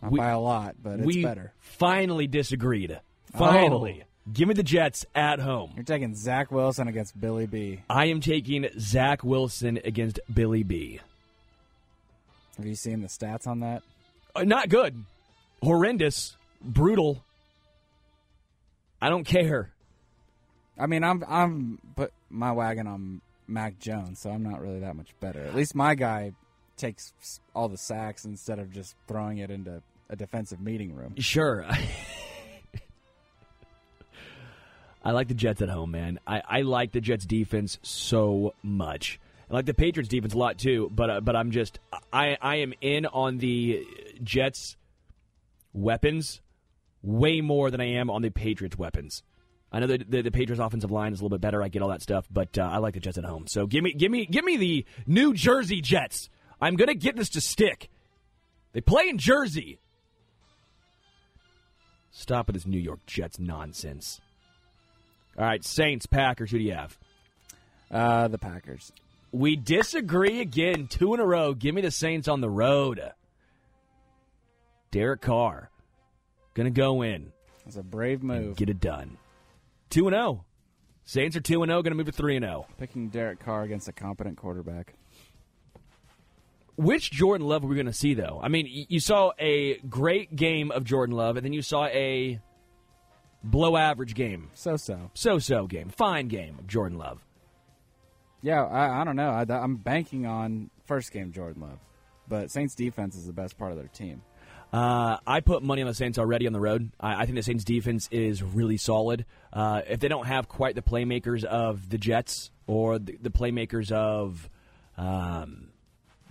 Not 0.00 0.12
We- 0.12 0.18
by 0.20 0.28
a 0.30 0.38
lot, 0.38 0.76
but 0.80 1.00
it's 1.00 1.06
we 1.06 1.24
better. 1.24 1.54
finally 1.58 2.28
disagreed. 2.28 3.00
Finally. 3.36 4.02
Oh. 4.04 4.08
Give 4.32 4.46
me 4.46 4.54
the 4.54 4.62
Jets 4.62 5.04
at 5.14 5.40
home. 5.40 5.72
You're 5.74 5.84
taking 5.84 6.14
Zach 6.14 6.52
Wilson 6.52 6.86
against 6.86 7.20
Billy 7.20 7.46
B. 7.46 7.80
I 7.90 8.06
am 8.06 8.20
taking 8.20 8.66
Zach 8.78 9.24
Wilson 9.24 9.80
against 9.84 10.20
Billy 10.32 10.62
B. 10.62 11.00
Have 12.56 12.66
you 12.66 12.74
seen 12.74 13.00
the 13.00 13.08
stats 13.08 13.46
on 13.46 13.60
that? 13.60 13.82
Uh, 14.34 14.44
not 14.44 14.68
good. 14.68 15.04
Horrendous. 15.62 16.36
Brutal. 16.60 17.22
I 19.00 19.08
don't 19.08 19.24
care. 19.24 19.70
I 20.78 20.86
mean, 20.86 21.04
I'm 21.04 21.22
I'm 21.28 21.78
put 21.94 22.12
my 22.30 22.52
wagon 22.52 22.86
on 22.86 23.20
Mac 23.46 23.78
Jones, 23.78 24.18
so 24.18 24.30
I'm 24.30 24.42
not 24.42 24.60
really 24.60 24.80
that 24.80 24.96
much 24.96 25.14
better. 25.20 25.40
At 25.44 25.54
least 25.54 25.74
my 25.74 25.94
guy 25.94 26.32
takes 26.76 27.12
all 27.54 27.68
the 27.68 27.76
sacks 27.76 28.24
instead 28.24 28.58
of 28.58 28.72
just 28.72 28.96
throwing 29.06 29.38
it 29.38 29.50
into 29.50 29.82
a 30.08 30.16
defensive 30.16 30.60
meeting 30.60 30.94
room. 30.94 31.14
Sure. 31.18 31.66
I 35.04 35.10
like 35.10 35.28
the 35.28 35.34
Jets 35.34 35.60
at 35.60 35.68
home, 35.68 35.90
man. 35.90 36.18
I, 36.26 36.42
I 36.48 36.62
like 36.62 36.92
the 36.92 37.00
Jets 37.00 37.26
defense 37.26 37.78
so 37.82 38.54
much. 38.62 39.20
I 39.54 39.58
like 39.58 39.66
the 39.66 39.74
Patriots 39.74 40.08
defense 40.08 40.34
a 40.34 40.38
lot 40.38 40.58
too, 40.58 40.90
but 40.92 41.10
uh, 41.10 41.20
but 41.20 41.36
I'm 41.36 41.52
just 41.52 41.78
I 42.12 42.36
I 42.42 42.56
am 42.56 42.74
in 42.80 43.06
on 43.06 43.38
the 43.38 43.86
Jets 44.20 44.76
weapons 45.72 46.40
way 47.02 47.40
more 47.40 47.70
than 47.70 47.80
I 47.80 47.90
am 48.00 48.10
on 48.10 48.22
the 48.22 48.30
Patriots 48.30 48.76
weapons. 48.76 49.22
I 49.70 49.78
know 49.78 49.86
that 49.86 50.10
the, 50.10 50.22
the 50.22 50.32
Patriots 50.32 50.60
offensive 50.60 50.90
line 50.90 51.12
is 51.12 51.20
a 51.20 51.22
little 51.22 51.38
bit 51.38 51.40
better. 51.40 51.62
I 51.62 51.68
get 51.68 51.82
all 51.82 51.90
that 51.90 52.02
stuff, 52.02 52.26
but 52.32 52.58
uh, 52.58 52.62
I 52.62 52.78
like 52.78 52.94
the 52.94 53.00
Jets 53.00 53.16
at 53.16 53.24
home. 53.24 53.46
So 53.46 53.68
give 53.68 53.84
me 53.84 53.92
give 53.92 54.10
me 54.10 54.26
give 54.26 54.44
me 54.44 54.56
the 54.56 54.86
New 55.06 55.34
Jersey 55.34 55.80
Jets. 55.80 56.28
I'm 56.60 56.74
gonna 56.74 56.94
get 56.94 57.14
this 57.14 57.28
to 57.30 57.40
stick. 57.40 57.90
They 58.72 58.80
play 58.80 59.08
in 59.08 59.18
Jersey. 59.18 59.78
Stop 62.10 62.48
with 62.48 62.54
this 62.54 62.66
New 62.66 62.80
York 62.80 63.06
Jets 63.06 63.38
nonsense. 63.38 64.20
All 65.38 65.44
right, 65.44 65.64
Saints, 65.64 66.06
Packers, 66.06 66.50
who 66.50 66.58
do 66.58 66.64
you 66.64 66.74
have? 66.74 66.98
Uh, 67.88 68.26
the 68.26 68.38
Packers. 68.38 68.90
We 69.34 69.56
disagree 69.56 70.40
again, 70.40 70.86
two 70.86 71.12
in 71.12 71.18
a 71.18 71.26
row. 71.26 71.54
Give 71.54 71.74
me 71.74 71.82
the 71.82 71.90
Saints 71.90 72.28
on 72.28 72.40
the 72.40 72.48
road. 72.48 73.02
Derek 74.92 75.22
Carr, 75.22 75.70
gonna 76.54 76.70
go 76.70 77.02
in, 77.02 77.32
That's 77.64 77.76
a 77.76 77.82
brave 77.82 78.22
move. 78.22 78.56
get 78.56 78.70
it 78.70 78.78
done. 78.78 79.18
Two 79.90 80.06
and 80.06 80.14
zero. 80.14 80.44
Saints 81.04 81.36
are 81.36 81.40
two 81.40 81.64
and 81.64 81.70
zero. 81.70 81.82
Gonna 81.82 81.96
move 81.96 82.06
to 82.06 82.12
three 82.12 82.36
and 82.36 82.44
oh. 82.44 82.48
zero. 82.48 82.66
Picking 82.78 83.08
Derek 83.08 83.40
Carr 83.40 83.64
against 83.64 83.88
a 83.88 83.92
competent 83.92 84.36
quarterback. 84.36 84.94
Which 86.76 87.10
Jordan 87.10 87.48
Love 87.48 87.64
are 87.64 87.66
we 87.68 87.74
going 87.74 87.86
to 87.86 87.92
see, 87.92 88.14
though? 88.14 88.40
I 88.42 88.48
mean, 88.48 88.66
you 88.68 88.98
saw 88.98 89.30
a 89.38 89.78
great 89.78 90.34
game 90.34 90.72
of 90.72 90.82
Jordan 90.84 91.14
Love, 91.14 91.36
and 91.36 91.44
then 91.44 91.52
you 91.52 91.62
saw 91.62 91.86
a 91.86 92.40
below 93.48 93.76
average 93.76 94.14
game, 94.14 94.50
So 94.54 94.76
so. 94.76 95.10
so 95.14 95.38
so 95.38 95.66
game, 95.66 95.88
fine 95.88 96.26
game 96.28 96.56
of 96.58 96.66
Jordan 96.66 96.98
Love. 96.98 97.23
Yeah, 98.44 98.62
I, 98.64 99.00
I 99.00 99.04
don't 99.04 99.16
know. 99.16 99.30
I, 99.30 99.46
I'm 99.48 99.76
banking 99.76 100.26
on 100.26 100.70
first 100.84 101.12
game 101.12 101.32
Jordan 101.32 101.62
Love, 101.62 101.78
but 102.28 102.50
Saints 102.50 102.74
defense 102.74 103.16
is 103.16 103.26
the 103.26 103.32
best 103.32 103.56
part 103.56 103.72
of 103.72 103.78
their 103.78 103.88
team. 103.88 104.20
Uh, 104.70 105.16
I 105.26 105.40
put 105.40 105.62
money 105.62 105.80
on 105.80 105.88
the 105.88 105.94
Saints 105.94 106.18
already 106.18 106.46
on 106.46 106.52
the 106.52 106.60
road. 106.60 106.90
I, 107.00 107.22
I 107.22 107.24
think 107.24 107.36
the 107.36 107.42
Saints 107.42 107.64
defense 107.64 108.06
is 108.10 108.42
really 108.42 108.76
solid. 108.76 109.24
Uh, 109.50 109.80
if 109.88 109.98
they 109.98 110.08
don't 110.08 110.26
have 110.26 110.46
quite 110.46 110.74
the 110.74 110.82
playmakers 110.82 111.42
of 111.42 111.88
the 111.88 111.96
Jets 111.96 112.50
or 112.66 112.98
the, 112.98 113.16
the 113.22 113.30
playmakers 113.30 113.90
of 113.90 114.50
um, 114.98 115.68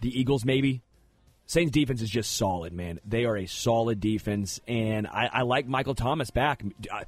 the 0.01 0.19
Eagles, 0.19 0.45
maybe. 0.45 0.83
Saints 1.47 1.71
defense 1.71 2.01
is 2.01 2.11
just 2.11 2.37
solid, 2.37 2.73
man. 2.73 2.99
They 3.05 3.25
are 3.25 3.37
a 3.37 3.47
solid 3.47 3.99
defense, 3.99 4.61
and 4.67 5.07
I, 5.07 5.29
I 5.33 5.41
like 5.41 5.67
Michael 5.67 5.95
Thomas 5.95 6.29
back. 6.29 6.63
I, 6.91 7.05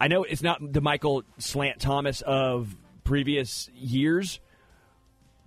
I 0.00 0.08
know 0.08 0.24
it's 0.24 0.42
not 0.42 0.60
the 0.60 0.80
Michael 0.80 1.22
Slant 1.38 1.80
Thomas 1.80 2.22
of 2.22 2.74
previous 3.04 3.70
years, 3.74 4.40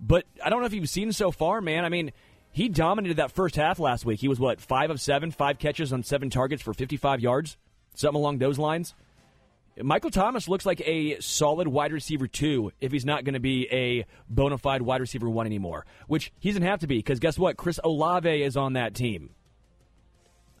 But 0.02 0.26
I 0.44 0.50
don't 0.50 0.60
know 0.60 0.66
if 0.66 0.74
you've 0.74 0.88
seen 0.88 1.12
so 1.12 1.30
far, 1.30 1.60
man. 1.60 1.84
I 1.84 1.88
mean, 1.88 2.12
he 2.50 2.68
dominated 2.68 3.18
that 3.18 3.30
first 3.30 3.54
half 3.54 3.78
last 3.78 4.04
week. 4.04 4.20
He 4.20 4.28
was 4.28 4.40
what 4.40 4.60
five 4.60 4.90
of 4.90 5.00
seven, 5.00 5.30
five 5.30 5.58
catches 5.58 5.92
on 5.92 6.02
seven 6.02 6.28
targets 6.28 6.60
for 6.60 6.74
55 6.74 7.20
yards, 7.20 7.56
something 7.94 8.20
along 8.20 8.38
those 8.38 8.58
lines. 8.58 8.94
Michael 9.80 10.10
Thomas 10.10 10.48
looks 10.48 10.66
like 10.66 10.82
a 10.86 11.18
solid 11.20 11.66
wide 11.66 11.92
receiver 11.92 12.26
two 12.26 12.72
if 12.80 12.92
he's 12.92 13.06
not 13.06 13.24
going 13.24 13.34
to 13.34 13.40
be 13.40 13.66
a 13.72 14.04
bona 14.28 14.58
fide 14.58 14.82
wide 14.82 15.00
receiver 15.00 15.30
one 15.30 15.46
anymore, 15.46 15.86
which 16.08 16.30
he 16.40 16.50
doesn't 16.50 16.62
have 16.62 16.80
to 16.80 16.86
be 16.86 16.98
because 16.98 17.20
guess 17.20 17.38
what? 17.38 17.56
Chris 17.56 17.80
Olave 17.82 18.42
is 18.42 18.56
on 18.56 18.74
that 18.74 18.94
team. 18.94 19.30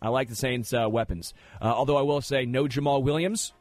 I 0.00 0.08
like 0.08 0.28
the 0.28 0.34
Saints' 0.34 0.72
uh, 0.72 0.88
weapons. 0.88 1.34
Uh, 1.60 1.66
although 1.66 1.96
I 1.96 2.02
will 2.02 2.20
say, 2.20 2.46
no 2.46 2.64
Jamaal 2.64 3.02
Williams. 3.02 3.52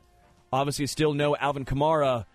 Obviously, 0.53 0.87
still 0.87 1.13
no 1.13 1.35
Alvin 1.35 1.65
Kamara. 1.65 2.25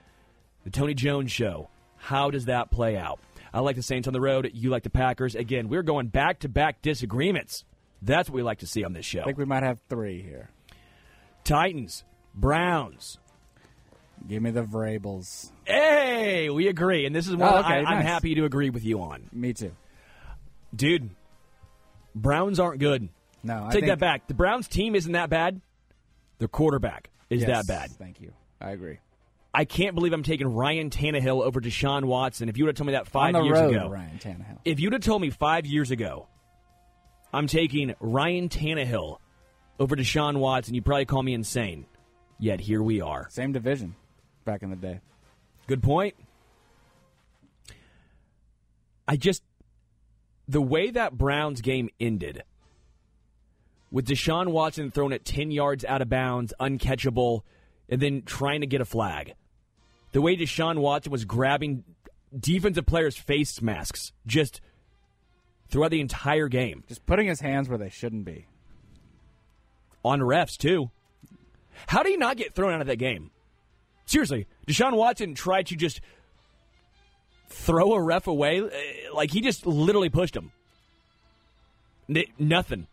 The 0.65 0.71
Tony 0.71 0.95
Jones 0.95 1.33
show. 1.33 1.71
How 1.97 2.31
does 2.31 2.45
that 2.45 2.71
play 2.71 2.97
out? 2.97 3.19
I 3.57 3.61
like 3.61 3.77
the 3.77 3.83
Saints 3.83 4.07
on 4.07 4.13
the 4.13 4.21
road. 4.21 4.51
You 4.53 4.69
like 4.69 4.83
the 4.83 4.91
Packers. 4.91 5.35
Again, 5.35 5.71
we're 5.71 5.83
going 5.83 6.09
back 6.09 6.41
to 6.41 6.49
back 6.49 6.83
disagreements. 6.83 7.65
That's 8.03 8.29
what 8.29 8.37
we 8.37 8.43
like 8.43 8.59
to 8.59 8.67
see 8.67 8.85
on 8.85 8.93
this 8.93 9.07
show. 9.07 9.23
I 9.23 9.25
think 9.25 9.39
we 9.39 9.47
might 9.47 9.63
have 9.63 9.79
three 9.89 10.21
here. 10.21 10.51
Titans, 11.43 12.05
Browns. 12.35 13.19
Give 14.29 14.43
me 14.43 14.51
the 14.51 14.63
Vrabels. 14.63 15.53
Hey, 15.65 16.51
we 16.51 16.69
agree. 16.69 17.07
And 17.07 17.17
this 17.17 17.27
is 17.27 17.35
one 17.35 17.51
Oh, 17.51 17.59
okay, 17.61 17.83
I, 17.83 17.95
I'm 17.95 18.03
happy 18.05 18.35
to 18.35 18.45
agree 18.45 18.69
with 18.69 18.85
you 18.85 19.01
on. 19.01 19.31
Me 19.33 19.55
too. 19.55 19.75
Dude, 20.75 21.09
Browns 22.15 22.61
aren't 22.61 22.79
good. 22.79 23.09
No, 23.43 23.65
I 23.65 23.71
Take 23.71 23.85
think, 23.85 23.87
that 23.87 23.99
back. 23.99 24.27
The 24.27 24.35
Browns 24.35 24.69
team 24.69 24.95
isn't 24.95 25.13
that 25.13 25.31
bad. 25.31 25.63
Their 26.41 26.49
quarterback 26.49 27.09
is 27.31 27.41
Yes, 27.41 27.49
that 27.49 27.67
bad. 27.67 27.91
Thank 27.93 28.21
you. 28.21 28.35
I 28.61 28.73
agree. 28.73 28.99
I 29.59 29.65
can't 29.65 29.95
believe 29.95 30.13
I'm 30.13 30.23
taking 30.23 30.49
Ryan 30.49 30.91
Tannehill 30.91 31.43
over 31.43 31.63
Deshaun 31.63 32.05
Watson. 32.05 32.51
If 32.51 32.59
you 32.59 32.65
would 32.65 32.69
have 32.69 32.77
told 32.77 32.89
me 32.89 32.93
that 32.93 33.09
five 33.09 33.35
years 33.35 33.59
road, 33.59 33.75
ago, 33.75 33.89
Ryan 33.89 34.19
Tannehill. 34.19 34.59
if 34.67 34.79
you'd 34.81 34.93
have 34.93 35.01
told 35.01 35.23
me 35.23 35.31
five 35.31 35.65
years 35.65 35.91
ago, 35.91 36.29
I'm 37.33 37.47
taking 37.47 37.95
Ryan 37.99 38.51
Tannehill 38.51 39.17
over 39.79 39.97
Deshaun 39.97 40.37
Watson, 40.37 40.75
you'd 40.75 40.85
probably 40.85 41.07
call 41.07 41.23
me 41.23 41.33
insane. 41.33 41.87
Yet 42.39 42.61
here 42.61 42.83
we 42.83 43.01
are. 43.01 43.29
Same 43.31 43.53
division 43.53 43.95
back 44.45 44.63
in 44.63 44.69
the 44.69 44.77
day. 44.77 45.01
Good 45.69 45.83
point. 45.83 46.15
I 49.09 49.17
just 49.17 49.43
the 50.47 50.61
way 50.61 50.91
that 50.91 51.17
Browns 51.17 51.63
game 51.63 51.89
ended 51.99 52.43
with 53.91 54.07
Deshaun 54.07 54.49
Watson 54.49 54.91
thrown 54.91 55.15
at 55.15 55.25
10 55.25 55.51
yards 55.51 55.83
out 55.83 56.03
of 56.03 56.11
bounds, 56.11 56.53
uncatchable, 56.61 57.41
and 57.89 58.03
then 58.03 58.21
trying 58.21 58.61
to 58.61 58.67
get 58.67 58.83
a 58.83 58.85
flag. 58.85 59.33
The 60.17 60.23
way 60.23 60.35
Deshaun 60.35 60.79
Watson 60.79 61.13
was 61.13 61.27
grabbing 61.27 61.85
defensive 62.35 62.87
players' 62.87 63.19
face 63.19 63.61
masks 63.61 64.13
just 64.27 64.63
throughout 65.69 65.91
the 65.91 66.01
entire 66.01 66.49
game. 66.49 66.85
Just 66.89 67.05
putting 67.05 67.27
his 67.27 67.41
hands 67.41 67.69
where 67.69 67.77
they 67.77 67.91
shouldn't 67.91 68.25
be. 68.25 68.47
on 70.03 70.21
refs 70.21 70.57
too. 70.57 70.91
How 71.87 72.03
do 72.03 72.09
you 72.09 72.17
not 72.17 72.39
get 72.39 72.55
thrown 72.55 72.73
out 72.73 72.81
of 72.81 72.87
that 72.87 72.97
game? 72.97 73.31
Seriously, 74.07 74.47
Deshaun 74.67 74.97
Watson 74.97 75.35
tried 75.35 75.67
to 75.67 75.77
just 75.77 76.01
throw 77.51 77.93
a 77.93 78.01
ref 78.01 78.27
away, 78.27 78.63
eh, 78.63 79.11
like 79.13 79.31
he 79.31 79.43
just 79.43 79.67
literally 79.67 80.09
pushed 80.09 80.35
him. 80.35 80.51
N- 82.09 82.25
nothing. 82.39 82.87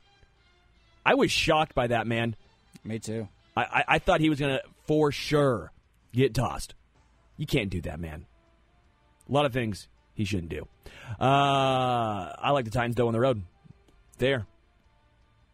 I 1.06 1.14
was 1.14 1.32
shocked 1.32 1.74
by 1.74 1.88
that 1.88 2.06
man. 2.06 2.36
Me 2.84 3.00
too. 3.00 3.30
I, 3.56 3.62
I, 3.62 3.84
I 3.88 4.00
thought 4.00 4.20
he 4.20 4.30
was 4.30 4.42
gonna 4.42 4.60
for 4.88 5.14
sure 5.14 5.72
get 6.12 6.34
tossed. 6.34 6.76
You 7.38 7.46
can't 7.46 7.70
do 7.70 7.82
that, 7.82 8.00
man. 8.00 8.26
A 9.28 9.32
lot 9.32 9.46
of 9.46 9.54
things 9.54 9.88
he 10.14 10.26
shouldn't 10.26 10.50
do. 10.50 10.68
Uh, 11.20 12.34
I 12.38 12.52
like 12.52 12.66
the 12.66 12.72
Titans 12.72 12.96
though 12.96 13.08
on 13.08 13.14
the 13.14 13.20
road. 13.20 13.42
There. 14.18 14.46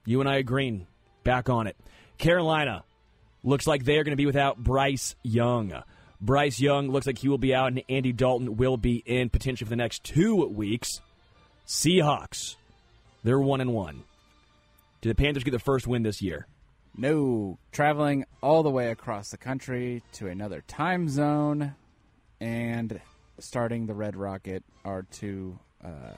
You 0.05 0.19
and 0.19 0.29
I 0.29 0.37
agreeing. 0.37 0.87
Back 1.23 1.49
on 1.49 1.67
it. 1.67 1.75
Carolina 2.17 2.83
looks 3.43 3.67
like 3.67 3.83
they 3.83 3.97
are 3.97 4.03
going 4.03 4.13
to 4.13 4.17
be 4.17 4.25
without 4.25 4.57
Bryce 4.57 5.15
Young. 5.23 5.73
Bryce 6.21 6.59
Young 6.59 6.89
looks 6.89 7.07
like 7.07 7.17
he 7.17 7.29
will 7.29 7.37
be 7.37 7.53
out, 7.53 7.67
and 7.67 7.83
Andy 7.87 8.11
Dalton 8.11 8.57
will 8.57 8.77
be 8.77 8.97
in 9.05 9.29
potentially 9.29 9.65
for 9.65 9.69
the 9.69 9.75
next 9.75 10.03
two 10.03 10.47
weeks. 10.47 10.99
Seahawks, 11.67 12.55
they're 13.23 13.39
one 13.39 13.61
and 13.61 13.73
one. 13.73 14.03
Did 15.01 15.09
the 15.09 15.15
Panthers 15.15 15.43
get 15.43 15.51
the 15.51 15.59
first 15.59 15.87
win 15.87 16.03
this 16.03 16.21
year? 16.21 16.47
No, 16.99 17.57
traveling 17.71 18.25
all 18.43 18.61
the 18.61 18.69
way 18.69 18.91
across 18.91 19.29
the 19.29 19.37
country 19.37 20.03
to 20.13 20.27
another 20.27 20.65
time 20.67 21.07
zone 21.07 21.73
and 22.41 22.99
starting 23.39 23.85
the 23.85 23.93
Red 23.93 24.17
Rocket 24.17 24.65
are 24.83 25.03
two 25.03 25.57
uh, 25.81 26.15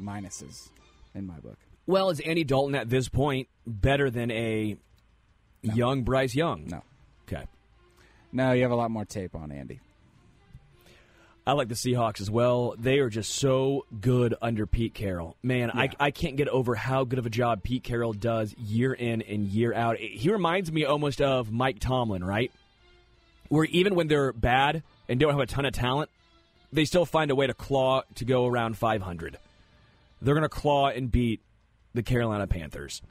minuses 0.00 0.70
in 1.12 1.26
my 1.26 1.40
book. 1.40 1.58
Well, 1.88 2.10
is 2.10 2.20
Andy 2.20 2.44
Dalton 2.44 2.76
at 2.76 2.88
this 2.88 3.08
point 3.08 3.48
better 3.66 4.10
than 4.10 4.30
a 4.30 4.76
young 5.60 6.04
Bryce 6.04 6.36
Young? 6.36 6.66
No. 6.68 6.84
Okay. 7.26 7.44
No, 8.30 8.52
you 8.52 8.62
have 8.62 8.70
a 8.70 8.76
lot 8.76 8.92
more 8.92 9.04
tape 9.04 9.34
on 9.34 9.50
Andy. 9.50 9.80
I 11.44 11.52
like 11.52 11.68
the 11.68 11.74
Seahawks 11.74 12.20
as 12.20 12.30
well. 12.30 12.76
They 12.78 13.00
are 13.00 13.08
just 13.08 13.34
so 13.34 13.84
good 14.00 14.34
under 14.40 14.64
Pete 14.64 14.94
Carroll. 14.94 15.36
Man, 15.42 15.72
I, 15.72 15.88
I 15.98 16.10
can't 16.12 16.36
get 16.36 16.46
over 16.48 16.76
how 16.76 17.02
good 17.02 17.18
of 17.18 17.26
a 17.26 17.30
job 17.30 17.64
Pete 17.64 17.82
Carroll 17.82 18.12
does 18.12 18.54
year 18.56 18.92
in 18.92 19.22
and 19.22 19.46
year 19.46 19.74
out. 19.74 19.98
He 19.98 20.30
reminds 20.30 20.70
me 20.70 20.84
almost 20.84 21.20
of 21.20 21.50
Mike 21.50 21.80
Tomlin, 21.80 22.22
right? 22.22 22.52
Where 23.48 23.64
even 23.64 23.96
when 23.96 24.06
they're 24.06 24.32
bad 24.32 24.84
and 25.08 25.18
don't 25.18 25.32
have 25.32 25.40
a 25.40 25.46
ton 25.46 25.64
of 25.64 25.72
talent, 25.72 26.10
they 26.72 26.84
still 26.84 27.04
find 27.04 27.30
a 27.32 27.34
way 27.34 27.48
to 27.48 27.54
claw 27.54 28.02
to 28.14 28.24
go 28.24 28.46
around 28.46 28.78
500. 28.78 29.36
They're 30.20 30.34
going 30.34 30.42
to 30.42 30.48
claw 30.48 30.88
and 30.88 31.10
beat 31.10 31.40
the 31.92 32.04
Carolina 32.04 32.46
Panthers. 32.46 33.02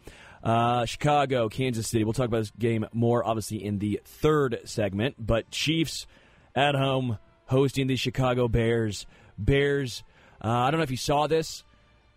Uh, 0.41 0.85
Chicago, 0.85 1.49
Kansas 1.49 1.87
City. 1.87 2.05
We'll 2.05 2.13
talk 2.13 2.27
about 2.27 2.39
this 2.39 2.51
game 2.51 2.87
more, 2.93 3.27
obviously, 3.27 3.63
in 3.63 3.79
the 3.79 3.99
third 4.05 4.61
segment. 4.63 5.15
But 5.19 5.51
Chiefs 5.51 6.07
at 6.55 6.75
home 6.75 7.19
hosting 7.51 7.85
the 7.87 7.95
Chicago 7.95 8.47
Bears. 8.47 9.05
Bears, 9.37 10.03
uh, 10.43 10.49
I 10.49 10.71
don't 10.71 10.79
know 10.79 10.83
if 10.83 10.91
you 10.91 10.97
saw 10.97 11.27
this. 11.27 11.63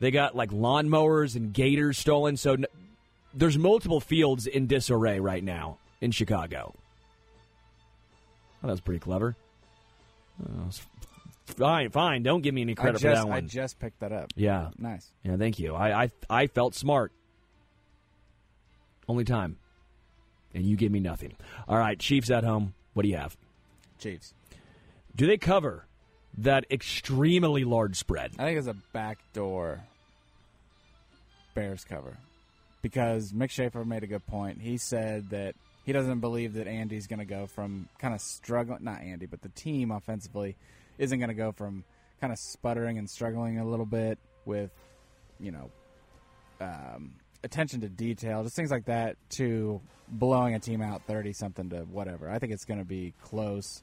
They 0.01 0.11
got 0.11 0.35
like 0.35 0.51
lawnmowers 0.51 1.37
and 1.37 1.53
gators 1.53 1.99
stolen. 1.99 2.37
So 2.37 2.55
n- 2.55 2.67
there's 3.35 3.59
multiple 3.59 4.01
fields 4.01 4.47
in 4.47 4.67
disarray 4.67 5.21
right 5.21 5.43
now 5.45 5.79
in 6.01 6.11
Chicago. 6.11 6.75
Well, 8.63 8.69
that 8.69 8.71
was 8.73 8.81
pretty 8.81 9.01
clever. 9.01 9.37
Oh, 10.43 10.69
fine, 11.47 11.91
fine. 11.91 12.23
Don't 12.23 12.41
give 12.43 12.55
me 12.55 12.63
any 12.63 12.75
credit 12.75 13.01
just, 13.01 13.05
for 13.05 13.09
that 13.15 13.29
one. 13.29 13.37
I 13.37 13.41
just 13.43 13.79
picked 13.79 14.01
that 14.01 14.13
up. 14.13 14.33
yeah, 14.37 14.71
Nice. 14.79 15.11
yeah. 15.23 15.37
Thank 15.37 15.59
you. 15.59 15.75
I, 15.75 16.05
I 16.05 16.11
I 16.31 16.47
felt 16.49 16.75
smart. 16.75 17.13
Only 19.07 19.25
time, 19.25 19.59
and 20.55 20.65
you 20.65 20.77
give 20.77 20.91
me 20.91 20.99
nothing. 21.01 21.35
All 21.69 21.77
right, 21.79 21.99
Chiefs 21.99 22.31
at 22.31 22.43
home. 22.43 22.73
What 22.95 23.03
do 23.03 23.09
you 23.11 23.17
have? 23.19 23.37
Chiefs. 23.99 24.33
Do 25.17 25.27
they 25.27 25.37
cover 25.37 25.87
that 26.39 26.65
extremely 26.71 27.65
large 27.65 27.97
spread? 27.97 28.33
I 28.39 28.45
think 28.45 28.59
it's 28.59 28.67
a 28.67 28.77
backdoor 28.93 29.85
Bears 31.55 31.85
cover 31.85 32.17
because 32.83 33.33
Mick 33.33 33.51
Schaefer 33.51 33.85
made 33.85 34.03
a 34.03 34.07
good 34.07 34.27
point. 34.27 34.61
He 34.61 34.77
said 34.77 35.31
that 35.31 35.55
he 35.85 35.93
doesn't 35.93 36.21
believe 36.21 36.55
that 36.55 36.67
Andy's 36.67 37.07
going 37.07 37.21
to 37.21 37.25
go 37.25 37.47
from 37.47 37.89
kind 37.99 38.15
of 38.15 38.21
struggling, 38.21 38.83
not 38.83 39.03
Andy, 39.03 39.27
but 39.27 39.43
the 39.43 39.51
team 39.51 39.91
offensively 39.91 40.57
isn't 40.99 41.19
going 41.19 41.29
to 41.29 41.35
go 41.35 41.53
from 41.53 41.85
kind 42.21 42.33
of 42.33 42.39
sputtering 42.39 42.99
and 42.99 43.09
struggling 43.09 43.59
a 43.59 43.65
little 43.65 43.87
bit 43.87 44.19
with, 44.47 44.71
you 45.39 45.53
know, 45.53 45.71
um, 46.61 47.13
attention 47.43 47.83
to 47.83 47.89
detail, 47.89 48.43
just 48.43 48.57
things 48.57 48.71
like 48.71 48.87
that, 48.87 49.17
to 49.29 49.81
blowing 50.09 50.55
a 50.55 50.59
team 50.59 50.81
out 50.81 51.03
30 51.07 51.33
something 51.33 51.71
to 51.71 51.81
whatever. 51.81 52.31
I 52.31 52.39
think 52.39 52.53
it's 52.53 52.65
going 52.65 52.81
to 52.81 52.85
be 52.85 53.13
close. 53.23 53.83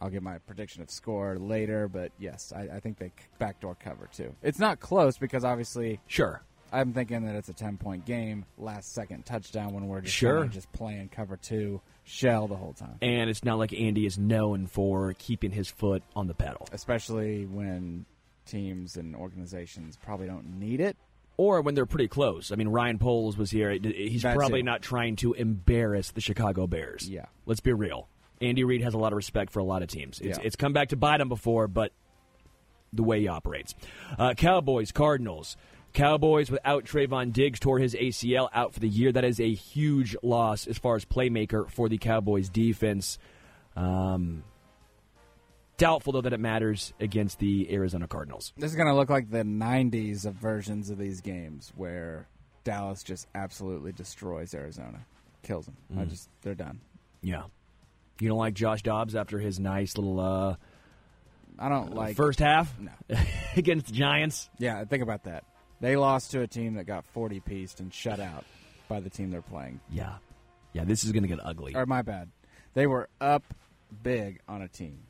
I'll 0.00 0.10
give 0.10 0.22
my 0.22 0.38
prediction 0.38 0.82
of 0.82 0.90
score 0.90 1.36
later, 1.38 1.88
but 1.88 2.12
yes, 2.18 2.52
I, 2.56 2.76
I 2.76 2.80
think 2.80 2.98
they 2.98 3.12
backdoor 3.38 3.74
cover 3.74 4.08
too. 4.12 4.34
It's 4.42 4.58
not 4.58 4.80
close 4.80 5.18
because 5.18 5.44
obviously 5.44 6.00
Sure. 6.06 6.42
I'm 6.72 6.92
thinking 6.92 7.24
that 7.26 7.34
it's 7.34 7.48
a 7.48 7.52
10 7.52 7.76
point 7.78 8.06
game, 8.06 8.44
last 8.56 8.92
second 8.94 9.26
touchdown 9.26 9.74
when 9.74 9.88
we're 9.88 10.00
just 10.02 10.14
Sure. 10.16 10.44
just 10.46 10.72
playing 10.72 11.08
cover 11.08 11.36
two 11.36 11.80
shell 12.04 12.46
the 12.48 12.56
whole 12.56 12.72
time. 12.72 12.96
And 13.02 13.28
it's 13.28 13.44
not 13.44 13.58
like 13.58 13.72
Andy 13.72 14.06
is 14.06 14.18
known 14.18 14.66
for 14.66 15.14
keeping 15.18 15.50
his 15.50 15.68
foot 15.68 16.02
on 16.16 16.28
the 16.28 16.34
pedal. 16.34 16.66
Especially 16.72 17.44
when 17.46 18.06
teams 18.46 18.96
and 18.96 19.14
organizations 19.14 19.96
probably 20.02 20.26
don't 20.28 20.58
need 20.58 20.80
it. 20.80 20.96
Or 21.36 21.60
when 21.62 21.74
they're 21.74 21.86
pretty 21.86 22.08
close. 22.08 22.52
I 22.52 22.56
mean, 22.56 22.68
Ryan 22.68 22.98
Poles 22.98 23.36
was 23.36 23.50
here. 23.50 23.70
He's 23.72 24.22
probably 24.22 24.62
not 24.62 24.82
trying 24.82 25.16
to 25.16 25.32
embarrass 25.32 26.10
the 26.10 26.20
Chicago 26.20 26.66
Bears. 26.66 27.08
Yeah. 27.08 27.26
Let's 27.46 27.60
be 27.60 27.72
real. 27.72 28.08
Andy 28.40 28.64
Reid 28.64 28.82
has 28.82 28.94
a 28.94 28.98
lot 28.98 29.12
of 29.12 29.16
respect 29.16 29.52
for 29.52 29.58
a 29.60 29.64
lot 29.64 29.82
of 29.82 29.88
teams. 29.88 30.20
It's, 30.20 30.38
Yeah. 30.38 30.44
it's 30.44 30.56
come 30.56 30.72
back 30.72 30.88
to 30.88 30.96
bite 30.96 31.20
him 31.20 31.28
before, 31.28 31.68
but 31.68 31.92
the 32.92 33.02
way 33.02 33.20
he 33.20 33.28
operates. 33.28 33.74
Uh, 34.18 34.34
Cowboys, 34.34 34.92
Cardinals. 34.92 35.56
Cowboys 35.92 36.50
without 36.50 36.84
Trevon 36.84 37.32
Diggs 37.32 37.58
tore 37.58 37.78
his 37.80 37.94
ACL 37.94 38.48
out 38.54 38.72
for 38.72 38.80
the 38.80 38.88
year. 38.88 39.10
That 39.12 39.24
is 39.24 39.40
a 39.40 39.52
huge 39.52 40.16
loss 40.22 40.66
as 40.66 40.78
far 40.78 40.96
as 40.96 41.04
playmaker 41.04 41.68
for 41.70 41.88
the 41.88 41.98
Cowboys 41.98 42.48
defense. 42.48 43.18
Um, 43.76 44.44
Doubtful 45.76 46.12
though 46.12 46.20
that 46.20 46.32
it 46.34 46.40
matters 46.40 46.92
against 47.00 47.38
the 47.38 47.72
Arizona 47.72 48.06
Cardinals. 48.06 48.52
This 48.56 48.70
is 48.70 48.76
going 48.76 48.88
to 48.88 48.94
look 48.94 49.08
like 49.08 49.30
the 49.30 49.44
90s 49.44 50.26
of 50.26 50.34
versions 50.34 50.90
of 50.90 50.98
these 50.98 51.22
games 51.22 51.72
where 51.74 52.28
Dallas 52.64 53.02
just 53.02 53.26
absolutely 53.34 53.92
destroys 53.92 54.52
Arizona, 54.54 55.06
kills 55.42 55.64
them. 55.66 55.76
I 55.98 56.04
just 56.04 56.28
they're 56.42 56.54
done. 56.54 56.80
Yeah. 57.22 57.44
You 58.20 58.28
don't 58.28 58.38
like 58.38 58.54
Josh 58.54 58.82
Dobbs 58.82 59.14
after 59.16 59.38
his 59.38 59.58
nice 59.58 59.96
little 59.96 60.20
uh, 60.20 60.56
I 61.58 61.68
don't 61.68 61.94
like 61.94 62.16
first 62.16 62.38
half 62.38 62.72
No. 62.78 62.90
against 63.56 63.86
the 63.86 63.92
Giants? 63.92 64.48
Yeah, 64.58 64.84
think 64.84 65.02
about 65.02 65.24
that. 65.24 65.44
They 65.80 65.96
lost 65.96 66.30
to 66.32 66.42
a 66.42 66.46
team 66.46 66.74
that 66.74 66.84
got 66.84 67.04
40 67.06 67.40
pieced 67.40 67.80
and 67.80 67.92
shut 67.92 68.20
out 68.20 68.44
by 68.88 69.00
the 69.00 69.08
team 69.10 69.30
they're 69.30 69.40
playing. 69.42 69.80
Yeah. 69.90 70.16
Yeah, 70.72 70.84
this 70.84 71.04
is 71.04 71.12
going 71.12 71.22
to 71.22 71.28
get 71.28 71.40
ugly. 71.44 71.74
Or 71.74 71.86
my 71.86 72.02
bad. 72.02 72.28
They 72.74 72.86
were 72.86 73.08
up 73.20 73.42
big 74.02 74.40
on 74.46 74.62
a 74.62 74.68
team 74.68 75.00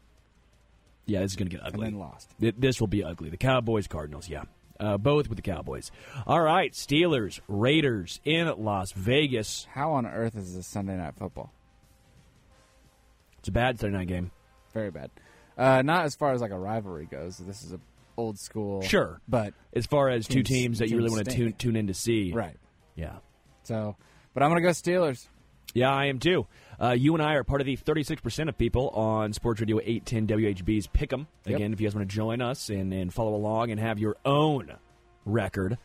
Yeah, 1.07 1.21
this 1.21 1.33
is 1.33 1.37
going 1.37 1.49
to 1.51 1.57
get 1.57 1.65
and 1.65 1.75
ugly. 1.75 1.87
then 1.91 1.99
lost. 1.99 2.31
This 2.39 2.81
will 2.81 2.87
be 2.89 3.05
ugly. 3.05 3.29
The 3.31 3.37
Cowboys, 3.37 3.87
Cardinals, 3.87 4.29
yeah. 4.29 4.45
Uh, 4.79 4.97
both 4.97 5.29
with 5.29 5.37
the 5.37 5.43
Cowboys. 5.43 5.91
All 6.27 6.41
right, 6.41 6.73
Steelers, 6.73 7.41
Raiders 7.49 8.19
in 8.25 8.47
Las 8.65 8.93
Vegas. 8.93 9.67
How 9.73 9.93
on 9.93 10.07
earth 10.07 10.35
is 10.37 10.55
this 10.55 10.67
Sunday 10.67 10.97
night 10.97 11.15
football? 11.19 11.53
It's 13.41 13.49
a 13.49 13.53
bad 13.53 13.78
Sunday 13.80 13.99
night 13.99 14.09
game. 14.09 14.30
Very 14.72 14.91
bad. 14.91 15.11
Uh, 15.59 15.82
not 15.82 16.05
as 16.05 16.14
far 16.14 16.32
as 16.32 16.41
like 16.41 16.53
a 16.53 16.59
rivalry 16.59 17.07
goes. 17.07 17.36
This 17.38 17.62
is 17.64 17.72
a 17.72 17.80
old 18.16 18.38
school. 18.38 18.82
Sure. 18.82 19.20
But 19.28 19.55
As 19.74 19.86
far 19.86 20.09
as 20.09 20.26
two 20.26 20.43
Teams- 20.43 20.49
teams 20.49 20.78
that 20.80 20.91
you 20.91 20.97
really 20.99 21.11
want 21.11 21.24
to 21.26 21.34
tune, 21.34 21.53
tune 21.55 21.76
in 21.76 21.86
to 21.88 21.95
see. 21.95 22.32
right. 22.32 22.57
Yeah. 22.95 23.16
So, 23.62 23.97
but 24.34 24.43
I'm 24.43 24.51
gonna 24.51 24.61
go 24.61 24.68
Steelers. 24.70 25.26
Yeah, 25.72 25.91
I 25.93 26.07
am 26.07 26.18
too. 26.18 26.47
Uh, 26.80 26.91
you 26.91 27.14
and 27.14 27.22
I 27.22 27.34
are 27.34 27.45
part 27.45 27.61
of 27.61 27.66
the 27.66 27.76
36% 27.76 28.49
of 28.49 28.59
people 28.59 28.88
on 28.91 29.32
Sports 29.32 29.61
Radio 29.61 29.78
810 29.78 30.26
WHB's 30.26 30.88
Pick'em. 30.88 31.26
Yep. 31.47 31.57
Again, 31.57 31.72
if 31.72 31.80
you 31.80 31.86
guys 31.86 31.95
want 31.95 32.09
to 32.09 32.14
join 32.14 32.41
us 32.43 32.68
and, 32.70 32.93
and 32.93 33.12
follow 33.14 33.34
along 33.34 33.70
and 33.70 33.78
have 33.78 33.99
your 33.99 34.16
own 34.24 34.72
record, 35.24 35.78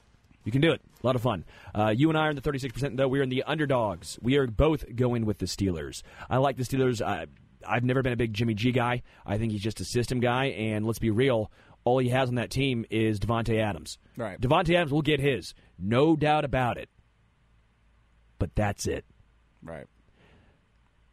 you 0.43 0.51
can 0.51 0.61
do 0.61 0.71
it. 0.71 0.81
A 1.03 1.05
lot 1.05 1.15
of 1.15 1.21
fun. 1.21 1.45
Uh, 1.75 1.93
you 1.95 2.09
and 2.09 2.17
I 2.17 2.27
are 2.27 2.29
in 2.31 2.35
the 2.35 2.41
36%, 2.41 2.97
though. 2.97 3.07
We're 3.07 3.21
in 3.23 3.29
the 3.29 3.43
underdogs. 3.43 4.17
We 4.21 4.37
are 4.37 4.47
both 4.47 4.95
going 4.95 5.25
with 5.25 5.37
the 5.37 5.45
Steelers. 5.45 6.01
I 6.29 6.37
like 6.37 6.57
the 6.57 6.63
Steelers. 6.63 7.05
I, 7.05 7.27
I've 7.67 7.83
never 7.83 8.01
been 8.01 8.13
a 8.13 8.17
big 8.17 8.33
Jimmy 8.33 8.53
G 8.53 8.71
guy. 8.71 9.03
I 9.25 9.37
think 9.37 9.51
he's 9.51 9.61
just 9.61 9.79
a 9.79 9.85
system 9.85 10.19
guy. 10.19 10.45
And 10.45 10.85
let's 10.85 10.99
be 10.99 11.09
real, 11.09 11.51
all 11.83 11.99
he 11.99 12.09
has 12.09 12.29
on 12.29 12.35
that 12.35 12.49
team 12.49 12.85
is 12.89 13.19
Davante 13.19 13.59
Adams. 13.61 13.97
Right. 14.17 14.39
Davante 14.39 14.75
Adams 14.75 14.91
will 14.91 15.01
get 15.01 15.19
his. 15.19 15.53
No 15.77 16.15
doubt 16.15 16.45
about 16.45 16.77
it. 16.77 16.89
But 18.39 18.55
that's 18.55 18.87
it. 18.87 19.05
Right. 19.63 19.85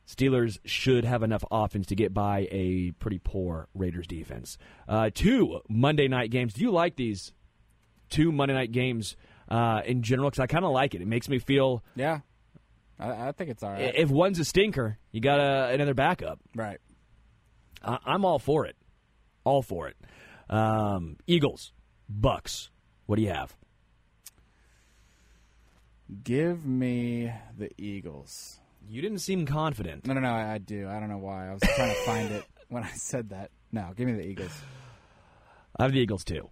Steelers 0.07 0.59
should 0.65 1.05
have 1.05 1.23
enough 1.23 1.45
offense 1.51 1.87
to 1.87 1.95
get 1.95 2.13
by 2.13 2.49
a 2.51 2.91
pretty 2.99 3.19
poor 3.23 3.69
Raiders 3.75 4.07
defense. 4.07 4.59
Uh, 4.89 5.11
two 5.15 5.61
Monday 5.69 6.09
night 6.09 6.31
games. 6.31 6.53
Do 6.55 6.61
you 6.63 6.71
like 6.71 6.97
these 6.97 7.33
two 8.11 8.31
Monday 8.33 8.55
night 8.55 8.73
games 8.73 9.17
uh, 9.49 9.81
in 9.87 10.03
general? 10.03 10.29
Because 10.29 10.41
I 10.41 10.47
kind 10.49 10.65
of 10.65 10.73
like 10.73 10.95
it. 10.95 11.01
It 11.01 11.07
makes 11.09 11.29
me 11.29 11.39
feel 11.39 11.83
Yeah. 11.95 12.21
I, 13.03 13.29
I 13.29 13.33
think 13.33 13.51
it's 13.51 13.63
all 13.63 13.73
right. 13.73 13.93
if 13.95 14.11
one's 14.11 14.39
a 14.39 14.45
stinker, 14.45 14.99
you 15.11 15.21
got 15.21 15.41
a, 15.41 15.73
another 15.75 15.95
backup. 15.95 16.39
right. 16.55 16.79
I, 17.85 17.99
I'm 18.05 18.25
all 18.25 18.39
for 18.39 18.67
it. 18.67 18.77
All 19.45 19.63
for 19.63 19.89
it. 19.89 19.97
Um, 20.49 21.17
Eagles, 21.27 21.73
Bucs. 22.13 22.69
What 23.07 23.17
do 23.17 23.23
you 23.23 23.31
have? 23.31 23.57
Give 26.23 26.65
me 26.65 27.33
the 27.59 27.71
Eagles. 27.79 28.61
You 28.89 29.03
didn't 29.03 29.19
seem 29.19 29.47
confident. 29.47 30.07
No, 30.07 30.15
no, 30.15 30.21
no. 30.21 30.29
I, 30.31 30.55
I 30.55 30.59
do. 30.59 30.89
I 30.89 31.01
don't 31.01 31.09
know 31.09 31.19
why. 31.19 31.49
I 31.49 31.53
was 31.53 31.63
trying 31.75 31.91
to 31.91 32.01
find 32.03 32.33
it 32.33 32.45
when 32.69 32.83
I 32.85 32.91
said 32.91 33.31
that. 33.31 33.51
No, 33.73 33.91
give 33.97 34.07
me 34.07 34.13
the 34.15 34.27
Eagles. 34.27 34.53
I 35.77 35.85
have 35.85 35.93
the 35.93 36.01
Eagles 36.01 36.25
too. 36.25 36.51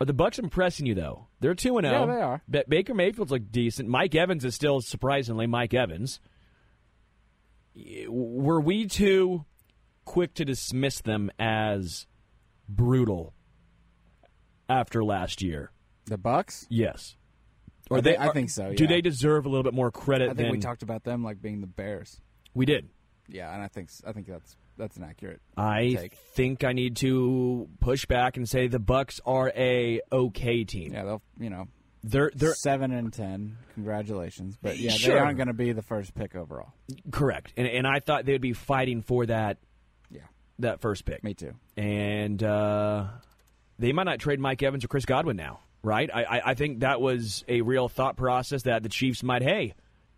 Are 0.00 0.06
the 0.06 0.14
Bucs 0.14 0.38
impressing 0.38 0.86
you 0.86 0.94
though? 0.94 1.26
They're 1.40 1.54
two 1.54 1.76
and 1.76 1.86
zero. 1.86 1.98
Yeah, 1.98 2.04
oh. 2.04 2.16
they 2.16 2.22
are. 2.22 2.42
Ba- 2.48 2.64
Baker 2.66 2.94
Mayfield's 2.94 3.30
look 3.30 3.50
decent. 3.50 3.88
Mike 3.88 4.14
Evans 4.14 4.44
is 4.44 4.54
still 4.54 4.80
surprisingly 4.80 5.46
Mike 5.46 5.74
Evans. 5.74 6.20
Were 8.08 8.60
we 8.60 8.86
too 8.86 9.44
quick 10.04 10.34
to 10.34 10.44
dismiss 10.44 11.00
them 11.00 11.30
as 11.38 12.06
brutal 12.68 13.34
after 14.68 15.04
last 15.04 15.42
year? 15.42 15.70
The 16.06 16.18
Bucs. 16.18 16.66
Yes. 16.70 17.16
I 17.90 18.00
thi- 18.00 18.16
I 18.16 18.30
think 18.32 18.50
so, 18.50 18.72
Do 18.72 18.86
they 18.86 19.00
deserve 19.00 19.46
a 19.46 19.48
little 19.48 19.64
bit 19.64 19.74
more 19.74 19.90
credit 19.90 20.26
I 20.26 20.28
think 20.28 20.38
than 20.38 20.50
we 20.50 20.58
talked 20.58 20.82
about 20.82 21.02
them 21.04 21.24
like 21.24 21.42
being 21.42 21.60
the 21.60 21.66
Bears. 21.66 22.20
we 22.54 22.64
did? 22.64 22.88
Yeah, 23.28 23.52
and 23.52 23.62
I 23.62 23.68
think 23.68 23.90
I 24.06 24.12
think 24.12 24.26
that's 24.26 24.56
that's 24.80 24.96
an 24.96 25.04
accurate. 25.04 25.40
I 25.56 25.92
Take. 25.96 26.14
think 26.34 26.64
I 26.64 26.72
need 26.72 26.96
to 26.96 27.68
push 27.80 28.06
back 28.06 28.36
and 28.36 28.48
say 28.48 28.66
the 28.66 28.80
Bucs 28.80 29.20
are 29.24 29.52
a 29.54 30.00
okay 30.10 30.64
team. 30.64 30.92
Yeah, 30.92 31.04
they'll 31.04 31.22
you 31.38 31.50
know 31.50 31.68
They're 32.02 32.30
they're 32.34 32.54
seven 32.54 32.90
and 32.92 33.12
ten. 33.12 33.58
Congratulations, 33.74 34.56
but 34.60 34.78
yeah, 34.78 34.90
Sure. 34.90 35.14
they 35.14 35.20
aren't 35.20 35.36
going 35.36 35.48
to 35.48 35.54
be 35.54 35.72
the 35.72 35.82
first 35.82 36.14
pick 36.14 36.34
overall. 36.34 36.72
correct, 37.12 37.52
and 37.56 37.66
and 37.68 37.86
I 37.86 38.00
thought 38.00 38.24
they'd 38.24 38.40
be 38.40 38.52
fighting 38.54 39.02
for 39.02 39.26
that 39.26 39.58
Yeah, 40.10 40.22
that 40.60 40.80
first 40.80 41.04
pick. 41.04 41.22
me 41.22 41.34
too. 41.34 41.52
and 41.76 42.42
uh, 42.42 43.04
they 43.78 43.92
might 43.92 44.04
not 44.04 44.18
trade 44.18 44.40
Mike 44.40 44.62
Evans 44.62 44.84
or 44.84 44.88
Chris 44.88 45.04
Godwin 45.04 45.36
now, 45.36 45.60
right? 45.82 46.10
I, 46.12 46.24
I, 46.24 46.50
I 46.50 46.54
think 46.54 46.80
that 46.80 47.00
was 47.00 47.44
a 47.48 47.60
real 47.62 47.88
thought 47.88 48.16
process 48.16 48.62
that 48.64 48.82
the 48.82 48.88
Chiefs 48.90 49.22
might, 49.22 49.42
hey, 49.42 49.72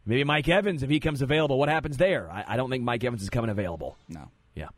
maybe 0.04 0.24
Mike 0.24 0.48
Evans, 0.48 0.82
if 0.82 0.90
he 0.90 0.98
comes 0.98 1.22
available, 1.22 1.58
what 1.58 1.68
happens 1.68 1.96
there? 1.96 2.28
I, 2.30 2.44
I 2.48 2.56
don't 2.56 2.70
think 2.70 2.82
Mike 2.82 3.04
Evans 3.04 3.22
is 3.22 3.30
coming 3.30 3.50
available. 3.50 3.96
No, 4.08 4.30
Yeah. 4.54 4.68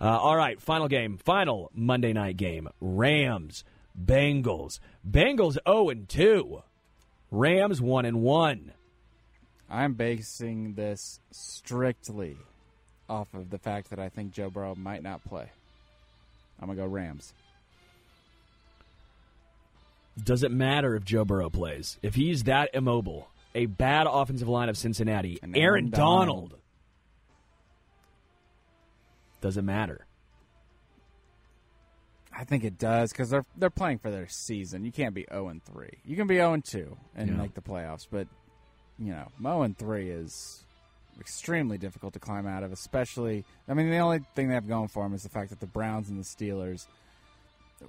Uh, 0.00 0.04
all 0.18 0.36
right, 0.36 0.60
final 0.60 0.88
game, 0.88 1.18
final 1.18 1.70
Monday 1.74 2.12
night 2.12 2.36
game 2.36 2.68
Rams, 2.80 3.64
Bengals. 4.00 4.78
Bengals 5.08 5.56
0 5.66 5.88
and 5.90 6.08
2, 6.08 6.62
Rams 7.30 7.80
1 7.80 8.04
and 8.04 8.22
1. 8.22 8.72
I'm 9.70 9.94
basing 9.94 10.74
this 10.74 11.20
strictly 11.30 12.36
off 13.08 13.32
of 13.34 13.50
the 13.50 13.58
fact 13.58 13.90
that 13.90 13.98
I 13.98 14.08
think 14.08 14.32
Joe 14.32 14.50
Burrow 14.50 14.74
might 14.74 15.02
not 15.02 15.24
play. 15.24 15.48
I'm 16.60 16.68
gonna 16.68 16.80
go 16.80 16.86
Rams. 16.86 17.32
Does 20.22 20.42
it 20.44 20.52
matter 20.52 20.94
if 20.94 21.04
Joe 21.04 21.24
Burrow 21.24 21.50
plays? 21.50 21.98
If 22.02 22.14
he's 22.14 22.44
that 22.44 22.70
immobile, 22.72 23.28
a 23.54 23.66
bad 23.66 24.06
offensive 24.08 24.48
line 24.48 24.68
of 24.68 24.78
Cincinnati, 24.78 25.40
And 25.42 25.56
Aaron, 25.56 25.64
Aaron 25.86 25.90
Donald. 25.90 26.50
Donald. 26.50 26.54
Does 29.44 29.58
it 29.58 29.62
matter? 29.62 30.06
I 32.32 32.44
think 32.44 32.64
it 32.64 32.78
does 32.78 33.12
because 33.12 33.28
they're 33.28 33.44
they're 33.58 33.68
playing 33.68 33.98
for 33.98 34.10
their 34.10 34.26
season. 34.26 34.86
You 34.86 34.90
can't 34.90 35.14
be 35.14 35.26
0 35.30 35.48
and 35.48 35.62
3. 35.62 35.86
You 36.02 36.16
can 36.16 36.26
be 36.26 36.36
0 36.36 36.54
and 36.54 36.64
2 36.64 36.96
and 37.14 37.28
Yeah. 37.28 37.36
make 37.36 37.52
the 37.52 37.60
playoffs, 37.60 38.06
but 38.10 38.26
you 38.98 39.10
know, 39.12 39.28
0 39.42 39.60
and 39.64 39.76
3 39.76 40.08
is 40.08 40.64
extremely 41.20 41.76
difficult 41.76 42.14
to 42.14 42.18
climb 42.20 42.46
out 42.46 42.62
of. 42.62 42.72
Especially, 42.72 43.44
I 43.68 43.74
mean, 43.74 43.90
the 43.90 43.98
only 43.98 44.20
thing 44.34 44.48
they 44.48 44.54
have 44.54 44.66
going 44.66 44.88
for 44.88 45.02
them 45.02 45.12
is 45.12 45.24
the 45.24 45.28
fact 45.28 45.50
that 45.50 45.60
the 45.60 45.66
Browns 45.66 46.08
and 46.08 46.18
the 46.18 46.24
Steelers. 46.24 46.86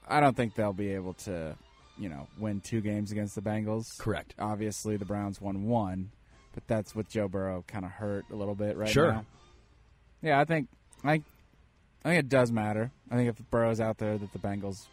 I 0.10 0.20
don't 0.20 0.36
think 0.36 0.56
they'll 0.56 0.74
be 0.74 0.90
able 0.90 1.14
to, 1.14 1.56
you 1.98 2.10
know, 2.10 2.28
win 2.38 2.60
two 2.60 2.82
games 2.82 3.14
against 3.14 3.34
the 3.36 3.42
Bengals. 3.42 3.98
Correct. 3.98 4.36
Obviously, 4.38 4.98
the 4.98 5.06
Browns 5.06 5.40
won 5.40 5.68
one, 5.68 6.12
but 6.54 6.68
that's 6.68 6.94
with 6.94 7.08
Joe 7.08 7.30
Burrow 7.30 7.64
kind 7.66 7.86
of 7.86 7.92
hurt 7.92 8.26
a 8.30 8.36
little 8.36 8.56
bit 8.56 8.76
right 8.76 8.90
Sure. 8.90 9.14
now. 9.14 9.26
Yeah, 10.22 10.38
I 10.42 10.44
think 10.44 10.68
I, 11.04 11.22
I 12.06 12.10
think 12.10 12.20
it 12.20 12.30
does 12.30 12.52
matter. 12.52 12.92
I 13.12 13.16
think 13.16 13.30
if 13.30 13.50
Burrow's 13.50 13.82
out 13.82 13.98
there, 13.98 14.18
that 14.18 14.32
the 14.32 14.40
Bengals 14.40 14.86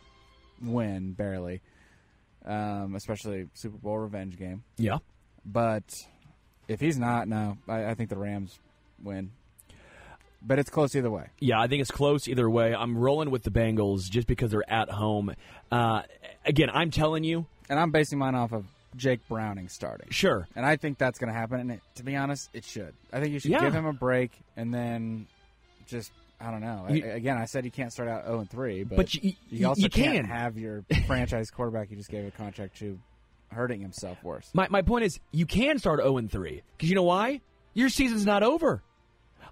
win 0.62 1.12
barely, 1.12 1.60
um, 2.44 2.94
especially 2.96 3.48
Super 3.54 3.76
Bowl 3.76 3.98
revenge 3.98 4.38
game. 4.38 4.64
Yeah. 4.78 4.98
But 5.44 6.06
if 6.68 6.80
he's 6.80 6.98
not, 6.98 7.28
no, 7.28 7.58
I, 7.68 7.86
I 7.90 7.94
think 7.94 8.08
the 8.10 8.16
Rams 8.16 8.58
win. 9.02 9.30
But 10.44 10.58
it's 10.58 10.70
close 10.70 10.96
either 10.96 11.10
way. 11.10 11.26
Yeah, 11.38 11.60
I 11.60 11.68
think 11.68 11.82
it's 11.82 11.90
close 11.90 12.26
either 12.26 12.48
way. 12.50 12.74
I'm 12.74 12.96
rolling 12.98 13.30
with 13.30 13.42
the 13.44 13.50
Bengals 13.50 14.10
just 14.10 14.26
because 14.26 14.50
they're 14.50 14.68
at 14.72 14.88
home. 14.90 15.34
Uh, 15.70 16.02
again, 16.46 16.68
I'm 16.72 16.90
telling 16.90 17.22
you, 17.24 17.46
And 17.68 17.78
I'm 17.78 17.90
basing 17.92 18.18
mine 18.18 18.34
off 18.34 18.52
of 18.52 18.64
Jake 18.96 19.20
Browning 19.28 19.68
starting. 19.68 20.08
sure. 20.10 20.48
And 20.56 20.66
I 20.66 20.76
think 20.76 20.98
that's 20.98 21.18
going 21.18 21.32
to 21.32 21.38
happen. 21.38 21.60
And 21.60 21.70
it, 21.72 21.80
to 21.96 22.02
be 22.02 22.16
honest, 22.16 22.48
it 22.54 22.64
should. 22.64 22.92
I 23.12 23.20
think 23.20 23.32
you 23.32 23.38
should 23.38 23.50
Yeah. 23.52 23.60
give 23.60 23.72
him 23.74 23.86
a 23.86 23.92
break 23.92 24.32
and 24.56 24.72
then 24.74 25.26
just 25.86 26.10
I 26.42 26.50
don't 26.50 26.60
know. 26.60 26.86
I- 26.88 26.92
again, 26.92 27.36
I 27.38 27.44
said 27.44 27.64
you 27.64 27.70
can't 27.70 27.92
start 27.92 28.08
out 28.08 28.24
0 28.26 28.40
and 28.40 28.50
3, 28.50 28.84
but, 28.84 28.96
But 28.96 29.14
you- 29.14 29.34
you- 29.48 29.68
also 29.68 29.82
you 29.82 29.88
can't 29.88 30.26
have 30.26 30.58
your 30.58 30.84
franchise 31.06 31.50
quarterback 31.50 31.90
you 31.90 31.96
just 31.96 32.10
gave 32.10 32.26
a 32.26 32.30
contract 32.30 32.78
to 32.78 32.98
hurting 33.50 33.80
himself 33.80 34.22
worse. 34.24 34.50
My, 34.54 34.66
my 34.70 34.82
point 34.82 35.04
is, 35.04 35.20
you 35.30 35.46
can 35.46 35.78
start 35.78 36.00
0 36.00 36.16
and 36.16 36.30
3. 36.30 36.62
Because 36.76 36.88
you 36.88 36.94
know 36.96 37.02
why? 37.04 37.40
Your 37.74 37.88
season's 37.88 38.26
not 38.26 38.42
over. 38.42 38.82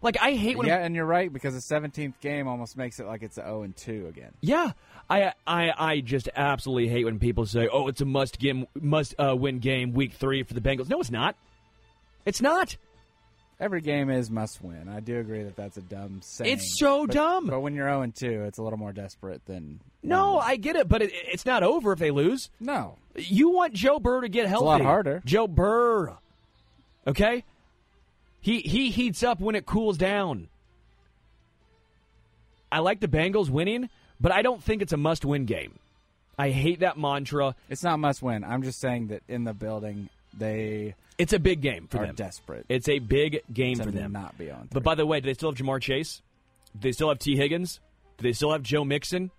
Like, 0.03 0.17
I 0.21 0.33
hate 0.33 0.57
when. 0.57 0.67
yeah, 0.67 0.79
and 0.79 0.95
you're 0.95 1.05
right 1.05 1.31
because 1.31 1.53
the 1.53 1.61
17th 1.75 2.15
game 2.21 2.49
almost 2.49 2.75
makes 2.77 2.99
it 3.01 3.07
like 3.07 3.23
it's 3.23 3.35
0 3.35 3.63
and 3.63 3.77
2 3.77 4.07
again. 4.09 4.33
Yeah, 4.41 4.73
I, 5.11 5.35
I 5.47 5.73
I 5.77 6.01
just 6.01 6.31
absolutely 6.35 6.89
hate 6.89 7.05
when 7.05 7.19
people 7.19 7.45
say, 7.45 7.69
"Oh, 7.71 7.89
it's 7.89 8.01
a 8.01 8.07
must 8.07 8.39
game, 8.39 8.67
must 8.81 9.15
uh, 9.19 9.37
win 9.37 9.59
game, 9.59 9.93
week 9.93 10.15
three 10.15 10.43
for 10.43 10.55
the 10.55 10.61
Bengals." 10.63 10.89
No, 10.89 11.01
it's 11.01 11.11
not. 11.11 11.37
It's 12.25 12.41
not. 12.41 12.77
Every 13.61 13.83
game 13.83 14.09
is 14.09 14.31
must 14.31 14.63
win. 14.63 14.89
I 14.89 15.01
do 15.01 15.19
agree 15.19 15.43
that 15.43 15.55
that's 15.55 15.77
a 15.77 15.83
dumb 15.83 16.23
saying. 16.23 16.51
It's 16.51 16.79
so 16.81 17.07
but- 17.07 17.15
dumb. 17.15 17.47
But 17.47 17.61
when 17.61 17.75
you're 17.75 17.89
0 17.89 18.01
and 18.03 18.15
2, 18.15 18.45
it's 18.45 18.59
a 18.59 18.63
little 18.63 18.79
more 18.79 18.93
desperate 18.93 19.45
than. 19.45 19.81
No, 20.03 20.39
I 20.39 20.57
get 20.57 20.77
it, 20.77 20.89
but 20.89 21.03
it, 21.03 21.11
it's 21.13 21.45
not 21.45 21.63
over 21.63 21.93
if 21.93 21.99
they 21.99 22.11
lose. 22.11 22.49
No. 22.59 22.97
You 23.17 23.51
want 23.51 23.75
Joe 23.75 23.99
Burr 23.99 24.23
to 24.23 24.31
get 24.31 24.47
healthy. 24.47 24.65
A 24.65 24.69
lot 24.69 24.81
harder. 24.81 25.23
Joe 25.27 25.47
Burr. 25.47 26.17
Okay? 27.07 27.45
He 28.41 28.61
he 28.61 28.91
heats 28.91 29.23
up 29.23 29.41
when 29.41 29.55
it 29.55 29.67
cools 29.67 29.99
down. 29.99 30.49
I 32.73 32.79
like 32.79 33.01
the 33.01 33.09
Bengals 33.09 33.51
winning, 33.51 33.91
but 34.21 34.33
I 34.33 34.41
don't 34.43 34.63
think 34.63 34.81
it's 34.81 34.93
a 34.93 34.97
must-win 34.97 35.45
game. 35.45 35.79
I 36.39 36.51
hate 36.51 36.81
that 36.81 36.97
mantra. 36.97 37.55
It's 37.69 37.83
not 37.83 37.99
must 37.99 38.23
win. 38.23 38.45
I'm 38.45 38.63
just 38.63 38.81
saying 38.81 39.09
that 39.09 39.23
in 39.29 39.45
the 39.45 39.53
building, 39.53 40.09
they 40.37 40.95
It's 41.19 41.33
a 41.33 41.39
big 41.39 41.61
game 41.61 41.87
for 41.89 41.99
them. 41.99 42.15
desperate 42.15 42.67
It's 42.69 42.89
a 42.89 42.99
big 42.99 43.43
game 43.53 43.79
for 43.79 43.91
them. 43.91 44.13
not 44.13 44.37
be 44.39 44.51
on. 44.51 44.69
But 44.73 44.83
by 44.83 44.95
the 44.95 45.07
way, 45.07 45.21
do 45.21 45.27
they 45.27 45.35
still 45.35 45.51
have 45.51 45.59
Ja'Marr 45.59 45.81
Chase? 45.81 46.23
Do 46.75 46.81
they 46.89 46.93
still 46.93 47.09
have 47.09 47.19
Tee 47.19 47.37
Higgins? 47.37 47.81
Do 48.19 48.23
they 48.23 48.33
still 48.33 48.53
have 48.53 48.63
Joe 48.63 48.85
Mixon? 48.85 49.31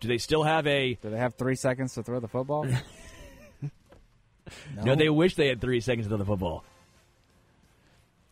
Do 0.00 0.08
they 0.08 0.18
still 0.18 0.42
have 0.44 0.66
a? 0.66 0.94
do 0.94 1.10
they 1.10 1.18
have 1.18 1.34
three 1.34 1.56
seconds 1.56 1.94
to 1.94 2.02
throw 2.02 2.20
the 2.20 2.28
football? 2.28 2.66
No, 4.82 4.94
they 4.94 5.08
wish 5.08 5.34
they 5.36 5.48
had 5.48 5.60
three 5.60 5.80
seconds 5.80 6.06
to 6.06 6.10
throw 6.10 6.18
the 6.18 6.24
football. 6.24 6.64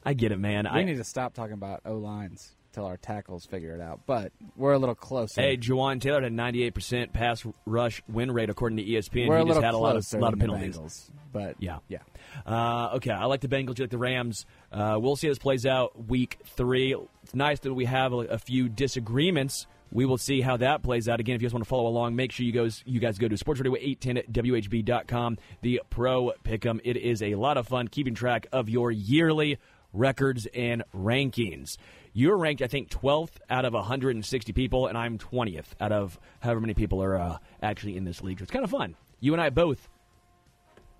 I 0.04 0.14
get 0.14 0.32
it, 0.32 0.38
man. 0.38 0.64
We 0.64 0.80
I, 0.80 0.84
need 0.84 0.96
to 0.96 1.04
stop 1.04 1.34
talking 1.34 1.52
about 1.52 1.82
O 1.84 1.96
lines 1.96 2.52
till 2.78 2.86
our 2.86 2.96
tackles 2.96 3.44
figure 3.44 3.74
it 3.74 3.80
out. 3.80 4.00
But 4.06 4.30
we're 4.56 4.72
a 4.72 4.78
little 4.78 4.94
closer. 4.94 5.40
Hey, 5.40 5.56
Jawaan 5.56 6.00
Taylor 6.00 6.22
had 6.22 6.32
a 6.32 6.34
98% 6.34 7.12
pass 7.12 7.44
rush 7.66 8.02
win 8.08 8.30
rate 8.30 8.50
according 8.50 8.78
to 8.78 8.84
ESPN. 8.84 9.26
we're 9.26 9.38
he 9.38 9.42
a 9.42 9.46
just 9.46 9.60
had 9.62 9.74
a 9.74 9.78
lot 9.78 9.96
of, 9.96 10.12
lot 10.14 10.32
of 10.32 10.38
penalties. 10.38 10.78
Bengals, 10.78 11.10
but 11.32 11.56
Yeah. 11.58 11.78
yeah. 11.88 11.98
Uh, 12.46 12.90
okay, 12.96 13.10
I 13.10 13.24
like 13.24 13.40
the 13.40 13.48
Bengals. 13.48 13.78
You 13.78 13.84
like 13.84 13.90
the 13.90 13.98
Rams. 13.98 14.46
Uh, 14.70 14.96
we'll 15.00 15.16
see 15.16 15.26
how 15.26 15.32
this 15.32 15.38
plays 15.40 15.66
out 15.66 16.06
week 16.08 16.38
three. 16.44 16.94
It's 17.24 17.34
nice 17.34 17.58
that 17.60 17.74
we 17.74 17.86
have 17.86 18.12
a, 18.12 18.18
a 18.18 18.38
few 18.38 18.68
disagreements. 18.68 19.66
We 19.90 20.04
will 20.04 20.18
see 20.18 20.40
how 20.40 20.58
that 20.58 20.84
plays 20.84 21.08
out. 21.08 21.18
Again, 21.18 21.34
if 21.34 21.42
you 21.42 21.48
guys 21.48 21.54
want 21.54 21.64
to 21.64 21.68
follow 21.68 21.88
along, 21.88 22.14
make 22.14 22.30
sure 22.30 22.46
you 22.46 22.52
guys 22.52 22.84
you 22.86 23.00
guys 23.00 23.18
go 23.18 23.26
to 23.26 23.34
sportsradio810 23.34 24.18
at 24.18 24.32
WHB.com, 24.32 25.38
the 25.62 25.80
Pro 25.90 26.32
Pick'em. 26.44 26.78
It 26.84 26.96
is 26.96 27.22
a 27.22 27.34
lot 27.34 27.56
of 27.56 27.66
fun 27.66 27.88
keeping 27.88 28.14
track 28.14 28.46
of 28.52 28.68
your 28.68 28.92
yearly 28.92 29.58
records 29.92 30.46
and 30.54 30.84
rankings. 30.94 31.76
You're 32.18 32.36
ranked, 32.36 32.62
I 32.62 32.66
think, 32.66 32.90
12th 32.90 33.38
out 33.48 33.64
of 33.64 33.74
160 33.74 34.52
people, 34.52 34.88
and 34.88 34.98
I'm 34.98 35.18
20th 35.18 35.66
out 35.80 35.92
of 35.92 36.18
however 36.40 36.58
many 36.60 36.74
people 36.74 37.00
are 37.00 37.16
uh, 37.16 37.38
actually 37.62 37.96
in 37.96 38.02
this 38.02 38.24
league. 38.24 38.40
So 38.40 38.42
it's 38.42 38.50
kind 38.50 38.64
of 38.64 38.72
fun. 38.72 38.96
You 39.20 39.34
and 39.34 39.40
I 39.40 39.50
both 39.50 39.88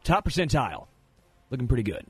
top 0.05 0.25
percentile. 0.25 0.87
Looking 1.51 1.67
pretty 1.67 1.83
good. 1.83 2.07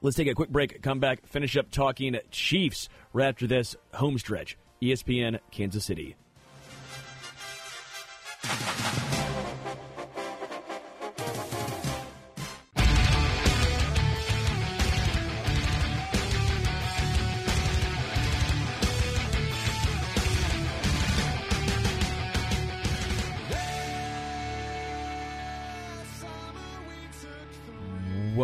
Let's 0.00 0.16
take 0.16 0.28
a 0.28 0.34
quick 0.34 0.48
break, 0.48 0.80
come 0.80 0.98
back, 0.98 1.26
finish 1.26 1.58
up 1.58 1.70
talking 1.70 2.18
Chiefs 2.30 2.88
right 3.12 3.28
after 3.28 3.46
this 3.46 3.76
home 3.92 4.16
stretch. 4.16 4.56
ESPN 4.80 5.38
Kansas 5.50 5.84
City. 5.84 6.16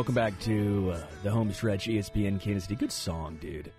Welcome 0.02 0.16
back 0.16 0.36
to 0.40 0.90
uh, 0.96 1.06
the 1.22 1.30
home 1.30 1.52
stretch, 1.52 1.86
ESPN 1.86 2.40
Kansas 2.40 2.64
City. 2.64 2.74
Good 2.74 2.90
song, 2.90 3.38
dude. 3.40 3.70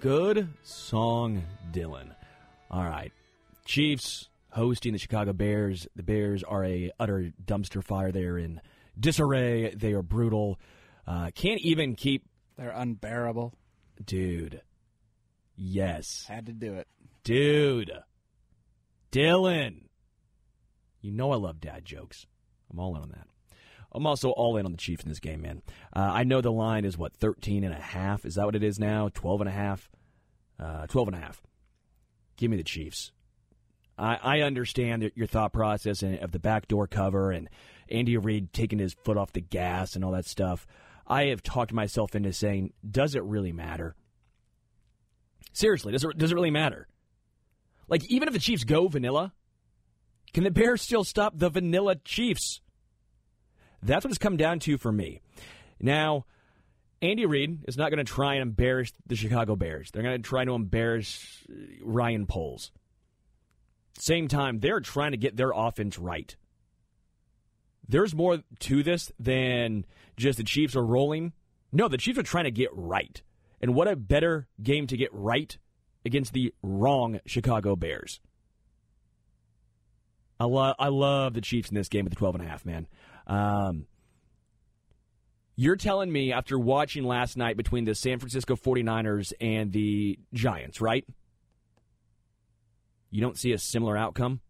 Good 0.00 0.48
song, 0.62 1.42
Dylan. 1.70 2.14
All 2.70 2.82
right. 2.82 3.12
Chiefs 3.66 4.30
hosting 4.48 4.94
the 4.94 4.98
Chicago 4.98 5.34
Bears. 5.34 5.86
The 5.94 6.02
Bears 6.02 6.42
are 6.44 6.64
a 6.64 6.90
utter 6.98 7.34
dumpster 7.44 7.84
fire. 7.84 8.10
They 8.10 8.24
are 8.24 8.38
in 8.38 8.62
disarray. 8.98 9.74
They 9.74 9.92
are 9.92 10.00
brutal. 10.00 10.58
Uh, 11.06 11.30
can't 11.34 11.60
even 11.60 11.94
keep, 11.94 12.24
They're 12.56 12.70
unbearable. 12.70 13.52
dude. 14.02 14.62
Yes, 15.56 16.24
Had 16.26 16.46
to 16.46 16.52
do 16.54 16.72
it. 16.72 16.88
dude. 17.22 17.92
Dylan. 19.12 19.82
You 21.02 21.12
know 21.12 21.32
I 21.32 21.36
love 21.36 21.60
dad 21.60 21.84
jokes. 21.84 22.24
I'm 22.72 22.80
all 22.80 22.96
in 22.96 23.02
on 23.02 23.10
that. 23.10 23.26
I'm 23.92 24.06
also 24.06 24.30
all 24.30 24.56
in 24.56 24.66
on 24.66 24.72
the 24.72 24.78
Chiefs 24.78 25.02
in 25.02 25.08
this 25.08 25.20
game, 25.20 25.42
man. 25.42 25.62
Uh, 25.94 26.10
I 26.12 26.24
know 26.24 26.40
the 26.40 26.52
line 26.52 26.84
is 26.84 26.96
what 26.96 27.14
13 27.14 27.64
and 27.64 27.74
a 27.74 27.80
half. 27.80 28.24
Is 28.24 28.36
that 28.36 28.46
what 28.46 28.54
it 28.54 28.62
is 28.62 28.78
now? 28.78 29.08
12 29.12 29.40
and 29.42 29.48
a 29.48 29.52
half. 29.52 29.90
Uh, 30.58 30.86
12 30.86 31.08
and 31.08 31.16
a 31.16 31.20
half. 31.20 31.42
Give 32.36 32.50
me 32.50 32.56
the 32.56 32.64
Chiefs. 32.64 33.12
I, 33.98 34.18
I 34.22 34.40
understand 34.40 35.10
your 35.14 35.26
thought 35.26 35.52
process 35.52 36.02
and 36.02 36.18
of 36.20 36.32
the 36.32 36.38
backdoor 36.38 36.86
cover 36.86 37.30
and 37.30 37.48
Andy 37.88 38.16
Reid 38.16 38.52
taking 38.52 38.78
his 38.78 38.94
foot 39.04 39.16
off 39.16 39.32
the 39.32 39.40
gas 39.40 39.94
and 39.94 40.04
all 40.04 40.12
that 40.12 40.26
stuff. 40.26 40.66
I 41.06 41.24
have 41.26 41.42
talked 41.42 41.72
myself 41.72 42.14
into 42.14 42.32
saying, 42.32 42.72
does 42.88 43.14
it 43.14 43.24
really 43.24 43.52
matter? 43.52 43.96
Seriously, 45.52 45.92
does 45.92 46.04
it 46.04 46.16
does 46.16 46.30
it 46.30 46.34
really 46.36 46.52
matter? 46.52 46.86
Like 47.88 48.08
even 48.08 48.28
if 48.28 48.34
the 48.34 48.40
Chiefs 48.40 48.62
go 48.62 48.86
vanilla, 48.86 49.32
can 50.32 50.44
the 50.44 50.50
Bears 50.50 50.80
still 50.80 51.02
stop 51.02 51.36
the 51.36 51.50
vanilla 51.50 51.96
Chiefs? 51.96 52.60
That's 53.82 54.04
what 54.04 54.10
it's 54.10 54.18
come 54.18 54.36
down 54.36 54.58
to 54.60 54.78
for 54.78 54.92
me. 54.92 55.20
Now, 55.80 56.26
Andy 57.02 57.24
Reid 57.24 57.64
is 57.66 57.76
not 57.76 57.90
going 57.90 58.04
to 58.04 58.12
try 58.12 58.34
and 58.34 58.42
embarrass 58.42 58.92
the 59.06 59.16
Chicago 59.16 59.56
Bears. 59.56 59.90
They're 59.90 60.02
going 60.02 60.20
to 60.22 60.28
try 60.28 60.44
to 60.44 60.52
embarrass 60.52 61.44
uh, 61.50 61.54
Ryan 61.82 62.26
Poles. 62.26 62.72
Same 63.98 64.28
time, 64.28 64.60
they're 64.60 64.80
trying 64.80 65.10
to 65.12 65.16
get 65.16 65.36
their 65.36 65.52
offense 65.54 65.98
right. 65.98 66.34
There's 67.88 68.14
more 68.14 68.38
to 68.60 68.82
this 68.82 69.10
than 69.18 69.84
just 70.16 70.38
the 70.38 70.44
Chiefs 70.44 70.76
are 70.76 70.84
rolling. 70.84 71.32
No, 71.72 71.88
the 71.88 71.98
Chiefs 71.98 72.18
are 72.18 72.22
trying 72.22 72.44
to 72.44 72.50
get 72.50 72.70
right. 72.72 73.20
And 73.60 73.74
what 73.74 73.88
a 73.88 73.96
better 73.96 74.48
game 74.62 74.86
to 74.86 74.96
get 74.96 75.12
right 75.12 75.56
against 76.04 76.32
the 76.32 76.54
wrong 76.62 77.20
Chicago 77.26 77.76
Bears. 77.76 78.20
I 80.38 80.44
love 80.44 80.76
I 80.78 80.88
love 80.88 81.34
the 81.34 81.42
Chiefs 81.42 81.68
in 81.68 81.74
this 81.74 81.88
game 81.88 82.04
with 82.04 82.12
the 82.12 82.18
12 82.18 82.36
and 82.36 82.44
a 82.44 82.48
half, 82.48 82.64
man. 82.64 82.86
Um, 83.30 83.86
you're 85.54 85.76
telling 85.76 86.10
me 86.10 86.32
after 86.32 86.58
watching 86.58 87.04
last 87.04 87.36
night 87.36 87.56
between 87.56 87.84
the 87.84 87.94
San 87.94 88.18
Francisco 88.18 88.56
49ers 88.56 89.32
and 89.40 89.70
the 89.72 90.18
Giants, 90.34 90.80
right? 90.80 91.04
You 93.10 93.20
don't 93.20 93.38
see 93.38 93.52
a 93.52 93.58
similar 93.58 93.96
outcome? 93.96 94.40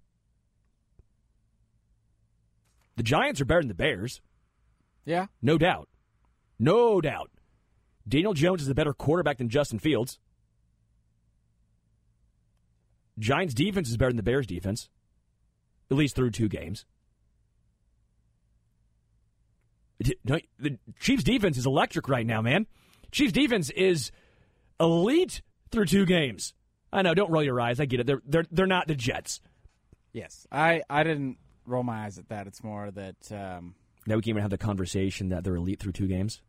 The 2.97 3.03
Giants 3.03 3.41
are 3.41 3.45
better 3.45 3.61
than 3.61 3.69
the 3.69 3.75
Bears, 3.75 4.21
Yeah. 5.05 5.27
no 5.43 5.59
doubt. 5.59 5.89
No 6.59 7.01
doubt. 7.01 7.31
Daniel 8.09 8.35
Jones 8.35 8.63
is 8.63 8.69
a 8.69 8.75
better 8.75 8.93
quarterback 8.93 9.39
than 9.39 9.49
Justin 9.49 9.79
Fields. 9.79 10.19
Giants 13.19 13.53
defense 13.55 13.89
is 13.91 13.97
better 13.99 14.11
than 14.11 14.17
the 14.17 14.23
Bears 14.23 14.47
defense, 14.47 14.89
at 15.91 15.97
least 15.97 16.17
through 16.17 16.31
two 16.31 16.49
games. 16.49 16.87
The 20.01 20.79
Chiefs 20.99 21.25
defense 21.25 21.57
is 21.59 21.67
electric 21.67 22.09
right 22.09 22.27
now, 22.27 22.41
man. 22.41 22.67
Chiefs 23.13 23.33
defense 23.33 23.71
is 23.71 24.11
elite 24.79 25.43
through 25.71 25.87
two 25.87 26.07
games. 26.07 26.55
I 26.93 27.03
know, 27.03 27.15
don't 27.15 27.31
roll 27.31 27.43
your 27.45 27.61
eyes. 27.61 27.79
I 27.81 27.85
get 27.85 28.01
it. 28.01 28.07
They're 28.07 28.23
they're 28.27 28.47
they're 28.51 28.67
not 28.67 28.89
the 28.89 28.95
Jets. 28.95 29.41
Yes. 30.13 30.47
I, 30.51 30.83
I 30.91 31.05
didn't 31.05 31.37
roll 31.67 31.83
my 31.85 32.05
eyes 32.05 32.19
at 32.19 32.29
that. 32.31 32.49
It's 32.49 32.65
more 32.65 32.91
that, 32.91 33.31
um, 33.31 33.77
Now 34.09 34.17
we 34.17 34.23
can 34.23 34.31
even 34.31 34.43
have 34.43 34.51
the 34.51 34.59
conversation 34.59 35.29
that 35.29 35.45
they're 35.45 35.55
elite 35.55 35.79
through 35.79 35.93
two 35.93 36.09
games. 36.09 36.43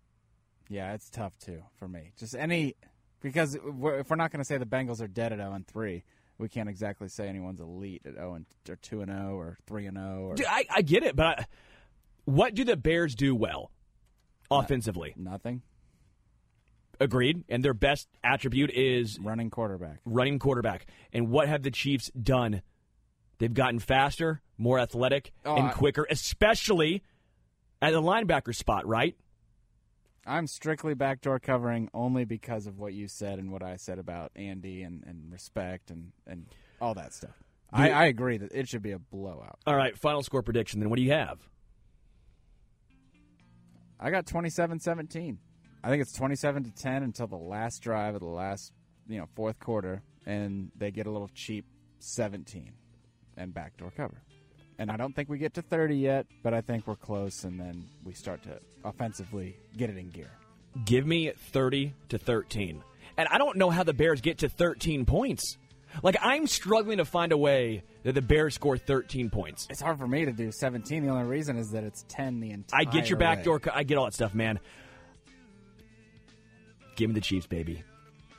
yeah, 0.68 0.94
it's 0.94 1.12
tough 1.12 1.38
too 1.38 1.62
for 1.78 1.88
me. 1.88 2.12
Just 2.18 2.36
any 2.36 2.76
because 3.22 3.56
we're, 3.64 4.00
if 4.00 4.10
we're 4.10 4.16
not 4.16 4.32
going 4.32 4.40
to 4.40 4.46
say 4.46 4.58
the 4.58 4.66
Bengals 4.66 5.00
are 5.00 5.08
dead 5.08 5.32
at 5.32 5.38
zero 5.38 5.54
and 5.54 5.68
three, 5.68 6.04
we 6.40 6.50
can't 6.50 6.70
exactly 6.70 7.08
say 7.08 7.28
anyone's 7.28 7.60
elite 7.60 8.02
at 8.06 8.16
zero 8.16 8.34
and 8.34 8.46
or 8.68 8.78
two 8.78 9.02
and 9.02 9.12
zero 9.12 9.36
or 9.36 9.58
three 9.68 9.86
and 9.86 9.96
zero 9.98 10.30
or 10.30 10.36
Dude, 10.36 10.48
I, 10.50 10.66
I 10.74 10.82
get 10.82 11.04
it, 11.04 11.16
but 11.16 11.42
I, 11.42 11.46
what 12.26 12.54
do 12.54 12.64
the 12.64 12.76
Bears 12.78 13.16
do 13.16 13.36
well 13.36 13.72
offensively? 14.50 15.14
nothing. 15.18 15.62
Agreed. 17.00 17.44
And 17.50 17.66
their 17.66 17.74
best 17.74 18.08
attribute 18.24 18.70
is 18.70 19.18
Running 19.20 19.50
quarterback. 19.50 20.00
running 20.06 20.38
quarterback. 20.38 20.86
And 21.12 21.30
what 21.30 21.48
have 21.48 21.64
the 21.64 21.72
Chiefs 21.72 22.12
done? 22.12 22.62
They've 23.40 23.54
gotten 23.54 23.80
faster, 23.80 24.42
more 24.58 24.78
athletic, 24.78 25.32
Oh, 25.44 25.56
and 25.56 25.68
I- 25.70 25.72
quicker, 25.74 26.06
especially 26.12 27.02
at 27.82 27.92
the 27.94 28.02
linebacker 28.04 28.54
spot, 28.54 28.86
right? 28.86 29.16
I'm 30.28 30.46
strictly 30.46 30.94
backdoor 30.94 31.40
covering 31.40 31.90
only 31.96 32.26
because 32.26 32.68
of 32.68 32.78
what 32.78 32.94
you 32.94 33.08
said 33.08 33.40
and 33.40 33.52
what 33.52 33.64
I 33.64 33.78
said 33.78 33.98
about 33.98 34.32
Andy 34.36 34.84
and, 34.84 35.04
and 35.08 35.32
respect 35.32 35.90
and, 35.90 36.12
and 36.28 36.46
all 36.80 36.94
that 36.94 37.14
stuff. 37.14 37.42
I, 37.74 37.90
I 37.90 38.06
agree 38.06 38.38
that 38.38 38.52
it 38.54 38.68
should 38.68 38.84
be 38.84 38.92
a 38.92 39.00
blowout. 39.00 39.58
All 39.66 39.76
right, 39.76 39.98
final 39.98 40.22
score 40.22 40.44
prediction. 40.44 40.80
Then 40.80 40.92
what 40.92 40.98
do 40.98 41.02
you 41.02 41.14
have? 41.14 41.40
I 44.02 44.10
got 44.10 44.26
27 44.26 44.80
17. 44.80 45.38
I 45.84 45.90
think 45.90 46.02
it's 46.02 46.14
27 46.14 46.64
to 46.66 46.72
10 46.72 47.04
until 47.04 47.28
the 47.28 47.36
last 47.36 47.82
drive 47.82 48.16
of 48.16 48.22
the 48.22 48.28
last, 48.28 48.72
you 49.08 49.20
know, 49.20 49.28
fourth 49.36 49.60
quarter, 49.60 50.02
and 50.26 50.72
they 50.76 50.92
get 50.92 51.08
a 51.08 51.12
little 51.12 51.30
cheap 51.34 51.66
17 52.00 52.74
and 53.38 53.54
backdoor 53.54 53.92
cover. 53.92 54.22
And 54.78 54.92
I 54.92 54.98
don't 54.98 55.16
think 55.16 55.30
we 55.30 55.38
get 55.38 55.54
to 55.56 55.62
30 55.62 55.96
yet, 55.96 56.26
but 56.44 56.54
I 56.54 56.62
think 56.62 56.88
we're 56.88 56.96
close, 56.96 57.44
and 57.44 57.60
then 57.60 57.86
we 58.04 58.14
start 58.14 58.44
to 58.44 58.60
offensively 58.84 59.56
get 59.78 59.90
it 59.90 59.98
in 59.98 60.10
gear. 60.10 60.32
Give 60.86 61.06
me 61.06 61.32
30 61.52 61.94
to 62.10 62.18
13. 62.18 62.84
And 63.18 63.28
I 63.30 63.38
don't 63.38 63.58
know 63.58 63.70
how 63.70 63.84
the 63.84 63.94
Bears 63.94 64.22
get 64.22 64.40
to 64.40 64.50
13 64.50 65.06
points. 65.06 65.58
Like, 66.04 66.16
I'm 66.22 66.48
struggling 66.48 66.98
to 66.98 67.06
find 67.06 67.32
a 67.32 67.38
way 67.38 67.84
that 68.04 68.14
the 68.14 68.22
Bears 68.22 68.56
score 68.56 68.78
13 68.78 69.30
points. 69.30 69.68
It's 69.70 69.82
hard 69.82 69.98
for 69.98 70.08
me 70.08 70.26
to 70.26 70.32
do 70.32 70.52
17. 70.52 71.04
The 71.06 71.10
only 71.12 71.26
reason 71.26 71.58
is 71.58 71.72
that 71.72 71.84
it's 71.84 72.06
10 72.10 72.40
the 72.40 72.52
entire 72.52 72.82
I 72.82 72.84
get 72.86 73.10
your 73.10 73.20
backdoor. 73.20 73.60
co- 73.60 73.72
I 73.74 73.84
get 73.84 73.98
all 73.98 74.06
that 74.06 74.14
stuff, 74.14 74.34
man. 74.34 74.60
Give 76.96 77.10
me 77.10 77.14
the 77.14 77.22
Chiefs, 77.22 77.48
baby. 77.48 77.84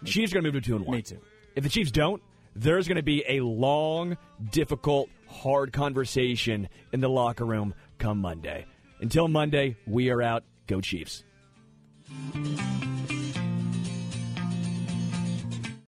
Chiefs 0.04 0.32
are 0.32 0.36
going 0.36 0.44
to 0.44 0.52
move 0.52 0.62
to 0.62 0.66
two 0.68 0.76
and 0.76 0.86
one. 0.86 0.96
Me 0.96 1.02
too. 1.02 1.18
If 1.54 1.62
the 1.64 1.70
Chiefs 1.70 1.90
don't, 1.90 2.22
there's 2.54 2.88
going 2.88 2.96
to 2.96 3.02
be 3.02 3.24
a 3.28 3.40
long, 3.40 4.16
difficult, 4.50 5.08
hard 5.28 5.72
conversation 5.72 6.68
in 6.92 7.00
the 7.00 7.08
locker 7.08 7.44
room 7.44 7.74
come 7.98 8.18
Monday. 8.18 8.66
Until 9.00 9.28
Monday, 9.28 9.76
we 9.86 10.10
are 10.10 10.22
out. 10.22 10.44
Go 10.66 10.80
Chiefs. 10.80 11.24